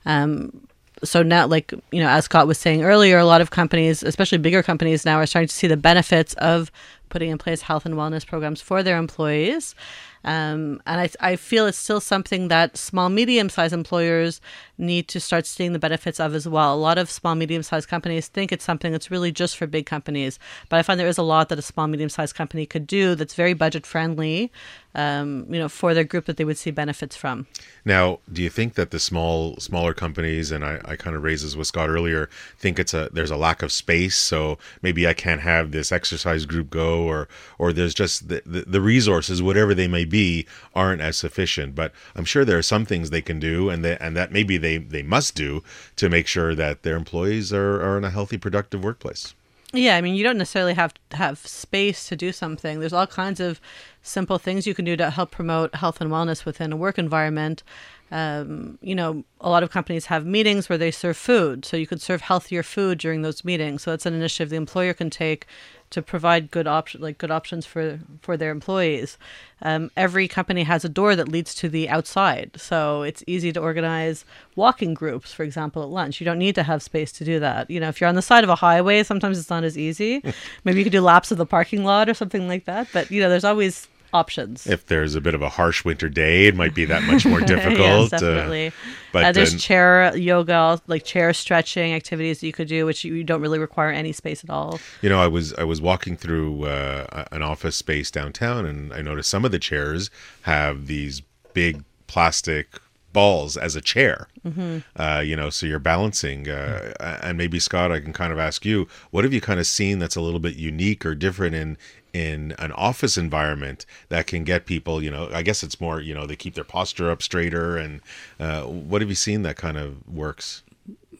Um, 0.05 0.67
so 1.03 1.21
now, 1.21 1.45
like 1.45 1.71
you 1.91 2.01
know, 2.01 2.09
as 2.09 2.25
Scott 2.25 2.47
was 2.47 2.57
saying 2.57 2.83
earlier, 2.83 3.19
a 3.19 3.25
lot 3.25 3.41
of 3.41 3.51
companies, 3.51 4.01
especially 4.01 4.39
bigger 4.39 4.63
companies, 4.63 5.05
now 5.05 5.17
are 5.17 5.27
starting 5.27 5.47
to 5.47 5.55
see 5.55 5.67
the 5.67 5.77
benefits 5.77 6.33
of 6.35 6.71
putting 7.09 7.29
in 7.29 7.37
place 7.37 7.61
health 7.61 7.85
and 7.85 7.95
wellness 7.95 8.25
programs 8.25 8.61
for 8.61 8.81
their 8.81 8.97
employees. 8.97 9.75
Um, 10.23 10.81
and 10.85 11.01
I, 11.01 11.09
I 11.19 11.35
feel 11.35 11.65
it's 11.65 11.77
still 11.77 12.01
something 12.01 12.49
that 12.49 12.77
small, 12.77 13.09
medium 13.09 13.49
sized 13.49 13.73
employers 13.73 14.41
need 14.77 15.07
to 15.09 15.19
start 15.19 15.45
seeing 15.45 15.73
the 15.73 15.79
benefits 15.79 16.19
of 16.19 16.35
as 16.35 16.47
well. 16.47 16.73
A 16.73 16.77
lot 16.77 16.97
of 16.97 17.09
small, 17.09 17.35
medium 17.35 17.63
sized 17.63 17.87
companies 17.87 18.27
think 18.27 18.51
it's 18.51 18.65
something 18.65 18.91
that's 18.91 19.11
really 19.11 19.31
just 19.31 19.57
for 19.57 19.67
big 19.67 19.85
companies. 19.85 20.39
But 20.69 20.79
I 20.79 20.83
find 20.83 20.99
there 20.99 21.07
is 21.07 21.17
a 21.17 21.23
lot 21.23 21.49
that 21.49 21.59
a 21.59 21.61
small, 21.61 21.87
medium 21.87 22.09
sized 22.09 22.35
company 22.35 22.65
could 22.65 22.87
do 22.87 23.15
that's 23.15 23.33
very 23.33 23.53
budget 23.53 23.85
friendly, 23.85 24.51
um, 24.95 25.45
you 25.49 25.59
know, 25.59 25.69
for 25.69 25.93
their 25.93 26.03
group 26.03 26.25
that 26.25 26.37
they 26.37 26.45
would 26.45 26.57
see 26.57 26.71
benefits 26.71 27.15
from. 27.15 27.47
Now, 27.85 28.19
do 28.31 28.41
you 28.41 28.49
think 28.49 28.73
that 28.73 28.91
the 28.91 28.99
small, 28.99 29.57
smaller 29.57 29.93
companies, 29.93 30.51
and 30.51 30.65
I, 30.65 30.81
I 30.83 30.95
kind 30.95 31.15
of 31.15 31.23
raised 31.23 31.45
this 31.45 31.55
with 31.55 31.67
Scott 31.67 31.89
earlier, 31.89 32.29
think 32.57 32.79
it's 32.79 32.93
a 32.93 33.09
there's 33.11 33.31
a 33.31 33.37
lack 33.37 33.61
of 33.61 33.71
space, 33.71 34.17
so 34.17 34.57
maybe 34.81 35.07
I 35.07 35.13
can't 35.13 35.41
have 35.41 35.71
this 35.71 35.91
exercise 35.91 36.45
group 36.45 36.69
go, 36.69 37.03
or 37.03 37.27
or 37.57 37.71
there's 37.71 37.93
just 37.93 38.29
the, 38.29 38.41
the, 38.45 38.61
the 38.61 38.81
resources, 38.81 39.41
whatever 39.41 39.73
they 39.73 39.87
may 39.87 40.05
be, 40.09 40.45
aren't 40.75 41.01
as 41.01 41.17
sufficient. 41.17 41.75
But 41.75 41.91
I'm 42.15 42.25
sure 42.25 42.43
there 42.43 42.57
are 42.57 42.63
some 42.63 42.85
things 42.85 43.09
they 43.09 43.21
can 43.21 43.39
do, 43.39 43.69
and 43.69 43.85
they, 43.85 43.97
and 43.97 44.15
that 44.17 44.31
maybe 44.31 44.57
they 44.57 44.77
they 44.77 45.03
must 45.03 45.35
do 45.35 45.63
to 45.95 46.09
make 46.09 46.27
sure 46.27 46.55
that 46.55 46.83
their 46.83 46.95
employees 46.95 47.53
are, 47.53 47.81
are 47.81 47.97
in 47.97 48.03
a 48.03 48.09
healthy, 48.09 48.37
productive 48.37 48.83
workplace. 48.83 49.33
Yeah, 49.71 49.97
I 49.97 50.01
mean, 50.01 50.15
you 50.15 50.23
don't 50.23 50.37
necessarily 50.37 50.73
have 50.73 50.93
have 51.11 51.39
space 51.45 52.07
to 52.09 52.15
do 52.15 52.31
something. 52.31 52.79
There's 52.79 52.93
all 52.93 53.05
kinds 53.05 53.39
of 53.39 53.61
simple 54.09 54.37
things 54.37 54.67
you 54.67 54.73
can 54.73 54.85
do 54.85 54.95
to 54.97 55.09
help 55.09 55.31
promote 55.31 55.75
health 55.75 56.01
and 56.01 56.11
wellness 56.11 56.45
within 56.45 56.73
a 56.73 56.77
work 56.77 56.97
environment. 56.97 57.63
Um, 58.11 58.79
you 58.81 58.95
know, 58.95 59.23
a 59.39 59.49
lot 59.49 59.61
of 59.61 59.69
companies 59.69 60.07
have 60.07 60.25
meetings 60.25 60.67
where 60.67 60.79
they 60.79 60.89
serve 60.89 61.15
food, 61.15 61.63
so 61.63 61.77
you 61.77 61.85
could 61.85 62.01
serve 62.01 62.21
healthier 62.21 62.63
food 62.63 62.97
during 62.97 63.21
those 63.21 63.45
meetings. 63.45 63.83
So 63.83 63.91
that's 63.91 64.07
an 64.07 64.15
initiative 64.15 64.49
the 64.49 64.55
employer 64.55 64.93
can 64.93 65.11
take 65.11 65.45
to 65.91 66.01
provide 66.01 66.51
good 66.51 66.67
option 66.67 67.01
like 67.01 67.17
good 67.17 67.31
options 67.31 67.65
for 67.65 67.99
for 68.21 68.37
their 68.37 68.51
employees. 68.51 69.17
Um, 69.61 69.91
every 69.97 70.27
company 70.27 70.63
has 70.63 70.85
a 70.85 70.89
door 70.89 71.15
that 71.15 71.27
leads 71.27 71.53
to 71.55 71.69
the 71.69 71.89
outside, 71.89 72.51
so 72.55 73.03
it's 73.03 73.23
easy 73.27 73.51
to 73.53 73.59
organize 73.59 74.25
walking 74.55 74.93
groups, 74.93 75.31
for 75.31 75.43
example, 75.43 75.83
at 75.83 75.89
lunch. 75.89 76.19
You 76.19 76.25
don't 76.25 76.39
need 76.39 76.55
to 76.55 76.63
have 76.63 76.81
space 76.81 77.11
to 77.13 77.25
do 77.25 77.39
that. 77.39 77.69
You 77.69 77.79
know, 77.79 77.89
if 77.89 78.01
you're 78.01 78.09
on 78.09 78.15
the 78.15 78.21
side 78.21 78.43
of 78.43 78.49
a 78.49 78.55
highway, 78.55 79.03
sometimes 79.03 79.37
it's 79.37 79.49
not 79.49 79.63
as 79.63 79.77
easy. 79.77 80.23
Maybe 80.63 80.79
you 80.79 80.85
could 80.85 80.91
do 80.91 81.01
laps 81.01 81.31
of 81.31 81.37
the 81.37 81.45
parking 81.45 81.83
lot 81.83 82.09
or 82.09 82.13
something 82.13 82.47
like 82.47 82.65
that. 82.65 82.87
But 82.91 83.11
you 83.11 83.21
know, 83.21 83.29
there's 83.29 83.43
always 83.43 83.87
options. 84.13 84.67
If 84.67 84.85
there's 84.85 85.15
a 85.15 85.21
bit 85.21 85.33
of 85.33 85.41
a 85.41 85.49
harsh 85.49 85.85
winter 85.85 86.09
day, 86.09 86.47
it 86.47 86.55
might 86.55 86.73
be 86.73 86.85
that 86.85 87.03
much 87.03 87.25
more 87.25 87.39
difficult. 87.55 87.79
yes, 87.79 88.09
definitely. 88.09 88.67
Uh, 88.67 88.71
but 89.11 89.25
uh, 89.25 89.31
there's 89.31 89.55
uh, 89.55 89.57
chair 89.57 90.15
yoga, 90.17 90.81
like 90.87 91.03
chair 91.03 91.33
stretching 91.33 91.93
activities 91.93 92.39
that 92.39 92.47
you 92.47 92.53
could 92.53 92.67
do, 92.67 92.85
which 92.85 93.03
you, 93.03 93.13
you 93.13 93.23
don't 93.23 93.41
really 93.41 93.59
require 93.59 93.91
any 93.91 94.11
space 94.11 94.43
at 94.43 94.49
all. 94.49 94.79
You 95.01 95.09
know, 95.09 95.19
I 95.19 95.27
was 95.27 95.53
I 95.53 95.63
was 95.63 95.81
walking 95.81 96.15
through 96.15 96.65
uh, 96.65 97.25
an 97.31 97.41
office 97.41 97.75
space 97.75 98.11
downtown, 98.11 98.65
and 98.65 98.93
I 98.93 99.01
noticed 99.01 99.29
some 99.29 99.45
of 99.45 99.51
the 99.51 99.59
chairs 99.59 100.09
have 100.43 100.87
these 100.87 101.21
big 101.53 101.83
plastic 102.07 102.79
balls 103.13 103.57
as 103.57 103.75
a 103.75 103.81
chair. 103.81 104.27
Mm-hmm. 104.45 104.79
Uh, 104.95 105.19
you 105.19 105.35
know, 105.35 105.49
so 105.49 105.65
you're 105.65 105.79
balancing. 105.79 106.47
Uh, 106.47 106.93
and 107.21 107.37
maybe 107.37 107.59
Scott, 107.59 107.91
I 107.91 107.99
can 107.99 108.13
kind 108.13 108.31
of 108.31 108.39
ask 108.39 108.65
you, 108.65 108.87
what 109.11 109.23
have 109.23 109.33
you 109.33 109.41
kind 109.41 109.59
of 109.59 109.67
seen 109.67 109.99
that's 109.99 110.15
a 110.15 110.21
little 110.21 110.39
bit 110.39 110.55
unique 110.55 111.05
or 111.05 111.15
different 111.15 111.55
in 111.55 111.77
in 112.13 112.53
an 112.59 112.71
office 112.73 113.17
environment 113.17 113.85
that 114.09 114.27
can 114.27 114.43
get 114.43 114.65
people? 114.65 115.01
You 115.01 115.11
know, 115.11 115.29
I 115.33 115.41
guess 115.41 115.63
it's 115.63 115.79
more. 115.79 116.01
You 116.01 116.13
know, 116.13 116.25
they 116.25 116.35
keep 116.35 116.55
their 116.55 116.63
posture 116.63 117.09
up 117.09 117.21
straighter. 117.21 117.77
And 117.77 118.01
uh, 118.39 118.63
what 118.63 119.01
have 119.01 119.09
you 119.09 119.15
seen 119.15 119.41
that 119.43 119.55
kind 119.55 119.77
of 119.77 120.07
works? 120.07 120.63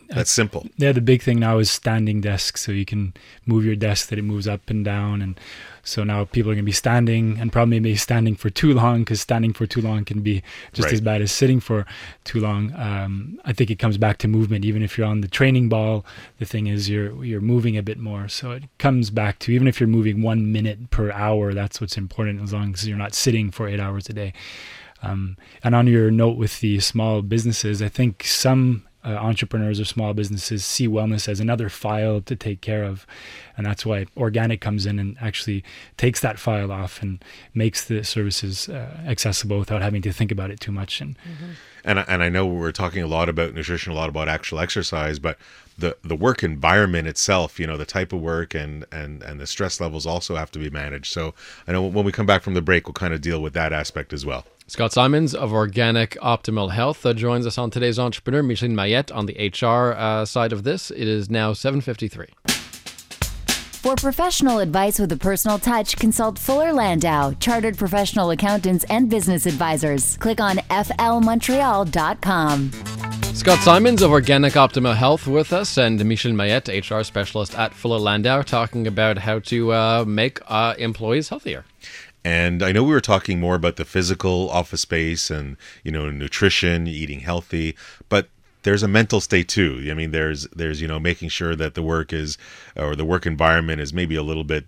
That's 0.10 0.32
simple. 0.32 0.68
Yeah, 0.78 0.92
the 0.92 1.02
big 1.02 1.22
thing 1.22 1.40
now 1.40 1.60
is 1.60 1.70
standing 1.70 2.20
desks, 2.20 2.62
so 2.62 2.72
you 2.72 2.86
can 2.86 3.14
move 3.46 3.64
your 3.64 3.76
desk 3.76 4.10
that 4.10 4.18
it 4.18 4.24
moves 4.24 4.48
up 4.48 4.70
and 4.70 4.84
down, 4.84 5.22
and 5.22 5.40
so 5.84 6.04
now 6.04 6.26
people 6.26 6.52
are 6.52 6.56
going 6.56 6.64
to 6.66 6.70
be 6.70 6.72
standing 6.72 7.38
and 7.40 7.52
probably 7.52 7.80
maybe 7.80 7.96
standing 7.96 8.36
for 8.36 8.50
too 8.50 8.74
long 8.74 9.00
because 9.00 9.22
standing 9.22 9.54
for 9.54 9.66
too 9.66 9.82
long 9.82 10.06
can 10.06 10.22
be 10.22 10.44
just 10.74 10.86
Right. 10.88 10.94
as 10.94 11.02
bad 11.02 11.22
as 11.22 11.32
sitting 11.32 11.60
for 11.60 11.86
too 12.24 12.40
long. 12.40 12.74
Um, 12.76 13.40
I 13.46 13.54
think 13.54 13.70
it 13.72 13.80
comes 13.80 13.98
back 13.98 14.18
to 14.20 14.28
movement. 14.28 14.66
Even 14.66 14.82
if 14.84 14.98
you're 14.98 15.08
on 15.08 15.22
the 15.22 15.28
training 15.28 15.70
ball, 15.70 16.06
the 16.38 16.46
thing 16.46 16.68
is 16.68 16.90
you're 16.90 17.24
you're 17.24 17.42
moving 17.42 17.78
a 17.78 17.84
bit 17.84 17.98
more. 18.00 18.28
So 18.28 18.52
it 18.52 18.64
comes 18.78 19.10
back 19.10 19.40
to 19.40 19.52
even 19.52 19.68
if 19.68 19.80
you're 19.80 19.88
moving 19.88 20.22
one 20.22 20.52
minute 20.52 20.90
per 20.90 21.12
hour, 21.12 21.54
that's 21.54 21.80
what's 21.82 21.98
important 21.98 22.42
as 22.42 22.54
long 22.54 22.74
as 22.74 22.88
you're 22.88 22.98
not 22.98 23.14
sitting 23.14 23.52
for 23.52 23.68
eight 23.68 23.80
hours 23.80 24.10
a 24.10 24.14
day. 24.14 24.34
Um, 25.02 25.38
and 25.64 25.74
on 25.76 25.88
your 25.88 26.12
note 26.12 26.36
with 26.38 26.60
the 26.60 26.80
small 26.82 27.22
businesses, 27.22 27.82
I 27.82 27.88
think 27.88 28.24
some 28.26 28.84
uh, 29.06 29.10
entrepreneurs 29.10 29.80
or 29.80 29.86
small 29.86 30.14
businesses 30.14 30.66
see 30.66 30.88
wellness 30.88 31.28
as 31.30 31.40
another 31.40 31.70
file 31.70 32.20
to 32.22 32.36
take 32.36 32.62
care 32.62 32.84
of. 32.84 33.06
And 33.58 33.66
that's 33.66 33.86
why 33.86 34.06
Organik 34.18 34.60
comes 34.62 34.86
in 34.86 35.00
and 35.00 35.18
actually 35.22 35.64
takes 35.98 36.20
that 36.22 36.38
file 36.40 36.72
off 36.72 37.02
and 37.02 37.24
makes 37.54 37.86
the 37.86 38.04
services 38.04 38.68
uh, 38.70 38.98
accessible 39.06 39.60
without 39.60 39.82
having 39.82 40.02
to 40.04 40.12
think 40.12 40.32
about 40.32 40.52
it 40.52 40.60
too 40.60 40.72
much. 40.72 41.02
And 41.02 41.16
and 41.86 42.00
I- 42.00 42.06
and 42.10 42.22
I 42.24 42.30
know 42.30 42.46
we're 42.46 42.72
talking 42.74 43.02
a 43.02 43.08
lot 43.08 43.30
about 43.30 43.54
nutrition, 43.54 43.92
a 43.94 43.96
lot 43.96 44.10
about 44.10 44.28
actual 44.28 44.60
exercise, 44.60 45.18
but 45.20 45.38
the 45.78 45.96
the 46.04 46.16
work 46.16 46.44
environment 46.44 47.08
itself, 47.08 47.58
you 47.60 47.66
know, 47.66 47.78
the 47.78 47.86
type 47.86 48.12
of 48.12 48.20
work 48.22 48.54
and 48.54 48.86
and 48.92 49.24
and 49.24 49.40
the 49.40 49.48
stress 49.48 49.80
levels 49.80 50.06
also 50.06 50.36
have 50.36 50.52
to 50.52 50.60
be 50.60 50.70
managed. 50.70 51.12
So 51.14 51.34
I 51.68 51.72
know 51.72 51.84
when 51.84 52.04
we 52.06 52.12
come 52.12 52.26
back 52.26 52.42
from 52.44 52.54
the 52.54 52.62
break, 52.62 52.86
we'll 52.88 52.94
kind 52.94 53.14
of 53.14 53.22
deal 53.22 53.42
with 53.42 53.54
that 53.54 53.72
aspect 53.72 54.12
as 54.14 54.26
well. 54.26 54.46
Scott 54.70 54.94
Simons 54.94 55.34
of 55.34 55.50
Organik 55.50 56.16
Optimal 56.20 56.72
Health 56.72 57.04
uh, 57.04 57.14
joins 57.14 57.48
us 57.48 57.58
on 57.58 57.72
today's 57.72 57.98
Entrepreneur. 57.98 58.44
Micheline 58.44 58.76
Maillet 58.76 59.12
on 59.12 59.26
the 59.26 59.50
HR 59.50 59.94
uh, 59.98 60.26
side 60.26 60.54
of 60.54 60.64
this. 60.64 60.92
It 60.92 61.08
is 61.08 61.28
now 61.28 61.54
7.53. 61.54 62.28
For 63.80 63.96
professional 63.96 64.60
advice 64.60 65.00
with 65.00 65.12
a 65.12 65.18
personal 65.18 65.58
touch, 65.58 65.98
consult 65.98 66.38
Fuller 66.38 66.72
Landau, 66.72 67.32
Chartered 67.40 67.80
Professional 67.80 68.30
Accountants 68.30 68.84
and 68.92 69.10
Business 69.10 69.48
Advisors. 69.48 70.18
Click 70.18 70.40
on 70.40 70.58
flmontreal.com. 70.58 72.72
Scott 73.34 73.58
Simons 73.60 74.04
of 74.04 74.12
Organik 74.12 74.52
Optimal 74.52 74.96
Health 74.96 75.26
with 75.26 75.52
us, 75.52 75.80
and 75.80 76.06
Michel 76.06 76.34
Maillet, 76.34 76.68
HR 76.68 77.02
specialist 77.02 77.58
at 77.58 77.74
Fuller 77.74 77.98
Landau, 77.98 78.44
talking 78.44 78.86
about 78.86 79.18
how 79.18 79.40
to 79.40 79.74
uh, 79.74 80.06
make 80.06 80.40
uh, 80.48 80.76
employees 80.78 81.30
healthier. 81.30 81.66
And 82.26 82.62
I 82.62 82.72
know 82.72 82.84
we 82.84 82.92
were 82.94 83.02
talking 83.02 83.40
more 83.40 83.56
about 83.56 83.78
the 83.78 83.86
physical 83.86 84.50
office 84.50 84.82
space 84.82 85.30
and 85.32 85.56
you 85.84 85.92
know 85.92 86.10
nutrition, 86.10 86.88
eating 86.88 87.22
healthy, 87.22 87.76
but 88.10 88.28
there's 88.64 88.84
a 88.84 88.88
mental 88.90 89.22
state 89.22 89.48
too. 89.48 89.88
I 89.90 89.94
mean, 89.94 90.12
there's 90.12 90.48
there's 90.48 90.82
you 90.82 90.88
know 90.88 91.00
making 91.00 91.30
sure 91.30 91.56
that 91.56 91.76
the 91.76 91.82
work 91.82 92.12
is 92.12 92.38
or 92.76 92.96
the 92.96 93.06
work 93.06 93.26
environment 93.26 93.80
is 93.82 93.94
maybe 93.94 94.16
a 94.16 94.24
little 94.24 94.44
bit 94.44 94.66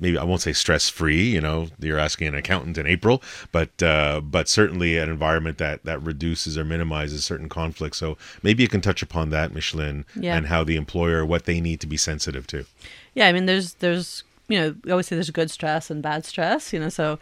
maybe 0.00 0.18
I 0.18 0.24
won't 0.24 0.40
say 0.40 0.52
stress 0.52 0.88
free. 0.88 1.22
You 1.30 1.40
know, 1.40 1.68
you're 1.78 1.98
asking 2.00 2.26
an 2.28 2.34
accountant 2.34 2.76
in 2.76 2.86
April, 2.88 3.22
but 3.52 3.80
uh, 3.82 4.20
but 4.20 4.48
certainly 4.48 4.98
an 4.98 5.08
environment 5.08 5.58
that 5.58 5.84
that 5.84 6.02
reduces 6.02 6.58
or 6.58 6.64
minimizes 6.64 7.24
certain 7.24 7.48
conflicts. 7.48 7.98
So 7.98 8.18
maybe 8.42 8.64
you 8.64 8.68
can 8.68 8.80
touch 8.80 9.00
upon 9.02 9.30
that, 9.30 9.54
Micheline, 9.54 10.04
Yeah. 10.16 10.36
and 10.36 10.46
how 10.48 10.64
the 10.64 10.74
employer 10.74 11.24
what 11.24 11.44
they 11.44 11.60
need 11.60 11.80
to 11.82 11.86
be 11.86 11.96
sensitive 11.96 12.46
to. 12.48 12.66
Yeah, 13.14 13.28
I 13.28 13.32
mean, 13.32 13.46
there's 13.46 13.74
there's 13.74 14.24
you 14.48 14.58
know, 14.58 14.74
we 14.84 14.90
always 14.90 15.06
say 15.06 15.16
there's 15.16 15.30
good 15.30 15.50
stress 15.50 15.90
and 15.90 16.02
bad 16.02 16.24
stress. 16.24 16.72
You 16.72 16.80
know, 16.80 16.88
so 16.88 17.18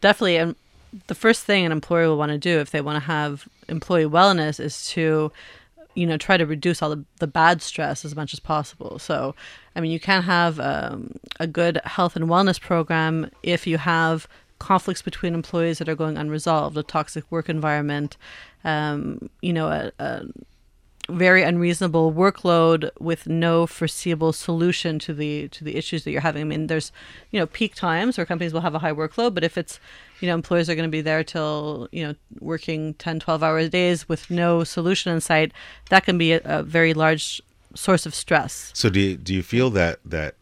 definitely, 0.00 0.36
and 0.36 0.56
the 1.06 1.14
first 1.14 1.44
thing 1.44 1.64
an 1.64 1.72
employer 1.72 2.08
will 2.08 2.18
want 2.18 2.32
to 2.32 2.38
do 2.38 2.58
if 2.58 2.70
they 2.70 2.80
want 2.80 2.96
to 2.96 3.06
have 3.06 3.48
employee 3.68 4.04
wellness 4.04 4.60
is 4.60 4.86
to 4.88 5.32
you 5.94 6.06
know 6.06 6.16
try 6.16 6.36
to 6.36 6.46
reduce 6.46 6.82
all 6.82 6.90
the, 6.90 7.04
the 7.18 7.26
bad 7.26 7.62
stress 7.62 8.04
as 8.04 8.14
much 8.16 8.32
as 8.32 8.40
possible 8.40 8.98
so 8.98 9.34
i 9.76 9.80
mean 9.80 9.90
you 9.90 10.00
can 10.00 10.22
have 10.22 10.58
um, 10.60 11.14
a 11.40 11.46
good 11.46 11.80
health 11.84 12.16
and 12.16 12.26
wellness 12.26 12.60
program 12.60 13.30
if 13.42 13.66
you 13.66 13.78
have 13.78 14.26
conflicts 14.58 15.02
between 15.02 15.34
employees 15.34 15.78
that 15.78 15.88
are 15.88 15.94
going 15.94 16.16
unresolved 16.16 16.76
a 16.76 16.82
toxic 16.82 17.24
work 17.30 17.48
environment 17.48 18.16
um, 18.64 19.28
you 19.40 19.52
know 19.52 19.68
a, 19.68 19.92
a 19.98 20.24
very 21.12 21.42
unreasonable 21.42 22.12
workload 22.12 22.90
with 22.98 23.26
no 23.26 23.66
foreseeable 23.66 24.32
solution 24.32 24.98
to 25.00 25.14
the 25.14 25.48
to 25.48 25.64
the 25.64 25.76
issues 25.76 26.04
that 26.04 26.10
you're 26.10 26.20
having. 26.20 26.42
I 26.42 26.44
mean, 26.44 26.66
there's 26.66 26.92
you 27.30 27.38
know 27.38 27.46
peak 27.46 27.74
times 27.74 28.16
where 28.16 28.26
companies 28.26 28.52
will 28.52 28.60
have 28.60 28.74
a 28.74 28.78
high 28.78 28.92
workload, 28.92 29.34
but 29.34 29.44
if 29.44 29.56
it's 29.56 29.78
you 30.22 30.28
know 30.28 30.34
employees 30.34 30.70
are 30.70 30.74
going 30.74 30.88
to 30.88 30.90
be 30.90 31.02
there 31.02 31.22
till 31.24 31.88
you 31.92 32.06
know 32.06 32.14
working 32.40 32.94
10 32.94 33.20
12 33.20 33.42
hours 33.42 33.68
days 33.68 34.08
with 34.08 34.30
no 34.30 34.64
solution 34.64 35.12
in 35.12 35.20
sight 35.20 35.52
that 35.90 36.04
can 36.04 36.16
be 36.16 36.32
a, 36.32 36.40
a 36.44 36.62
very 36.62 36.94
large 36.94 37.42
source 37.74 38.06
of 38.06 38.14
stress 38.14 38.70
So 38.74 38.88
do 38.88 39.00
you, 39.00 39.16
do 39.16 39.34
you 39.34 39.42
feel 39.42 39.70
that 39.70 39.98
that 40.04 40.36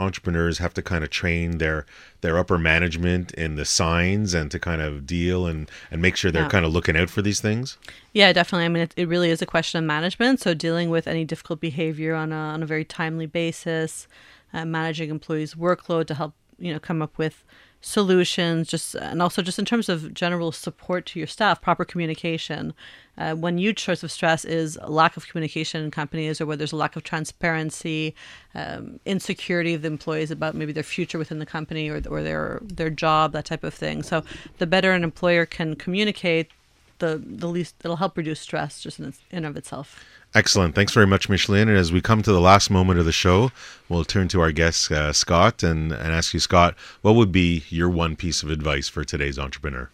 entrepreneurs 0.00 0.58
have 0.58 0.74
to 0.74 0.82
kind 0.82 1.04
of 1.04 1.10
train 1.10 1.58
their 1.58 1.84
their 2.22 2.38
upper 2.38 2.58
management 2.58 3.32
in 3.34 3.54
the 3.56 3.64
signs 3.64 4.34
and 4.34 4.50
to 4.50 4.58
kind 4.58 4.82
of 4.82 5.06
deal 5.06 5.46
and 5.46 5.70
and 5.90 6.00
make 6.02 6.16
sure 6.16 6.30
they're 6.30 6.42
Yeah. 6.42 6.48
kind 6.48 6.64
of 6.66 6.72
looking 6.72 6.96
out 6.96 7.10
for 7.10 7.22
these 7.22 7.40
things? 7.40 7.78
Yeah, 8.12 8.32
definitely. 8.32 8.64
I 8.64 8.68
mean, 8.68 8.82
it, 8.82 8.94
it 8.96 9.08
really 9.08 9.30
is 9.30 9.40
a 9.42 9.46
question 9.46 9.78
of 9.78 9.84
management. 9.84 10.40
So 10.40 10.54
dealing 10.54 10.90
with 10.90 11.06
any 11.06 11.24
difficult 11.24 11.60
behavior 11.60 12.14
on 12.14 12.32
a 12.32 12.36
on 12.36 12.62
a 12.62 12.66
very 12.66 12.84
timely 12.84 13.26
basis, 13.26 14.08
uh, 14.52 14.64
managing 14.64 15.10
employees' 15.10 15.54
workload 15.54 16.06
to 16.06 16.14
help 16.14 16.34
you 16.58 16.72
know 16.72 16.80
come 16.80 17.00
up 17.02 17.16
with 17.18 17.44
solutions, 17.80 18.68
just 18.68 18.94
and 18.94 19.22
also 19.22 19.42
just 19.42 19.58
in 19.58 19.64
terms 19.64 19.88
of 19.88 20.12
general 20.12 20.52
support 20.52 21.06
to 21.06 21.18
your 21.18 21.26
staff, 21.26 21.60
proper 21.60 21.84
communication. 21.84 22.74
Uh, 23.16 23.34
one 23.34 23.58
huge 23.58 23.82
source 23.82 24.02
of 24.02 24.10
stress 24.10 24.44
is 24.44 24.78
lack 24.86 25.16
of 25.16 25.26
communication 25.28 25.84
in 25.84 25.90
companies, 25.90 26.40
or 26.40 26.46
where 26.46 26.56
there's 26.56 26.72
a 26.72 26.76
lack 26.76 26.96
of 26.96 27.02
transparency, 27.02 28.14
um, 28.54 29.00
insecurity 29.04 29.74
of 29.74 29.82
the 29.82 29.88
employees 29.88 30.30
about 30.30 30.54
maybe 30.54 30.72
their 30.72 30.82
future 30.82 31.18
within 31.18 31.38
the 31.38 31.46
company 31.46 31.88
or 31.88 32.02
or 32.08 32.22
their 32.22 32.60
their 32.62 32.90
job, 32.90 33.32
that 33.32 33.44
type 33.46 33.64
of 33.64 33.74
thing. 33.74 34.02
So 34.02 34.24
the 34.58 34.66
better 34.66 34.92
an 34.92 35.04
employer 35.04 35.46
can 35.46 35.74
communicate, 35.74 36.50
the 37.00 37.20
the 37.24 37.48
least 37.48 37.74
it'll 37.84 37.96
help 37.96 38.16
reduce 38.16 38.40
stress 38.40 38.80
just 38.80 38.98
in 38.98 39.06
its, 39.06 39.20
in 39.30 39.44
of 39.44 39.56
itself. 39.56 40.04
Excellent. 40.32 40.76
Thanks 40.76 40.92
very 40.92 41.08
much, 41.08 41.28
Micheline. 41.28 41.68
And 41.68 41.76
as 41.76 41.90
we 41.90 42.00
come 42.00 42.22
to 42.22 42.32
the 42.32 42.40
last 42.40 42.70
moment 42.70 43.00
of 43.00 43.04
the 43.04 43.10
show, 43.12 43.50
we'll 43.88 44.04
turn 44.04 44.28
to 44.28 44.40
our 44.40 44.52
guest, 44.52 44.90
uh, 44.92 45.12
Scott, 45.12 45.64
and, 45.64 45.90
and 45.90 46.12
ask 46.12 46.32
you, 46.32 46.38
Scott, 46.38 46.76
what 47.02 47.16
would 47.16 47.32
be 47.32 47.64
your 47.68 47.88
one 47.88 48.14
piece 48.14 48.44
of 48.44 48.50
advice 48.50 48.88
for 48.88 49.02
today's 49.02 49.40
entrepreneur? 49.40 49.90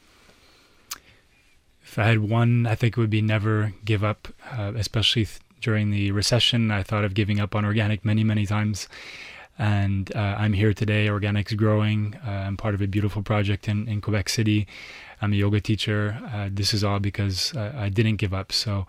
If 1.82 1.98
I 1.98 2.04
had 2.04 2.18
one, 2.18 2.66
I 2.66 2.74
think 2.74 2.98
it 2.98 3.00
would 3.00 3.09
be 3.09 3.22
never 3.22 3.72
give 3.82 4.04
up, 4.04 4.28
uh, 4.52 4.74
especially 4.76 5.24
th- 5.24 5.38
during 5.62 5.90
the 5.90 6.11
recession. 6.11 6.70
I 6.70 6.82
thought 6.82 7.04
of 7.04 7.14
giving 7.14 7.40
up 7.40 7.54
on 7.54 7.64
Organik 7.64 8.04
many, 8.04 8.22
many 8.22 8.44
times. 8.44 8.88
And 9.59 10.14
uh, 10.14 10.36
I'm 10.38 10.52
here 10.52 10.74
today. 10.74 11.09
Organik's 11.09 11.54
growing. 11.54 12.18
Uh, 12.26 12.30
I'm 12.30 12.57
part 12.57 12.74
of 12.74 12.82
a 12.82 12.86
beautiful 12.86 13.22
project 13.22 13.68
in, 13.68 13.88
in 13.88 14.00
Quebec 14.00 14.28
City. 14.28 14.66
I'm 15.22 15.32
a 15.32 15.36
yoga 15.36 15.61
teacher. 15.61 16.18
Uh, 16.32 16.48
this 16.52 16.74
is 16.74 16.84
all 16.84 17.00
because 17.00 17.57
I 17.57 17.88
didn't 17.88 18.16
give 18.16 18.34
up. 18.34 18.52
So 18.52 18.86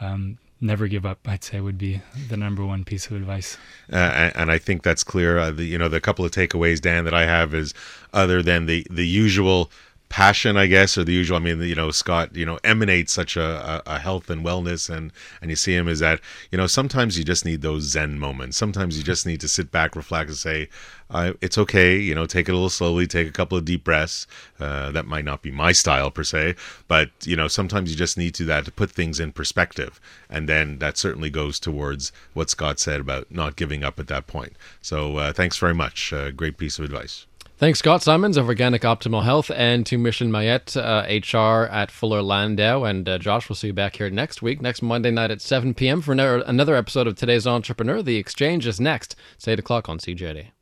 um, 0.00 0.38
never 0.60 0.88
give 0.88 1.06
up. 1.06 1.18
I'd 1.26 1.44
say 1.44 1.60
would 1.60 1.78
be 1.78 2.00
the 2.28 2.36
number 2.36 2.64
one 2.64 2.84
piece 2.84 3.06
of 3.06 3.12
advice. 3.12 3.56
Uh, 3.92 3.96
and, 3.96 4.36
and 4.36 4.50
I 4.50 4.58
think 4.58 4.82
that's 4.82 5.04
clear. 5.04 5.38
Uh, 5.38 5.50
the, 5.50 5.64
you 5.64 5.78
know, 5.78 5.88
the 5.88 6.00
couple 6.00 6.24
of 6.24 6.32
takeaways, 6.32 6.80
Dan, 6.80 7.04
that 7.04 7.14
I 7.14 7.26
have 7.26 7.54
is 7.54 7.72
other 8.12 8.42
than 8.42 8.66
the 8.66 8.86
the 8.90 9.06
usual 9.06 9.70
passion, 10.10 10.56
I 10.56 10.66
guess, 10.66 10.98
or 10.98 11.04
the 11.04 11.12
usual. 11.12 11.38
I 11.38 11.40
mean, 11.40 11.62
you 11.62 11.74
know, 11.74 11.90
Scott, 11.92 12.36
you 12.36 12.44
know, 12.44 12.58
emanates 12.62 13.12
such 13.12 13.36
a, 13.36 13.80
a, 13.86 13.98
health 14.00 14.28
and 14.28 14.44
wellness, 14.44 14.90
and 14.94 15.12
and 15.40 15.50
you 15.50 15.56
see 15.56 15.74
him 15.74 15.88
is 15.88 16.00
that 16.00 16.20
you 16.50 16.58
know 16.58 16.66
sometimes 16.66 17.16
you 17.16 17.24
just 17.24 17.46
need 17.46 17.62
those 17.62 17.84
Zen 17.84 18.18
moments. 18.18 18.58
Sometimes 18.58 18.98
you 18.98 19.04
just 19.04 19.24
need 19.24 19.40
to 19.40 19.48
sit 19.48 19.70
back, 19.70 19.96
reflect, 19.96 20.28
and 20.28 20.36
say, 20.36 20.68
uh, 21.10 21.32
"It's 21.40 21.56
okay." 21.56 21.96
You 21.96 22.14
know, 22.14 22.26
take 22.26 22.48
it 22.48 22.52
a 22.52 22.54
little 22.54 22.68
slowly, 22.68 23.06
take 23.06 23.28
a 23.28 23.32
couple 23.32 23.56
of 23.56 23.64
deep 23.64 23.84
breaths. 23.84 24.26
Uh, 24.58 24.90
that 24.90 25.06
might 25.06 25.24
not 25.24 25.42
be 25.42 25.50
my 25.50 25.72
style 25.72 26.10
per 26.10 26.24
se, 26.24 26.56
but 26.88 27.10
you 27.24 27.36
know, 27.36 27.48
sometimes 27.48 27.90
you 27.90 27.96
just 27.96 28.18
need 28.18 28.34
to 28.34 28.44
that 28.44 28.64
to 28.66 28.72
put 28.72 28.90
things 28.90 29.20
in 29.20 29.32
perspective, 29.32 30.00
and 30.28 30.48
then 30.48 30.78
that 30.80 30.98
certainly 30.98 31.30
goes 31.30 31.58
towards 31.60 32.12
what 32.34 32.50
Scott 32.50 32.80
said 32.80 33.00
about 33.00 33.30
not 33.30 33.56
giving 33.56 33.84
up 33.84 33.98
at 34.00 34.08
that 34.08 34.26
point. 34.26 34.56
So, 34.82 35.16
uh, 35.16 35.32
thanks 35.32 35.56
very 35.56 35.74
much. 35.74 36.12
Uh, 36.12 36.30
great 36.32 36.58
piece 36.58 36.78
of 36.78 36.84
advice. 36.84 37.26
Thanks, 37.60 37.80
Scott 37.80 38.02
Simons 38.02 38.38
of 38.38 38.46
Organik 38.46 38.80
Optimal 38.80 39.24
Health 39.24 39.50
and 39.54 39.84
to 39.84 39.98
Mission 39.98 40.32
Maillet, 40.32 40.78
uh, 40.78 41.04
HR 41.06 41.66
at 41.70 41.90
Fuller 41.90 42.22
Landau. 42.22 42.84
And 42.84 43.06
uh, 43.06 43.18
Josh, 43.18 43.50
we'll 43.50 43.54
see 43.56 43.66
you 43.66 43.74
back 43.74 43.96
here 43.96 44.08
next 44.08 44.40
week, 44.40 44.62
next 44.62 44.80
Monday 44.80 45.10
night 45.10 45.30
at 45.30 45.42
7 45.42 45.74
p.m. 45.74 46.00
for 46.00 46.12
another, 46.12 46.74
episode 46.74 47.06
of 47.06 47.16
Today's 47.16 47.46
Entrepreneur. 47.46 48.00
The 48.00 48.16
Exchange 48.16 48.66
is 48.66 48.80
next. 48.80 49.14
It's 49.34 49.46
8 49.46 49.58
o'clock 49.58 49.90
on 49.90 49.98
CJAD. 49.98 50.52